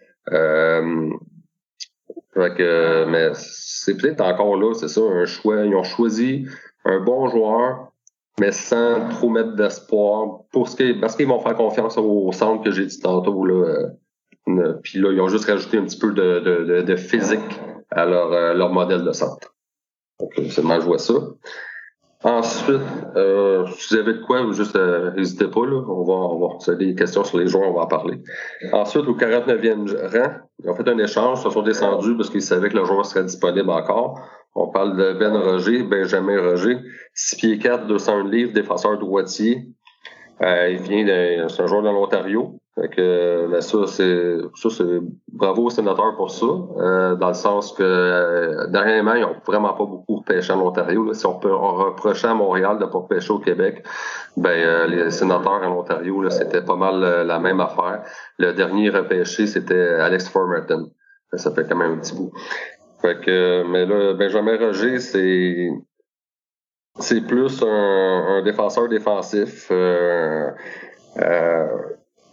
Fait 2.33 2.55
que, 2.55 3.05
mais 3.05 3.31
c'est 3.33 3.97
peut-être 3.97 4.21
encore 4.21 4.55
là, 4.55 4.73
c'est 4.73 4.87
ça, 4.87 5.01
un 5.01 5.25
choix. 5.25 5.65
Ils 5.65 5.75
ont 5.75 5.83
choisi 5.83 6.45
un 6.85 6.99
bon 6.99 7.27
joueur, 7.27 7.91
mais 8.39 8.51
sans 8.51 9.09
trop 9.09 9.29
mettre 9.29 9.55
d'espoir 9.55 10.43
pour 10.51 10.69
ce 10.69 10.77
qui, 10.77 10.93
parce 10.93 11.15
qu'ils 11.15 11.27
vont 11.27 11.39
faire 11.39 11.55
confiance 11.55 11.97
au 11.97 12.31
centre 12.31 12.63
que 12.63 12.71
j'ai 12.71 12.85
dit 12.85 12.99
tantôt 12.99 13.43
là. 13.45 13.89
puis 14.83 14.99
là, 14.99 15.11
ils 15.11 15.19
ont 15.19 15.27
juste 15.27 15.45
rajouté 15.45 15.77
un 15.77 15.83
petit 15.83 15.99
peu 15.99 16.13
de, 16.13 16.39
de, 16.39 16.81
de, 16.83 16.95
physique 16.95 17.59
à 17.89 18.05
leur, 18.05 18.53
leur 18.53 18.71
modèle 18.71 19.03
de 19.03 19.11
centre. 19.11 19.53
Donc, 20.19 20.57
mal 20.63 20.81
joué 20.81 20.99
ça. 20.99 21.15
Ensuite, 22.23 22.81
euh, 23.15 23.65
si 23.77 23.95
vous 23.95 23.99
avez 23.99 24.13
de 24.13 24.19
quoi, 24.19 24.51
juste 24.51 24.75
euh, 24.75 25.11
n'hésitez 25.11 25.47
pas. 25.47 25.65
Là. 25.65 25.83
On 25.87 26.03
va, 26.03 26.13
on 26.13 26.57
va, 26.57 26.75
des 26.75 26.93
questions 26.93 27.23
sur 27.23 27.39
les 27.39 27.47
joueurs, 27.47 27.69
on 27.69 27.73
va 27.73 27.81
en 27.81 27.87
parler. 27.87 28.21
Ensuite, 28.71 29.07
au 29.07 29.15
49e 29.15 29.95
rang, 30.07 30.33
ils 30.59 30.69
ont 30.69 30.75
fait 30.75 30.87
un 30.87 30.97
échange, 30.99 31.39
ils 31.39 31.43
se 31.43 31.49
sont 31.49 31.63
descendus 31.63 32.15
parce 32.15 32.29
qu'ils 32.29 32.43
savaient 32.43 32.69
que 32.69 32.77
le 32.77 32.85
joueur 32.85 33.05
serait 33.05 33.23
disponible 33.23 33.71
encore. 33.71 34.19
On 34.53 34.67
parle 34.67 34.97
de 34.97 35.13
Ben 35.17 35.35
Roger, 35.35 35.81
Benjamin 35.83 36.39
Roger, 36.39 36.77
6 37.15 37.35
pieds 37.37 37.57
4, 37.57 37.87
201 37.87 38.29
livres, 38.29 38.53
défenseur 38.53 38.99
droitier. 38.99 39.69
Euh, 40.43 40.69
il 40.71 40.79
vient 40.79 41.05
de, 41.05 41.47
c'est 41.47 41.61
un 41.61 41.67
joueur 41.67 41.83
de 41.83 41.89
l'Ontario. 41.89 42.61
Que 42.95 43.47
ben 43.51 43.61
ça, 43.61 43.85
c'est 43.85 44.37
ça, 44.55 44.69
c'est 44.69 44.99
bravo 45.27 45.65
aux 45.65 45.69
sénateurs 45.69 46.15
pour 46.15 46.31
ça. 46.31 46.45
Euh, 46.45 47.15
dans 47.15 47.27
le 47.27 47.33
sens 47.33 47.73
que 47.73 47.83
euh, 47.83 48.67
dernièrement, 48.67 49.13
ils 49.13 49.25
ont 49.25 49.35
vraiment 49.45 49.73
pas 49.73 49.85
beaucoup 49.85 50.21
pêché 50.21 50.53
en 50.53 50.61
Ontario. 50.61 51.13
Si 51.13 51.25
on 51.25 51.37
peut 51.37 51.53
reprocher 51.53 52.27
à 52.27 52.33
Montréal 52.33 52.79
de 52.79 52.85
pas 52.85 53.01
pêcher 53.09 53.31
au 53.31 53.39
Québec, 53.39 53.85
ben 54.37 54.49
euh, 54.49 54.87
les 54.87 55.11
sénateurs 55.11 55.61
en 55.61 55.77
Ontario, 55.77 56.27
c'était 56.29 56.63
pas 56.63 56.77
mal 56.77 57.27
la 57.27 57.39
même 57.39 57.59
affaire. 57.59 58.03
Le 58.39 58.53
dernier 58.53 58.89
repêché, 58.89 59.47
c'était 59.47 59.89
Alex 59.99 60.29
Formerton. 60.29 60.91
Ça 61.33 61.51
fait 61.51 61.67
quand 61.67 61.75
même 61.75 61.93
un 61.93 61.97
petit 61.97 62.15
bout. 62.15 62.31
Fait 63.01 63.19
que, 63.19 63.63
mais 63.69 63.85
là, 63.85 64.13
Benjamin 64.13 64.57
Roger, 64.57 64.99
c'est 64.99 65.69
c'est 66.99 67.21
plus 67.21 67.61
un, 67.63 67.67
un, 67.67 68.41
défenseur 68.43 68.87
défensif. 68.89 69.67
Euh, 69.71 70.49
euh, 71.17 71.67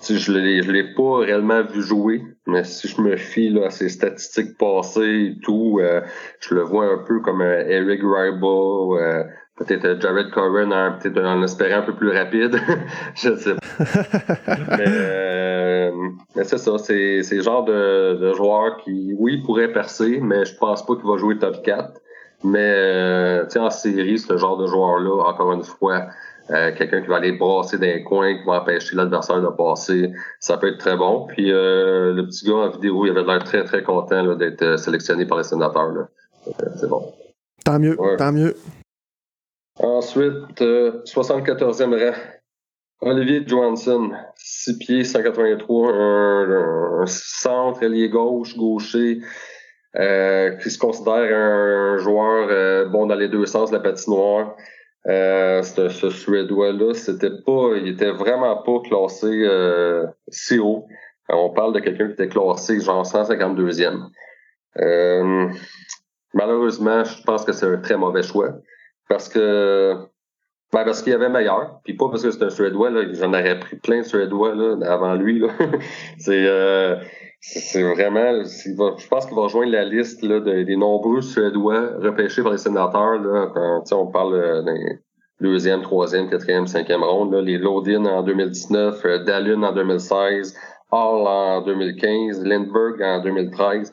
je 0.08 0.32
l'ai, 0.32 0.62
je 0.62 0.70
l'ai 0.70 0.94
pas 0.94 1.18
réellement 1.18 1.62
vu 1.62 1.82
jouer, 1.82 2.22
mais 2.46 2.64
si 2.64 2.88
je 2.88 3.00
me 3.00 3.16
fie 3.16 3.50
là, 3.50 3.66
à 3.66 3.70
ses 3.70 3.88
statistiques 3.88 4.56
passées 4.56 5.34
et 5.34 5.40
tout, 5.42 5.80
euh, 5.80 6.00
je 6.40 6.54
le 6.54 6.62
vois 6.62 6.86
un 6.86 6.98
peu 6.98 7.20
comme 7.20 7.42
un 7.42 7.60
Eric 7.66 8.00
Ribo, 8.02 8.96
euh, 8.96 9.24
peut-être 9.56 10.00
Jared 10.00 10.30
Coren, 10.30 10.72
hein, 10.72 10.98
peut-être 11.00 11.20
en 11.24 11.42
espérant 11.42 11.78
un 11.78 11.82
peu 11.82 11.94
plus 11.94 12.10
rapide. 12.10 12.60
je 13.16 13.34
sais 13.34 13.54
pas. 13.54 14.46
mais, 14.78 14.84
euh, 14.86 15.90
mais 16.36 16.44
c'est 16.44 16.58
ça, 16.58 16.78
c'est, 16.78 17.22
c'est 17.22 17.36
le 17.36 17.42
genre 17.42 17.64
de, 17.64 18.14
de 18.14 18.32
joueur 18.34 18.76
qui, 18.78 19.14
oui, 19.18 19.42
pourrait 19.44 19.72
percer, 19.72 20.20
mais 20.20 20.44
je 20.44 20.56
pense 20.56 20.86
pas 20.86 20.94
qu'il 20.94 21.08
va 21.08 21.16
jouer 21.16 21.38
top 21.38 21.62
4. 21.64 22.00
Mais 22.44 23.42
en 23.56 23.70
série, 23.70 24.18
ce 24.18 24.36
genre 24.36 24.56
de 24.58 24.66
joueur-là, 24.66 25.24
encore 25.28 25.52
une 25.52 25.64
fois, 25.64 26.06
euh, 26.50 26.72
quelqu'un 26.74 27.02
qui 27.02 27.08
va 27.08 27.16
aller 27.16 27.32
brasser 27.32 27.76
dans 27.76 27.84
les 27.84 28.02
coins, 28.02 28.34
qui 28.38 28.44
va 28.44 28.62
empêcher 28.62 28.96
l'adversaire 28.96 29.42
de 29.42 29.48
passer, 29.48 30.12
ça 30.40 30.56
peut 30.56 30.68
être 30.68 30.78
très 30.78 30.96
bon. 30.96 31.26
Puis 31.26 31.52
euh, 31.52 32.14
le 32.14 32.24
petit 32.26 32.46
gars 32.46 32.54
en 32.54 32.70
vidéo, 32.70 33.04
il 33.04 33.10
avait 33.10 33.22
l'air 33.22 33.44
très 33.44 33.64
très 33.64 33.82
content 33.82 34.34
d'être 34.34 34.62
euh, 34.62 34.76
sélectionné 34.78 35.26
par 35.26 35.36
les 35.36 35.44
sénateurs. 35.44 36.08
c'est 36.76 36.88
bon. 36.88 37.12
Tant 37.64 37.78
mieux, 37.78 37.98
tant 38.16 38.32
mieux. 38.32 38.56
Ensuite, 39.78 40.60
74e 40.60 42.10
rang. 42.10 42.16
Olivier 43.00 43.46
Johansson, 43.46 44.10
6 44.36 44.78
pieds, 44.78 45.04
183, 45.04 45.92
un, 45.92 47.02
un 47.02 47.06
centre 47.06 47.84
allié 47.84 48.08
gauche, 48.08 48.56
gaucher, 48.56 49.20
qui 49.94 50.70
se 50.70 50.78
considère 50.78 51.36
un, 51.36 51.98
joueur 51.98 52.88
bon 52.90 53.06
dans 53.06 53.14
les 53.14 53.28
deux 53.28 53.46
sens 53.46 53.70
de 53.70 53.76
la 53.76 53.82
patinoire. 53.82 54.54
Euh, 55.06 55.62
ce, 55.62 55.88
ce 55.88 56.10
Suédois-là, 56.10 56.92
c'était 56.92 57.30
pas, 57.30 57.76
il 57.76 57.88
était 57.88 58.10
vraiment 58.10 58.56
pas 58.62 58.80
classé 58.80 59.26
euh, 59.26 60.06
si 60.28 60.58
haut. 60.58 60.86
Euh, 61.30 61.34
on 61.34 61.50
parle 61.50 61.72
de 61.72 61.80
quelqu'un 61.80 62.08
qui 62.08 62.12
était 62.12 62.28
classé 62.28 62.80
genre 62.80 63.04
152e. 63.04 64.08
Euh, 64.78 65.48
malheureusement, 66.34 67.04
je 67.04 67.22
pense 67.22 67.44
que 67.44 67.52
c'est 67.52 67.66
un 67.66 67.78
très 67.78 67.96
mauvais 67.96 68.22
choix. 68.22 68.50
Parce 69.08 69.28
que 69.28 69.94
ben 70.70 70.84
parce 70.84 71.00
qu'il 71.00 71.12
y 71.12 71.14
avait 71.14 71.30
meilleur, 71.30 71.80
puis 71.82 71.94
pas 71.94 72.10
parce 72.10 72.22
que 72.22 72.30
c'est 72.30 72.42
un 72.42 72.50
Suédois, 72.50 72.90
là, 72.90 73.02
j'en 73.12 73.30
aurais 73.30 73.58
pris 73.58 73.76
plein 73.76 74.00
de 74.00 74.02
Suédois 74.02 74.54
là, 74.54 74.76
avant 74.86 75.14
lui. 75.14 75.38
Là. 75.38 75.48
c'est 76.18 76.46
euh, 76.46 76.96
c'est 77.40 77.82
vraiment, 77.82 78.42
je 78.44 79.08
pense 79.08 79.26
qu'il 79.26 79.36
va 79.36 79.42
rejoindre 79.42 79.72
la 79.72 79.84
liste 79.84 80.22
là, 80.22 80.40
des 80.40 80.76
nombreux 80.76 81.22
Suédois 81.22 81.92
repêchés 81.98 82.42
par 82.42 82.52
les 82.52 82.58
sénateurs. 82.58 83.20
Là, 83.20 83.82
on 83.92 84.06
parle 84.06 84.34
euh, 84.34 84.62
d'un 84.62 84.74
deuxième, 85.40 85.82
troisième, 85.82 86.28
quatrième, 86.28 86.66
cinquième 86.66 87.04
ronde. 87.04 87.34
Les 87.34 87.58
Lodin 87.58 88.04
en 88.06 88.22
2019, 88.22 89.04
euh, 89.04 89.24
Dallin 89.24 89.62
en 89.62 89.72
2016, 89.72 90.56
Hall 90.90 91.26
en 91.26 91.62
2015, 91.62 92.44
Lindbergh 92.44 93.02
en 93.02 93.22
2013. 93.22 93.92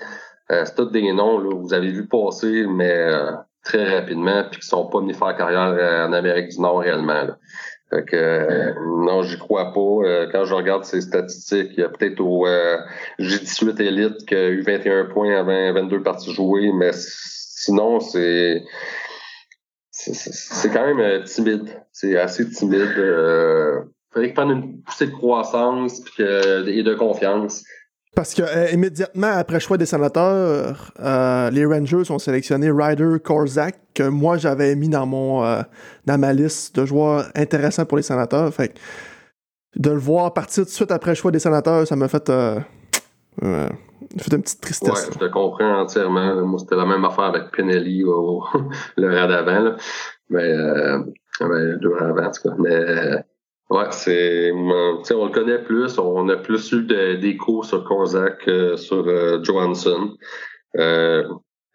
Euh, 0.51 0.63
c'est 0.65 0.75
tous 0.75 0.85
des 0.85 1.11
noms 1.13 1.39
là, 1.39 1.55
vous 1.55 1.73
avez 1.73 1.91
vu 1.91 2.07
passer, 2.07 2.65
mais 2.67 2.91
euh, 2.91 3.31
très 3.63 3.99
rapidement, 3.99 4.43
puis 4.49 4.59
qui 4.59 4.67
sont 4.67 4.87
pas 4.87 4.99
venus 4.99 5.17
faire 5.17 5.35
carrière 5.35 6.07
en 6.07 6.13
Amérique 6.13 6.49
du 6.49 6.61
Nord 6.61 6.79
réellement. 6.79 7.23
Là. 7.23 7.37
Fait 7.89 8.03
que 8.03 8.15
euh, 8.15 8.73
non, 9.05 9.21
j'y 9.21 9.37
crois 9.37 9.71
pas. 9.73 9.79
Euh, 9.79 10.27
quand 10.31 10.45
je 10.45 10.53
regarde 10.53 10.85
ces 10.85 11.01
statistiques, 11.01 11.71
il 11.73 11.81
y 11.81 11.83
a 11.83 11.89
peut-être 11.89 12.19
au 12.19 12.47
euh, 12.47 12.77
J18 13.19 13.81
Elite 13.81 14.25
qui 14.25 14.35
a 14.35 14.49
eu 14.49 14.61
21 14.61 15.05
points 15.05 15.35
avant 15.37 15.73
22 15.73 16.01
parties 16.01 16.33
jouées, 16.33 16.71
mais 16.73 16.91
sinon, 16.93 17.99
c'est 17.99 18.63
c'est 19.91 20.69
quand 20.69 20.85
même 20.85 20.99
euh, 20.99 21.23
timide. 21.23 21.81
C'est 21.91 22.17
assez 22.17 22.49
timide. 22.49 22.93
Euh, 22.97 23.81
faudrait 24.11 24.27
qu'il 24.27 24.35
prenne 24.35 24.51
une 24.51 24.81
poussée 24.81 25.07
de 25.07 25.11
croissance 25.11 26.01
et 26.19 26.83
de 26.83 26.95
confiance. 26.95 27.63
Parce 28.15 28.33
que 28.33 28.41
euh, 28.41 28.71
immédiatement 28.71 29.31
après 29.35 29.55
le 29.55 29.59
choix 29.59 29.77
des 29.77 29.85
sénateurs, 29.85 30.93
euh, 30.99 31.49
les 31.51 31.65
Rangers 31.65 32.09
ont 32.09 32.19
sélectionné 32.19 32.71
Ryder 32.71 33.19
Korzak, 33.23 33.75
que 33.93 34.03
moi 34.03 34.37
j'avais 34.37 34.75
mis 34.75 34.89
dans 34.89 35.05
mon 35.05 35.41
dans 36.05 36.17
ma 36.17 36.33
liste 36.33 36.75
de 36.79 36.85
joueurs 36.85 37.25
intéressants 37.35 37.85
pour 37.85 37.97
les 37.97 38.03
sénateurs. 38.03 38.53
Fait 38.53 38.73
de 39.75 39.89
le 39.89 39.97
voir 39.97 40.33
partir 40.33 40.63
tout 40.63 40.69
de 40.69 40.73
suite 40.73 40.91
après 40.91 41.11
le 41.11 41.15
choix 41.15 41.31
des 41.31 41.39
sénateurs, 41.39 41.85
ça 41.85 41.97
m'a 41.97 42.07
fait 42.07 42.31
euh, 43.43 43.67
fait 44.17 44.33
une 44.33 44.41
petite 44.43 44.61
tristesse. 44.61 45.07
Ouais, 45.07 45.13
je 45.13 45.19
te 45.19 45.25
comprends 45.25 45.81
entièrement. 45.81 46.45
Moi, 46.45 46.59
c'était 46.59 46.75
la 46.75 46.85
même 46.85 47.03
affaire 47.03 47.25
avec 47.25 47.51
Pinelli 47.51 48.03
au, 48.05 48.43
le 48.97 49.07
rang 49.07 49.27
d'avant. 49.27 49.75
Mais 50.29 50.43
euh, 50.43 50.99
ben, 51.41 51.77
deux 51.79 51.93
rangs 51.93 52.09
avant, 52.09 52.27
en 52.27 52.31
tout 52.31 52.49
cas. 52.49 52.55
Mais 52.57 52.75
euh, 52.75 53.17
ouais, 53.69 53.91
c'est. 53.91 54.51
On 54.51 55.25
le 55.25 55.31
connaît 55.31 55.63
plus. 55.63 55.97
On 55.97 56.29
a 56.29 56.37
plus 56.37 56.71
eu 56.71 56.83
d'écho 57.17 57.63
sur 57.63 57.83
Kozak 57.83 58.45
que 58.45 58.75
sur 58.75 59.07
euh, 59.07 59.43
Johansson. 59.43 60.15
Euh, 60.77 61.23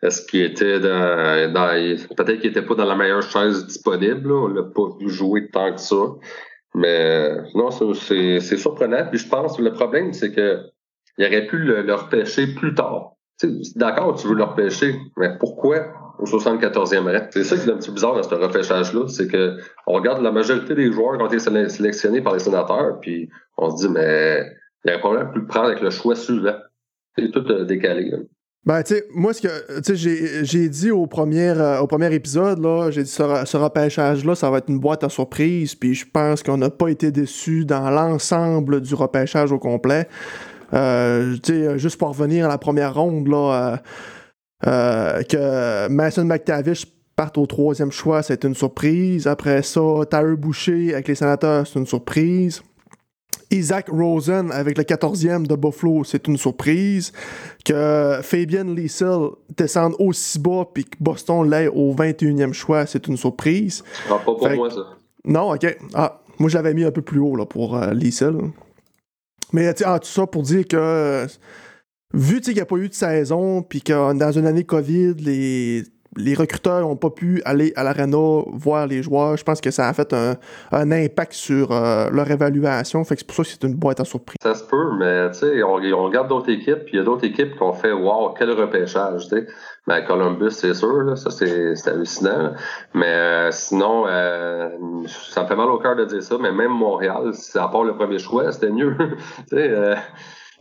est-ce 0.03 0.27
qu'il 0.27 0.43
était 0.43 0.81
dans, 0.81 1.53
dans 1.53 1.69
peut-être 2.17 2.41
qu'il 2.41 2.51
était 2.51 2.63
pas 2.63 2.75
dans 2.75 2.87
la 2.87 2.97
meilleure 2.97 3.23
chaise 3.23 3.67
disponible, 3.67 4.29
là. 4.29 4.35
on 4.35 4.49
l'a 4.49 4.63
pas 4.63 4.89
vu 4.99 5.11
jouer 5.11 5.49
tant 5.51 5.73
que 5.73 5.81
ça. 5.81 6.15
Mais 6.75 7.37
non, 7.55 7.71
c'est 7.71 8.57
surprenant. 8.57 9.07
Puis 9.11 9.19
je 9.19 9.29
pense 9.29 9.57
que 9.57 9.63
le 9.63 9.73
problème, 9.73 10.13
c'est 10.13 10.33
que 10.33 10.61
il 11.19 11.27
aurait 11.27 11.47
pu 11.47 11.59
le, 11.59 11.95
repêcher 11.95 12.47
plus 12.55 12.75
tard. 12.75 13.13
D'accord, 13.77 14.17
tu 14.17 14.29
veux 14.29 14.35
le 14.35 14.45
repêcher, 14.45 14.97
mais 15.17 15.31
pourquoi 15.39 16.15
au 16.19 16.25
74e 16.25 17.05
rang? 17.05 17.27
C'est 17.31 17.45
ça 17.45 17.57
qui 17.57 17.69
est 17.69 17.73
un 17.73 17.77
petit 17.77 17.91
bizarre 17.91 18.15
dans 18.15 18.23
ce 18.23 18.35
repêchage-là, 18.35 19.09
c'est 19.09 19.29
que 19.29 19.57
on 19.87 19.95
regarde 19.95 20.23
la 20.23 20.33
majorité 20.33 20.75
des 20.75 20.93
joueurs 20.93 21.17
qui 21.17 21.23
ont 21.23 21.27
été 21.27 21.39
sélectionnés 21.39 22.21
par 22.21 22.35
les 22.35 22.41
sénateurs, 22.41 22.99
puis 23.01 23.31
on 23.57 23.71
se 23.71 23.87
dit, 23.87 23.93
mais 23.93 24.45
il 24.85 24.91
y 24.91 24.93
a 24.93 24.97
un 24.97 25.01
problème 25.01 25.31
plus 25.31 25.47
prendre 25.47 25.67
avec 25.67 25.81
le 25.81 25.91
choix 25.91 26.17
suivant. 26.17 26.57
C'est 27.17 27.31
tout 27.31 27.45
euh, 27.51 27.65
décalé. 27.65 28.13
Ben, 28.67 28.83
tu 28.83 28.95
sais, 28.95 29.07
moi, 29.15 29.33
ce 29.33 29.41
que 29.41 29.95
j'ai 30.45 30.69
dit 30.69 30.91
au 30.91 31.07
premier, 31.07 31.49
euh, 31.49 31.81
au 31.81 31.87
premier 31.87 32.15
épisode, 32.15 32.59
là, 32.59 32.91
j'ai 32.91 33.03
dit 33.03 33.11
ce, 33.11 33.23
ce 33.47 33.57
repêchage-là, 33.57 34.35
ça 34.35 34.51
va 34.51 34.59
être 34.59 34.69
une 34.69 34.79
boîte 34.79 35.03
à 35.03 35.09
surprise, 35.09 35.75
puis 35.75 35.95
je 35.95 36.05
pense 36.07 36.43
qu'on 36.43 36.59
n'a 36.59 36.69
pas 36.69 36.89
été 36.89 37.11
déçus 37.11 37.65
dans 37.65 37.91
l'ensemble 37.91 38.83
du 38.83 38.95
repêchage 38.95 39.51
au 39.51 39.59
complet. 39.59 40.07
Euh, 40.73 41.37
juste 41.77 41.97
pour 41.97 42.09
revenir 42.09 42.47
à 42.47 42.49
la 42.49 42.59
première 42.59 42.95
ronde, 42.95 43.29
là, 43.29 43.53
euh, 43.53 43.77
euh, 44.67 45.23
que 45.23 45.89
Mason 45.89 46.25
McTavish 46.25 46.87
parte 47.17 47.39
au 47.39 47.47
troisième 47.47 47.93
choix, 47.93 48.23
c'est 48.23 48.45
une 48.45 48.55
surprise. 48.55 49.27
Après 49.27 49.63
ça, 49.63 49.81
Tyler 50.11 50.37
Boucher 50.37 50.95
avec 50.95 51.09
les 51.09 51.15
sénateurs, 51.15 51.67
c'est 51.67 51.79
une 51.79 51.87
surprise. 51.87 52.63
Isaac 53.51 53.89
Rosen 53.89 54.53
avec 54.53 54.79
le 54.79 54.85
14e 54.85 55.45
de 55.45 55.57
Buffalo, 55.57 56.05
c'est 56.05 56.29
une 56.29 56.37
surprise. 56.37 57.13
Que 57.65 58.21
Fabian 58.23 58.65
Liesel 58.65 59.31
descende 59.57 59.95
aussi 59.99 60.39
bas 60.39 60.67
puis 60.73 60.85
que 60.85 60.97
Boston 61.01 61.51
l'ait 61.51 61.67
au 61.67 61.93
21e 61.93 62.53
choix, 62.53 62.87
c'est 62.87 63.09
une 63.09 63.17
surprise. 63.17 63.83
pas 64.09 64.19
pour 64.19 64.49
moi, 64.49 64.71
ça. 64.71 64.87
Non, 65.25 65.53
ok. 65.53 65.77
Ah, 65.95 66.21
moi, 66.39 66.49
je 66.49 66.57
l'avais 66.57 66.75
mis 66.75 66.85
un 66.85 66.91
peu 66.91 67.03
plus 67.03 67.21
haut 67.21 67.37
là, 67.37 67.45
pour 67.45 67.77
euh, 67.77 67.93
Liesel. 67.93 68.37
Mais 69.53 69.73
ah, 69.85 69.99
tout 69.99 70.09
ça 70.09 70.27
pour 70.27 70.43
dire 70.43 70.67
que 70.67 71.27
vu 72.15 72.41
qu'il 72.41 72.55
n'y 72.55 72.61
a 72.61 72.67
pas 72.67 72.77
eu 72.77 72.89
de 72.89 72.95
saison, 72.95 73.63
puis 73.63 73.83
que 73.83 74.13
dans 74.15 74.33
une 74.33 74.47
année 74.47 74.65
COVID, 74.65 75.15
les, 75.15 75.85
les 76.17 76.35
recruteurs 76.35 76.81
n'ont 76.81 76.97
pas 76.97 77.11
pu 77.11 77.41
aller 77.45 77.73
à 77.77 77.85
l'arena 77.85 78.43
voir 78.53 78.87
les 78.87 79.03
joueurs, 79.03 79.37
je 79.37 79.45
pense 79.45 79.61
que 79.61 79.71
ça 79.71 79.89
a 79.89 79.93
fait 79.93 80.13
un, 80.13 80.37
un 80.73 80.91
impact 80.91 81.33
sur 81.33 81.71
euh, 81.71 82.11
leur 82.11 82.31
évaluation. 82.31 83.05
Fait 83.05 83.15
que 83.15 83.21
c'est 83.21 83.27
pour 83.27 83.37
ça 83.37 83.43
que 83.45 83.49
c'est 83.49 83.65
une 83.65 83.75
boîte 83.75 84.01
à 84.01 84.05
surprise. 84.05 84.37
Ça 84.43 84.55
se 84.55 84.65
peut, 84.65 84.91
mais 84.99 85.31
tu 85.31 85.39
sais, 85.39 85.63
on, 85.63 85.77
on, 85.77 86.05
regarde 86.05 86.29
d'autres 86.29 86.51
équipes, 86.51 86.85
puis 86.85 86.95
il 86.95 86.97
y 86.97 87.01
a 87.01 87.05
d'autres 87.05 87.25
équipes 87.25 87.57
qui 87.57 87.63
ont 87.63 87.73
fait 87.73 87.93
Wow, 87.93 88.35
quel 88.37 88.51
repêchage, 88.51 89.29
tu 89.29 89.37
sais. 89.37 89.47
Ben, 89.87 90.03
Columbus, 90.03 90.51
c'est 90.51 90.75
sûr, 90.75 91.03
là, 91.03 91.17
ça 91.17 91.31
c'est 91.31 91.89
hallucinant. 91.89 92.53
Mais 92.95 93.07
euh, 93.07 93.51
sinon, 93.51 94.07
euh, 94.07 94.69
ça 95.07 95.43
me 95.43 95.49
fait 95.49 95.57
mal 95.57 95.69
au 95.69 95.79
cœur 95.79 95.97
de 95.97 96.05
dire 96.05 96.23
ça, 96.23 96.37
mais 96.39 96.53
même 96.53 96.71
Montréal, 96.71 97.33
à 97.55 97.69
part 97.69 97.85
le 97.85 97.97
premier 97.97 98.19
choix, 98.19 98.53
c'était 98.53 98.71
mieux. 98.71 98.97
euh, 99.53 99.97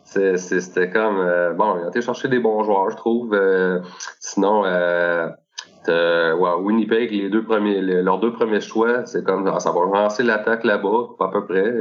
c'était 0.03 0.89
comme 0.89 1.17
bon, 1.55 1.77
ils 1.77 1.85
ont 1.85 1.89
été 1.89 2.01
chercher 2.01 2.27
des 2.27 2.39
bons 2.39 2.63
joueurs, 2.63 2.89
je 2.89 2.95
trouve. 2.95 3.39
sinon, 4.19 4.63
Winnipeg, 6.61 7.11
les 7.11 7.29
deux 7.29 7.43
premiers, 7.43 7.81
leurs 7.81 8.19
deux 8.19 8.33
premiers 8.33 8.61
choix, 8.61 9.05
c'est 9.05 9.23
comme 9.23 9.45
ça 9.59 9.71
va 9.71 9.85
lancer 9.85 10.23
l'attaque 10.23 10.63
là-bas, 10.63 11.09
à 11.19 11.27
peu 11.29 11.45
près. 11.45 11.73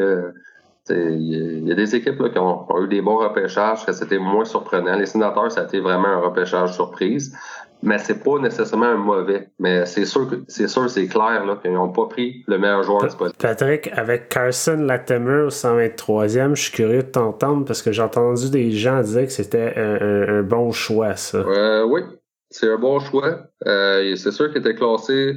Il 0.91 1.69
y 1.69 1.73
a 1.73 1.75
des 1.75 1.95
équipes 1.95 2.19
là, 2.21 2.31
qui 2.31 2.39
ont, 2.39 2.67
eu 2.83 2.89
des 2.89 3.03
bons 3.03 3.19
repêchages, 3.19 3.85
que 3.85 3.93
c'était 3.93 4.19
moins 4.19 4.45
surprenant. 4.45 4.97
Les 4.97 5.07
sénateurs, 5.07 5.53
ça 5.53 5.63
a 5.63 5.65
été 5.65 5.81
vraiment 5.81 6.09
un 6.09 6.21
repêchage 6.21 6.73
surprise. 6.75 7.37
Mais 7.83 7.99
c'est 7.99 8.25
pas 8.25 8.39
nécessairement 8.41 8.87
un 8.87 8.97
mauvais. 8.97 9.51
Mais 9.61 9.87
c'est 9.87 10.05
sûr 10.05 10.29
c'est 10.49 10.67
sûr, 10.67 10.91
c'est 10.91 11.07
clair 11.07 11.45
là, 11.47 11.57
qu'ils 11.63 11.73
n'ont 11.73 11.91
pas 11.93 12.07
pris 12.07 12.43
le 12.49 12.59
meilleur 12.59 12.83
joueur 12.83 13.05
disponible. 13.05 13.37
Patrick, 13.39 13.89
avec 13.93 14.29
Carson 14.29 14.79
Latimer 14.81 15.43
au 15.43 15.51
123e, 15.51 16.57
je 16.57 16.63
suis 16.63 16.73
curieux 16.73 17.05
de 17.05 17.09
t'entendre 17.09 17.65
parce 17.65 17.83
que 17.83 17.93
j'ai 17.93 18.03
entendu 18.03 18.51
des 18.51 18.73
gens 18.73 19.01
dire 19.03 19.27
que 19.27 19.33
c'était 19.33 19.75
un, 19.77 20.43
bon 20.43 20.73
choix, 20.73 21.15
ça. 21.15 21.39
Euh, 21.39 21.85
oui, 21.85 22.01
c'est 22.51 22.71
un 22.71 22.79
bon 22.79 22.99
choix. 23.01 23.49
Euh, 23.67 24.15
c'est 24.17 24.33
sûr 24.33 24.49
qu'il 24.49 24.59
était 24.59 24.75
classé. 24.75 25.37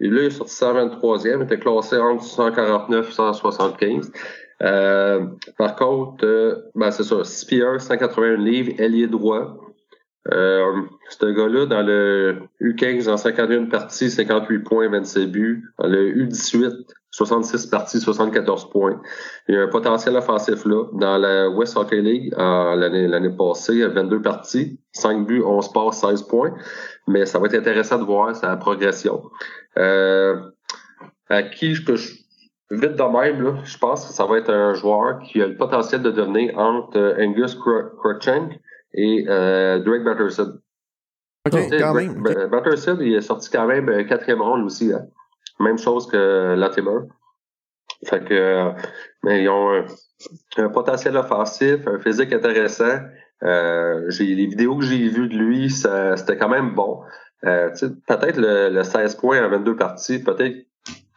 Il 0.00 0.18
est 0.18 0.30
sorti 0.30 0.52
123e, 0.52 1.36
il 1.38 1.42
était 1.44 1.58
classé 1.58 1.96
entre 1.96 2.24
149 2.24 3.08
et 3.08 3.12
175. 3.12 4.12
Euh, 4.62 5.26
par 5.58 5.76
contre, 5.76 6.24
euh, 6.24 6.70
ben 6.74 6.90
c'est 6.90 7.04
ça, 7.04 7.24
6 7.24 7.44
pieds 7.46 7.78
181 7.78 8.36
livres, 8.36 8.72
ailier 8.78 9.06
droit. 9.06 9.56
Euh, 10.30 10.82
ce 11.08 11.26
gars-là, 11.26 11.66
dans 11.66 11.82
le 11.82 12.42
U15, 12.60 13.08
en 13.10 13.16
51 13.16 13.66
parties, 13.66 14.10
58 14.10 14.60
points, 14.60 14.88
27 14.88 15.30
buts. 15.30 15.64
Dans 15.78 15.88
le 15.88 16.12
U18, 16.12 16.86
66 17.10 17.66
parties, 17.66 18.00
74 18.00 18.70
points. 18.70 19.00
Il 19.48 19.54
y 19.54 19.58
a 19.58 19.62
un 19.62 19.68
potentiel 19.68 20.16
offensif 20.16 20.64
là. 20.64 20.84
Dans 20.92 21.18
la 21.18 21.50
West 21.50 21.76
Hockey 21.76 22.00
League, 22.00 22.32
l'année, 22.36 23.36
passée, 23.36 23.74
il 23.74 23.78
y 23.80 23.82
a 23.82 23.88
22 23.88 24.22
parties, 24.22 24.78
5 24.92 25.26
buts, 25.26 25.42
11 25.44 25.72
passes, 25.72 26.00
16 26.00 26.22
points. 26.22 26.54
Mais 27.08 27.26
ça 27.26 27.38
va 27.38 27.46
être 27.46 27.54
intéressant 27.54 27.98
de 27.98 28.04
voir 28.04 28.34
sa 28.36 28.56
progression. 28.56 29.24
Euh, 29.76 30.40
à 31.28 31.42
qui 31.42 31.74
je 31.74 31.84
peux 31.84 31.96
Vite 32.72 32.96
de 32.96 33.02
même, 33.02 33.42
là, 33.42 33.56
je 33.64 33.76
pense 33.76 34.06
que 34.06 34.14
ça 34.14 34.24
va 34.24 34.38
être 34.38 34.48
un 34.48 34.72
joueur 34.72 35.18
qui 35.18 35.42
a 35.42 35.46
le 35.46 35.56
potentiel 35.56 36.00
de 36.00 36.10
devenir 36.10 36.56
entre 36.56 36.96
euh, 36.96 37.22
Angus 37.22 37.54
Crutchink 37.54 38.58
et 38.94 39.24
euh, 39.28 39.78
Drake 39.80 40.04
Batterson. 40.04 40.58
OK, 41.46 41.58
quand 41.78 41.94
même. 41.94 42.22
Batterson, 42.50 42.98
il 43.00 43.14
est 43.14 43.20
sorti 43.20 43.50
quand 43.50 43.66
même 43.66 43.88
euh, 43.88 44.04
quatrième 44.04 44.42
ronde 44.42 44.64
aussi. 44.64 44.92
Hein. 44.92 45.06
Même 45.60 45.78
chose 45.78 46.06
que 46.06 46.54
Latimer. 46.54 47.00
Fait 48.04 48.24
que, 48.24 48.70
mais 49.22 49.42
ils 49.42 49.48
ont 49.48 49.84
un, 50.56 50.68
potentiel 50.68 51.16
offensif, 51.16 51.86
un 51.86 52.00
physique 52.00 52.32
intéressant. 52.32 52.98
Euh, 53.44 54.04
j'ai 54.08 54.34
les 54.34 54.46
vidéos 54.46 54.76
que 54.76 54.84
j'ai 54.84 55.08
vues 55.08 55.28
de 55.28 55.36
lui, 55.36 55.70
c'était 55.70 56.36
quand 56.36 56.48
même 56.48 56.74
bon. 56.74 57.00
Euh, 57.44 57.70
peut-être 58.06 58.36
le, 58.36 58.70
le, 58.70 58.82
16 58.82 59.16
points 59.16 59.44
en 59.44 59.50
22 59.50 59.76
parties, 59.76 60.22
peut-être 60.22 60.56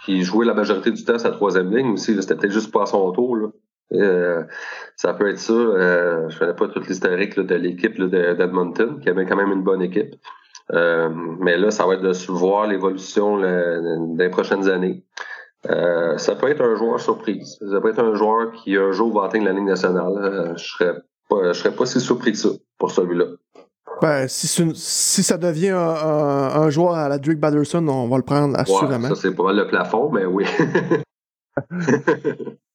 qui 0.06 0.24
jouait 0.24 0.46
la 0.46 0.54
majorité 0.54 0.92
du 0.92 1.04
temps 1.04 1.18
sa 1.18 1.32
troisième 1.32 1.76
ligne 1.76 1.94
aussi. 1.94 2.20
C'était 2.22 2.36
peut-être 2.36 2.54
juste 2.54 2.72
pas 2.72 2.84
à 2.84 2.86
son 2.86 3.12
tour. 3.12 3.36
Là. 3.36 3.48
Euh, 3.94 4.44
ça 4.96 5.14
peut 5.14 5.30
être 5.30 5.40
ça. 5.40 5.54
Euh, 5.54 6.30
je 6.30 6.40
connais 6.40 6.54
pas 6.54 6.68
toute 6.68 6.88
l'historique 6.88 7.40
de 7.40 7.56
l'équipe 7.56 8.02
d'Edmonton, 8.02 9.00
qui 9.00 9.10
avait 9.10 9.26
quand 9.26 9.36
même 9.36 9.52
une 9.52 9.64
bonne 9.64 9.82
équipe. 9.82 10.16
Euh, 10.74 11.10
mais 11.40 11.58
là, 11.58 11.70
ça 11.72 11.86
va 11.86 11.94
être 11.94 12.02
de 12.02 12.32
voir 12.32 12.68
l'évolution 12.68 13.40
des 14.16 14.30
prochaines 14.30 14.68
années. 14.68 15.04
Euh, 15.70 16.18
ça 16.18 16.36
peut 16.36 16.50
être 16.50 16.62
un 16.62 16.76
joueur 16.76 17.00
surprise. 17.00 17.58
Ça 17.60 17.82
peut 17.82 17.90
être 17.90 18.04
un 18.04 18.16
joueur 18.16 18.52
qui 18.52 18.76
un 18.78 18.92
jour 18.92 19.14
va 19.14 19.28
atteindre 19.28 19.46
la 19.46 19.54
ligne 19.54 19.66
nationale. 19.66 20.54
Je 20.58 20.64
serais 20.64 20.94
pas, 21.30 21.54
je 21.54 21.60
serais 21.60 21.76
pas 21.76 21.86
si 21.86 22.00
surpris 22.00 22.32
que 22.34 22.38
ça 22.38 22.50
pour 22.78 22.92
celui-là. 22.92 23.26
Ben, 24.02 24.28
si, 24.28 24.48
si, 24.48 25.24
ça 25.24 25.38
devient 25.38 25.70
un, 25.70 25.78
un, 25.78 26.70
joueur 26.70 26.96
à 26.96 27.08
la 27.08 27.18
Drake 27.18 27.40
Batterson, 27.40 27.88
on 27.88 28.10
va 28.10 28.18
le 28.18 28.24
prendre 28.24 28.60
assurément. 28.60 29.08
ça, 29.08 29.16
c'est 29.16 29.34
pas 29.34 29.44
mal 29.44 29.56
le 29.56 29.68
plafond, 29.68 30.12
mais 30.12 30.26
oui. 30.26 30.46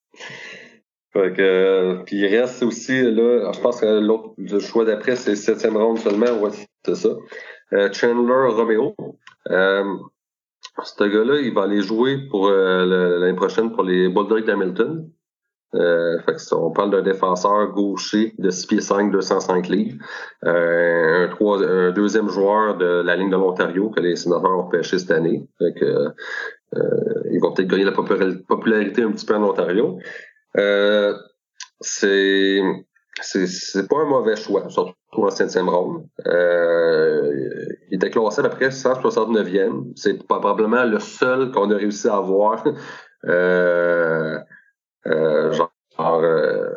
fait 1.13 1.33
que, 1.33 2.03
puis 2.05 2.19
il 2.19 2.27
reste 2.27 2.63
aussi, 2.63 3.03
là, 3.03 3.51
je 3.53 3.61
pense 3.61 3.81
que 3.81 4.01
l'autre 4.01 4.33
le 4.39 4.61
choix 4.61 4.85
d'après, 4.85 5.17
c'est 5.17 5.35
septième 5.35 5.77
round 5.77 5.99
seulement. 5.99 6.39
Ouais, 6.41 6.51
c'est 6.85 6.95
ça. 6.95 7.09
Euh, 7.73 7.89
Chandler 7.93 8.49
Romeo. 8.49 8.95
Euh, 9.51 9.85
ce 10.85 11.05
gars-là, 11.05 11.41
il 11.41 11.53
va 11.53 11.65
aller 11.65 11.83
jouer 11.83 12.19
pour 12.31 12.47
euh, 12.47 13.19
l'année 13.19 13.35
prochaine 13.35 13.73
pour 13.73 13.83
les 13.83 14.09
Bulldogs 14.09 14.45
d'Hamilton. 14.45 15.11
on 15.73 16.71
parle 16.71 16.91
d'un 16.91 17.03
défenseur 17.03 17.73
gaucher 17.73 18.33
de 18.39 18.51
6 18.51 18.67
pieds 18.67 18.81
5, 18.81 19.11
205 19.11 19.69
livres. 19.69 19.99
un, 20.43 21.29
un, 21.29 21.91
deuxième 21.91 22.29
joueur 22.29 22.77
de 22.77 23.03
la 23.03 23.17
ligne 23.17 23.31
de 23.31 23.37
l'Ontario 23.37 23.91
que 23.91 24.01
les 24.01 24.15
sénateurs 24.15 24.57
ont 24.57 24.69
pêché 24.69 24.97
cette 24.99 25.11
année. 25.11 25.45
Fait 25.59 25.75
que, 25.75 26.09
ils 27.33 27.41
vont 27.41 27.53
peut-être 27.53 27.69
gagner 27.69 27.85
la 27.85 27.93
popularité 27.93 29.03
un 29.03 29.11
petit 29.11 29.27
peu 29.27 29.35
en 29.35 29.43
Ontario. 29.43 29.99
C'est 31.81 32.61
c'est 33.23 33.89
pas 33.89 33.99
un 33.99 34.07
mauvais 34.07 34.37
choix, 34.37 34.69
surtout 34.69 34.95
en 35.13 35.31
septième 35.31 35.69
ronde. 35.69 36.07
Euh, 36.27 37.67
il 37.91 37.97
était 37.97 38.11
classé 38.11 38.43
après 38.45 38.69
169e. 38.69 39.93
C'est 39.97 40.27
probablement 40.27 40.85
le 40.85 40.99
seul 40.99 41.51
qu'on 41.51 41.71
a 41.71 41.77
réussi 41.77 42.09
à 42.09 42.17
avoir 42.17 42.65
euh, 43.27 44.39
euh, 45.07 45.53
genre, 45.53 45.71
euh, 46.01 46.71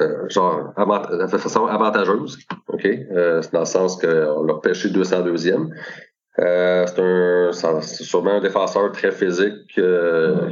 euh, 0.00 0.28
genre 0.28 0.74
de 0.76 1.38
façon 1.38 1.66
avantageuse. 1.66 2.38
OK? 2.68 2.82
c'est 2.82 3.52
dans 3.52 3.60
le 3.60 3.66
sens 3.66 3.96
qu'on 4.00 4.44
l'a 4.44 4.54
pêché 4.62 4.88
202e. 4.88 5.70
Euh, 6.38 6.86
c'est 7.52 7.64
un, 7.66 7.80
sûrement 7.80 8.32
un 8.32 8.40
défenseur 8.40 8.92
très 8.92 9.10
physique, 9.10 9.78
euh, 9.78 10.50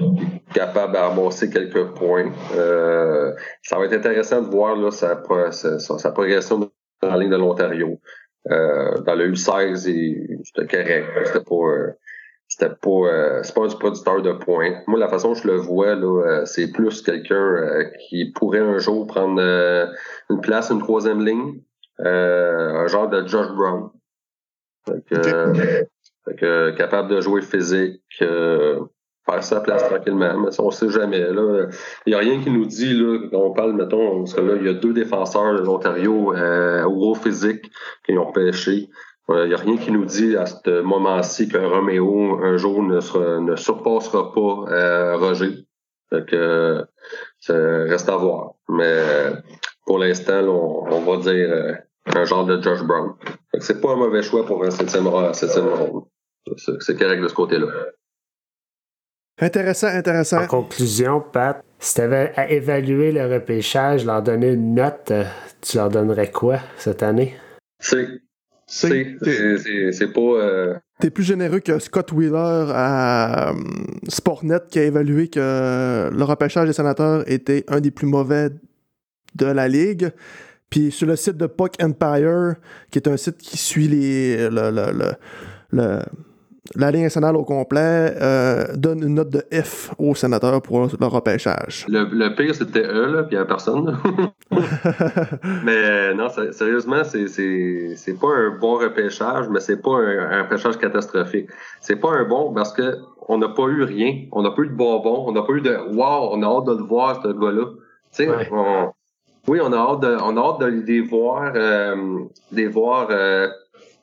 capable 0.55 0.95
d'amasser 0.95 1.51
quelques 1.51 1.93
points. 1.95 2.32
Euh, 2.57 3.32
ça 3.62 3.78
va 3.78 3.85
être 3.85 3.93
intéressant 3.93 4.41
de 4.41 4.49
voir 4.49 4.76
là, 4.76 4.91
sa, 4.91 5.16
progression 5.16 6.70
dans 7.03 7.09
la 7.09 7.18
ligne 7.18 7.30
de 7.30 7.37
l'Ontario. 7.37 8.01
Euh, 8.51 8.99
dans 9.03 9.14
le 9.14 9.32
U16, 9.32 9.76
c'était 10.45 10.66
correct. 10.66 11.07
C'était 11.26 11.45
pas, 11.45 11.93
c'était 12.49 12.74
pas, 12.74 13.43
c'est 13.43 13.55
pas 13.55 13.64
un 13.64 13.68
producteur 13.68 14.22
de 14.22 14.32
points. 14.32 14.82
Moi, 14.87 14.99
la 14.99 15.09
façon 15.09 15.28
dont 15.28 15.35
je 15.35 15.47
le 15.47 15.57
vois, 15.57 15.97
là, 15.97 16.47
c'est 16.47 16.72
plus 16.72 17.03
quelqu'un 17.03 17.91
qui 18.09 18.32
pourrait 18.32 18.61
un 18.61 18.78
jour 18.78 19.07
prendre 19.07 19.39
une 20.30 20.41
place, 20.41 20.70
une 20.70 20.80
troisième 20.80 21.24
ligne, 21.24 21.61
un 21.99 22.87
genre 22.87 23.11
de 23.11 23.26
Josh 23.26 23.49
Brown. 23.55 23.91
Fait 24.87 26.37
que, 26.37 26.70
capable 26.70 27.11
de 27.11 27.20
jouer 27.20 27.43
physique, 27.43 28.01
euh, 28.22 28.80
faire 29.26 29.43
sa 29.43 29.61
place 29.61 29.85
tranquillement, 29.85 30.39
mais 30.39 30.49
on 30.59 30.70
sait 30.70 30.91
jamais. 30.91 31.20
Là, 31.20 31.66
il 32.07 32.11
n'y 32.11 32.14
a 32.14 32.18
rien 32.18 32.41
qui 32.41 32.51
nous 32.51 32.66
dit 32.66 32.95
là, 32.95 33.18
quand 33.30 33.39
on 33.39 33.53
parle, 33.53 33.74
mettons, 33.74 34.18
parce 34.20 34.35
que 34.35 34.41
là, 34.41 34.55
il 34.57 34.66
y 34.66 34.68
a 34.68 34.74
deux 34.74 34.93
défenseurs 34.93 35.55
de 35.55 35.61
l'Ontario 35.61 36.35
euh, 36.35 36.85
au 36.85 36.95
gros 36.95 37.14
physique 37.14 37.70
qui 38.05 38.16
ont 38.16 38.32
pêché. 38.32 38.89
Il 39.30 39.49
n'y 39.49 39.55
a 39.55 39.59
rien 39.59 39.78
qui 39.78 39.91
nous 39.91 40.05
dit 40.05 40.37
à 40.37 40.45
ce 40.45 40.82
moment-ci 40.82 41.49
que 41.49 41.57
Roméo 41.57 42.41
un 42.43 42.59
jour 42.59 42.82
ne, 42.82 43.01
sera, 43.01 43.41
ne 43.41 43.57
surpassera 43.57 44.32
pas 44.35 44.64
euh, 44.70 45.16
Roger. 45.16 45.66
Fait 46.11 46.26
que 46.26 46.85
ça 47.41 47.55
reste 47.55 48.11
à 48.11 48.16
voir. 48.16 48.53
Mais 48.68 49.03
pour 49.87 49.99
l'instant, 49.99 50.41
on, 50.43 50.87
on, 50.91 51.01
va 51.01 51.16
dire 51.22 51.49
euh, 51.51 51.72
un 52.14 52.24
genre 52.24 52.45
de 52.45 52.61
Josh 52.61 52.82
Brown. 52.82 53.14
C'est 53.61 53.80
pas 53.80 53.92
un 53.92 53.96
mauvais 53.96 54.22
choix 54.22 54.44
pour 54.44 54.64
un 54.64 54.70
septième, 54.70 55.09
septième 55.32 55.68
ronde. 55.68 56.05
C'est 56.57 56.98
correct 56.98 57.20
de 57.22 57.28
ce 57.28 57.34
côté-là. 57.34 57.66
Intéressant, 59.40 59.88
intéressant. 59.88 60.42
En 60.42 60.46
conclusion, 60.46 61.20
Pat, 61.20 61.64
si 61.80 61.94
tu 61.94 62.00
avais 62.02 62.32
à 62.36 62.50
évaluer 62.50 63.11
le 63.11 63.26
repêchage, 63.26 64.05
leur 64.05 64.22
donner 64.22 64.52
une 64.52 64.74
note, 64.74 65.11
euh, 65.11 65.24
tu 65.61 65.76
leur 65.76 65.88
donnerais 65.88 66.30
quoi 66.30 66.61
cette 66.76 67.02
année? 67.02 67.34
C'est. 67.80 68.07
C'est. 68.66 69.16
C'est 69.92 70.12
pas. 70.12 70.20
Euh... 70.20 70.74
T'es 71.00 71.11
plus 71.11 71.24
généreux 71.24 71.59
que 71.59 71.80
Scott 71.80 72.12
Wheeler 72.12 72.70
à 72.72 73.50
euh, 73.50 73.55
Sportnet 74.09 74.61
qui 74.70 74.78
a 74.78 74.84
évalué 74.84 75.28
que 75.28 76.11
le 76.12 76.24
repêchage 76.24 76.68
des 76.68 76.72
sénateurs 76.72 77.28
était 77.30 77.64
un 77.68 77.80
des 77.80 77.90
plus 77.90 78.07
mauvais 78.07 78.50
de 79.34 79.46
la 79.46 79.66
ligue. 79.66 80.12
Puis 80.75 80.91
sur 80.91 81.07
le 81.07 81.14
site 81.14 81.37
de 81.37 81.47
Puck 81.47 81.75
Empire, 81.81 82.57
qui 82.91 82.99
est 82.99 83.07
un 83.07 83.16
site 83.16 83.37
qui 83.37 83.57
suit 83.57 83.87
les, 83.87 84.51
le, 84.51 86.01
la 86.75 86.91
ligne 86.91 87.05
nationale 87.05 87.37
au 87.37 87.45
complet, 87.45 88.12
euh, 88.20 88.64
donne 88.75 89.05
une 89.05 89.14
note 89.14 89.31
de 89.31 89.45
F 89.53 89.93
aux 89.99 90.16
sénateurs 90.16 90.61
pour 90.62 90.81
le 90.81 91.07
repêchage. 91.07 91.87
Le, 91.89 92.35
pire, 92.35 92.57
c'était 92.57 92.83
eux, 92.83 93.14
là, 93.14 93.22
puis 93.22 93.37
il 93.37 93.39
n'y 93.39 93.43
a 93.43 93.45
personne. 93.45 93.97
mais 95.64 96.12
non, 96.14 96.27
sérieusement, 96.51 97.05
c'est, 97.05 97.29
c'est, 97.29 98.20
pas 98.20 98.35
un 98.35 98.59
bon 98.59 98.75
repêchage, 98.79 99.49
mais 99.51 99.61
c'est 99.61 99.81
pas 99.81 99.93
un, 99.93 100.43
repêchage 100.43 100.77
catastrophique. 100.79 101.51
C'est 101.83 102.01
pas 102.01 102.11
un 102.11 102.25
bon 102.25 102.53
parce 102.53 102.72
que 102.72 102.99
on 103.29 103.39
n'a 103.39 103.49
pas 103.49 103.68
eu 103.68 103.85
rien. 103.85 104.25
On 104.33 104.43
n'a 104.43 104.51
pas 104.51 104.62
eu 104.62 104.70
de 104.70 104.75
bonbons. 104.75 105.22
On 105.29 105.31
n'a 105.31 105.43
pas 105.43 105.53
eu 105.53 105.61
de 105.61 105.70
Wow, 105.95 106.31
on 106.33 106.43
a 106.43 106.47
hâte 106.47 106.64
de 106.64 106.77
le 106.79 106.83
voir, 106.83 107.22
ce 107.22 107.29
gars-là. 107.29 107.66
Tu 108.12 108.25
sais, 108.25 108.29
oui, 109.47 109.61
on 109.62 109.72
a 109.72 109.76
hâte 109.76 110.01
de, 110.01 110.16
on 110.22 110.36
a 110.36 110.40
hâte 110.40 110.61
de 110.61 110.66
les 110.66 111.01
voir, 111.01 111.53
euh, 111.55 112.24
voir 112.70 113.09
euh, 113.11 113.49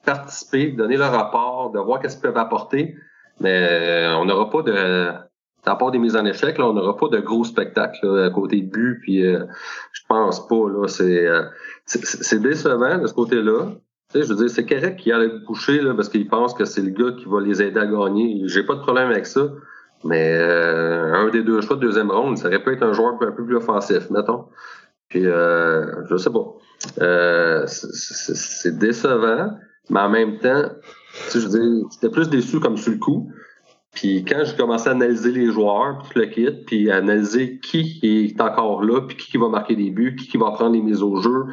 participer, 0.05 0.71
donner 0.71 0.97
leur 0.97 1.11
rapport, 1.11 1.71
de 1.71 1.79
voir 1.79 1.99
qu'est-ce 1.99 2.15
qu'ils 2.15 2.23
peuvent 2.23 2.37
apporter. 2.37 2.95
Mais 3.39 3.67
euh, 3.71 4.17
on 4.17 4.25
n'aura 4.25 4.51
pas 4.51 4.61
de, 4.61 5.07
à 5.65 5.75
part 5.75 5.89
des 5.89 5.97
mises 5.97 6.15
en 6.15 6.25
échec, 6.25 6.59
là, 6.59 6.67
on 6.67 6.73
n'aura 6.73 6.95
pas 6.95 7.07
de 7.07 7.19
gros 7.19 7.43
spectacles 7.43 8.23
à 8.23 8.29
côté 8.29 8.61
de 8.61 8.69
but. 8.69 8.99
Puis 9.01 9.25
euh, 9.25 9.45
je 9.93 10.01
pense 10.07 10.47
pas 10.47 10.69
là, 10.69 10.87
c'est, 10.87 11.27
c'est 11.85 12.41
décevant 12.41 12.99
de 12.99 13.07
ce 13.07 13.13
côté-là. 13.13 13.71
Tu 14.13 14.19
sais, 14.19 14.27
je 14.27 14.33
veux 14.33 14.35
dire, 14.35 14.49
c'est 14.49 14.65
correct 14.65 14.97
qu'il 14.97 15.11
aille 15.13 15.43
coucher 15.45 15.81
là, 15.81 15.95
parce 15.95 16.09
qu'il 16.09 16.27
pense 16.27 16.53
que 16.53 16.65
c'est 16.65 16.81
le 16.81 16.91
gars 16.91 17.15
qui 17.17 17.25
va 17.25 17.41
les 17.41 17.63
aider 17.63 17.79
à 17.79 17.87
gagner. 17.87 18.43
J'ai 18.45 18.63
pas 18.63 18.75
de 18.75 18.81
problème 18.81 19.09
avec 19.09 19.25
ça. 19.25 19.47
Mais 20.03 20.35
un 20.35 21.29
des 21.29 21.43
deux 21.43 21.61
choix 21.61 21.75
de 21.75 21.81
deuxième 21.81 22.09
ronde, 22.09 22.37
ça 22.37 22.47
aurait 22.47 22.61
pu 22.63 22.73
être 22.73 22.81
un 22.81 22.91
joueur 22.91 23.13
un 23.21 23.31
peu 23.31 23.45
plus 23.45 23.55
offensif, 23.55 24.09
mettons. 24.09 24.45
Puis, 25.11 25.25
euh, 25.25 26.07
je 26.09 26.15
sais 26.15 26.29
pas. 26.29 26.55
Euh, 27.01 27.65
c'est 27.67 28.77
décevant, 28.79 29.57
mais 29.89 29.99
en 29.99 30.09
même 30.09 30.39
temps, 30.39 30.69
tu 31.29 31.31
sais, 31.31 31.39
je 31.41 31.47
veux 31.49 31.83
j'étais 31.91 32.09
plus 32.09 32.29
déçu 32.29 32.59
comme 32.61 32.77
sur 32.77 32.93
le 32.93 32.97
coup. 32.97 33.29
Puis 33.93 34.23
quand 34.23 34.43
j'ai 34.45 34.55
commencé 34.55 34.87
à 34.87 34.93
analyser 34.93 35.33
les 35.33 35.51
joueurs, 35.51 35.99
puis 35.99 36.13
tout 36.13 36.19
le 36.19 36.25
kit, 36.27 36.63
puis 36.65 36.89
à 36.89 36.97
analyser 36.97 37.59
qui 37.59 37.99
est 38.01 38.39
encore 38.39 38.83
là, 38.83 39.01
puis 39.01 39.17
qui 39.17 39.37
va 39.37 39.49
marquer 39.49 39.75
des 39.75 39.91
buts, 39.91 40.15
qui 40.15 40.37
va 40.37 40.51
prendre 40.51 40.71
les 40.71 40.81
mises 40.81 41.03
au 41.03 41.21
jeu, 41.21 41.43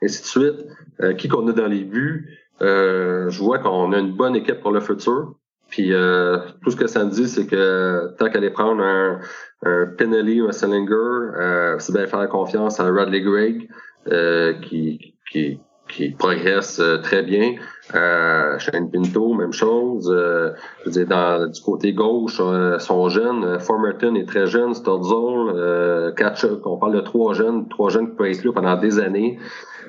ainsi 0.00 0.22
de 0.22 0.26
suite, 0.26 0.66
euh, 1.00 1.12
qui 1.14 1.26
qu'on 1.26 1.46
a 1.48 1.52
dans 1.52 1.66
les 1.66 1.82
buts, 1.82 2.38
euh, 2.62 3.28
je 3.30 3.42
vois 3.42 3.58
qu'on 3.58 3.92
a 3.92 3.98
une 3.98 4.12
bonne 4.12 4.36
équipe 4.36 4.60
pour 4.60 4.70
le 4.70 4.80
futur. 4.80 5.34
Puis 5.70 5.92
euh, 5.92 6.38
tout 6.62 6.70
ce 6.70 6.76
que 6.76 6.86
ça 6.86 7.04
me 7.04 7.10
dit, 7.10 7.28
c'est 7.28 7.46
que 7.46 8.14
tant 8.16 8.30
qu'elle 8.30 8.44
est 8.44 8.50
prendre 8.50 8.80
un, 8.80 9.18
un 9.62 9.86
Penelly 9.86 10.40
ou 10.40 10.48
un 10.48 10.52
Salinger, 10.52 10.94
euh, 10.94 11.76
c'est 11.78 11.92
bien 11.92 12.06
faire 12.06 12.28
confiance 12.28 12.80
à 12.80 12.84
Radley 12.84 13.20
Gregg, 13.20 13.68
euh, 14.10 14.54
qui, 14.60 15.14
qui, 15.30 15.60
qui 15.88 16.10
progresse 16.10 16.78
euh, 16.80 16.98
très 16.98 17.22
bien. 17.22 17.54
Euh, 17.94 18.58
Shane 18.58 18.90
Pinto, 18.90 19.34
même 19.34 19.52
chose. 19.52 20.10
Euh, 20.14 20.52
je 20.80 20.84
veux 20.86 20.90
dire, 20.92 21.06
dans, 21.06 21.50
du 21.50 21.60
côté 21.60 21.92
gauche, 21.92 22.38
euh, 22.40 22.78
sont 22.78 23.08
jeunes. 23.08 23.58
Formerton 23.58 24.14
est 24.14 24.28
très 24.28 24.46
jeune, 24.46 24.74
Stutzel, 24.74 25.52
euh, 25.54 26.12
Ketchup, 26.12 26.64
on 26.64 26.76
parle 26.76 26.94
de 26.94 27.00
trois 27.00 27.34
jeunes, 27.34 27.68
trois 27.68 27.90
jeunes 27.90 28.10
qui 28.10 28.16
peuvent 28.16 28.28
être 28.28 28.44
là 28.44 28.52
pendant 28.52 28.76
des 28.76 28.98
années. 29.00 29.38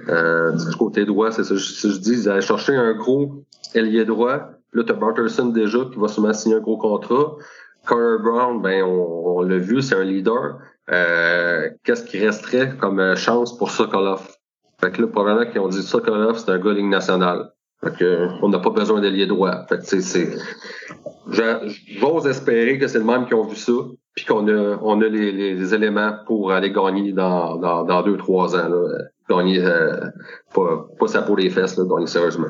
Euh, 0.07 0.51
du 0.53 0.75
côté 0.77 1.05
droit, 1.05 1.29
c'est 1.31 1.43
ça 1.43 1.55
je, 1.55 1.87
je 1.89 1.99
dis, 1.99 2.13
ils 2.13 2.29
allaient 2.29 2.41
chercher 2.41 2.75
un 2.75 2.93
gros 2.93 3.43
ailier 3.75 4.05
droit 4.05 4.51
Là, 4.73 4.83
tu 4.83 4.91
as 4.91 4.95
Barterson 4.95 5.47
déjà 5.47 5.79
qui 5.91 5.99
va 5.99 6.07
sûrement 6.07 6.33
signer 6.33 6.55
un 6.55 6.59
gros 6.59 6.77
contrat. 6.77 7.35
Carter 7.89 8.23
Brown, 8.23 8.61
ben 8.61 8.83
on, 8.83 9.41
l'a 9.41 9.57
vu, 9.57 9.81
c'est 9.81 9.95
un 9.95 10.03
leader. 10.03 10.59
Euh, 10.91 11.69
Qu'est-ce 11.83 12.03
qui 12.03 12.23
resterait 12.23 12.75
comme 12.77 12.99
euh, 12.99 13.15
chance 13.15 13.57
pour 13.57 13.71
Sokolov? 13.71 14.27
Fait 14.79 14.91
que 14.91 15.01
là, 15.01 15.07
probablement 15.07 15.49
qu'ils 15.51 15.59
ont 15.59 15.67
dit 15.67 15.81
Sokolov, 15.81 16.37
c'est 16.37 16.51
un 16.51 16.59
gars 16.59 16.73
ligne 16.73 16.89
nationale. 16.89 17.51
Fait 17.83 17.95
que, 17.97 18.27
on 18.41 18.49
n'a 18.49 18.59
pas 18.59 18.71
besoin 18.71 19.01
d'ailier 19.01 19.25
droit. 19.25 19.65
Fait 19.67 19.77
que 19.77 20.01
c'est. 20.01 20.37
J'ose 21.29 22.27
espérer 22.27 22.77
que 22.77 22.87
c'est 22.87 22.99
le 22.99 23.05
même 23.05 23.25
qui 23.25 23.33
ont 23.33 23.47
vu 23.47 23.55
ça, 23.55 23.71
puis 24.15 24.25
qu'on 24.25 24.47
a, 24.47 24.77
on 24.81 25.01
a 25.01 25.07
les, 25.07 25.31
les, 25.31 25.73
éléments 25.73 26.13
pour 26.25 26.51
aller 26.51 26.71
gagner 26.71 27.13
dans, 27.13 27.55
dans, 27.57 27.83
dans 27.83 28.01
deux, 28.03 28.17
trois 28.17 28.55
ans. 28.55 28.67
Là. 28.67 28.97
Gagner 29.29 29.63
euh, 29.63 30.07
pas, 30.53 30.87
pas 30.99 31.07
ça 31.07 31.21
pour 31.21 31.37
les 31.37 31.49
fesses, 31.49 31.77
là, 31.77 31.85
gagner 31.87 32.07
sérieusement. 32.07 32.47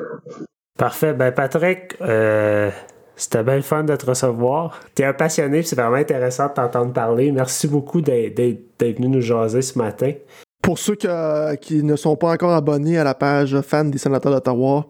Parfait. 0.78 1.14
Ben, 1.14 1.34
Patrick, 1.34 1.98
euh, 2.02 2.72
c'était 3.20 3.44
bien 3.44 3.58
le 3.58 3.62
fun 3.62 3.84
de 3.84 3.96
te 3.96 4.06
recevoir. 4.06 4.80
Tu 4.96 5.04
es 5.04 5.06
un 5.06 5.14
passionné, 5.14 5.62
c'est 5.62 5.76
vraiment 5.76 5.98
intéressant 5.98 6.48
de 6.48 6.54
t'entendre 6.54 6.94
parler. 6.94 7.32
Merci 7.32 7.68
beaucoup 7.68 8.00
d'être 8.00 8.82
venu 8.82 9.10
nous 9.10 9.22
jaser 9.22 9.62
ce 9.62 9.78
matin. 9.78 10.14
Pour 10.62 10.80
ceux 10.80 10.96
qui 10.96 11.84
ne 11.84 11.96
sont 11.96 12.16
pas 12.16 12.32
encore 12.32 12.54
abonnés 12.54 12.98
à 12.98 13.04
la 13.04 13.14
page 13.14 13.60
fan 13.62 13.92
des 13.92 13.98
sénateurs 13.98 14.32
d'Ottawa 14.32 14.86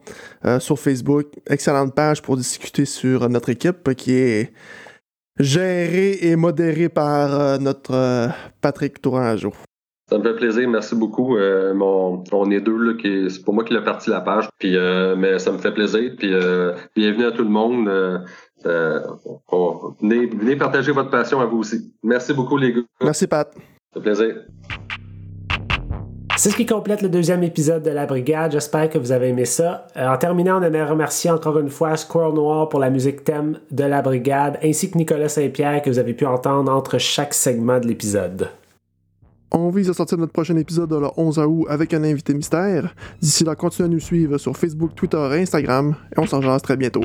euh, 0.46 0.60
sur 0.60 0.80
Facebook, 0.80 1.28
excellente 1.48 1.96
page 1.96 2.22
pour 2.22 2.38
discuter 2.38 2.86
sur 2.86 3.28
notre 3.30 3.50
équipe 3.50 3.94
qui 3.96 4.14
est 4.14 4.54
gérée 5.40 6.18
et 6.22 6.36
modérée 6.36 6.90
par 6.90 7.40
euh, 7.40 7.58
notre 7.58 8.30
Patrick 8.62 9.02
Tourangeau. 9.02 9.54
Ça 10.10 10.18
me 10.18 10.24
fait 10.24 10.34
plaisir, 10.34 10.68
merci 10.68 10.96
beaucoup. 10.96 11.38
Euh, 11.38 11.72
on 11.80 12.50
est 12.50 12.62
deux 12.62 12.78
là, 12.78 12.94
qui 13.00 13.30
c'est 13.30 13.44
pour 13.44 13.54
moi 13.54 13.64
qui 13.64 13.76
l'a 13.76 13.82
parti 13.82 14.10
la 14.10 14.22
page. 14.22 14.50
Puis 14.58 14.76
euh, 14.76 15.16
mais 15.16 15.38
ça 15.38 15.52
me 15.52 15.60
fait 15.60 15.72
plaisir. 15.72 16.14
Puis 16.18 16.34
euh, 16.34 16.74
bienvenue 16.96 17.26
à 17.26 17.32
tout 17.32 17.44
le 17.44 17.50
monde. 17.50 17.88
venez, 18.66 20.26
venez 20.26 20.56
partager 20.56 20.92
votre 20.94 21.12
passion 21.12 21.40
à 21.42 21.46
vous 21.46 21.60
aussi. 21.60 21.94
Merci 22.02 22.34
beaucoup 22.34 22.58
les 22.58 22.74
gars. 22.74 22.82
Merci 23.04 23.28
Pat. 23.28 23.54
Ça 23.54 23.62
fait 23.94 24.00
plaisir. 24.02 24.36
C'est 26.38 26.50
ce 26.50 26.56
qui 26.56 26.66
complète 26.66 27.04
le 27.04 27.10
deuxième 27.10 27.44
épisode 27.44 27.84
de 27.84 27.92
La 27.92 28.08
Brigade. 28.08 28.52
J'espère 28.52 28.90
que 28.90 28.98
vous 28.98 29.12
avez 29.12 29.28
aimé 29.28 29.46
ça. 29.46 29.86
En 29.96 30.18
terminant, 30.18 30.60
on 30.60 30.64
aimerait 30.64 30.90
remercier 30.90 31.30
encore 31.30 31.60
une 31.60 31.70
fois 31.70 31.96
Squirrel 31.98 32.34
Noir 32.34 32.70
pour 32.70 32.80
la 32.80 32.90
musique 32.90 33.24
thème 33.26 33.60
de 33.70 33.84
La 33.84 34.02
Brigade, 34.02 34.58
ainsi 34.64 34.90
que 34.90 34.98
Nicolas 34.98 35.30
Saint-Pierre 35.30 35.84
que 35.84 35.92
vous 35.92 36.00
avez 36.00 36.16
pu 36.16 36.26
entendre 36.26 36.72
entre 36.72 36.98
chaque 36.98 37.36
segment 37.36 37.80
de 37.80 37.88
l'épisode. 37.88 38.50
On 39.52 39.70
vise 39.72 39.90
à 39.90 39.94
sortir 39.94 40.20
notre 40.20 40.32
prochain 40.32 40.56
épisode 40.58 40.92
le 40.94 41.08
11 41.18 41.40
août 41.40 41.66
avec 41.70 41.94
un 41.96 42.04
invité 42.04 42.36
mystère. 42.36 42.94
D'ici 43.20 43.44
là, 43.44 43.56
continuez 43.56 43.88
à 43.88 43.92
nous 43.92 44.00
suivre 44.00 44.38
sur 44.38 44.56
Facebook, 44.56 44.94
Twitter 44.96 45.18
et 45.34 45.42
Instagram, 45.42 45.96
et 46.16 46.20
on 46.20 46.28
s'en 46.28 46.42
jase 46.42 46.62
très 46.62 46.78
bientôt. 46.78 47.04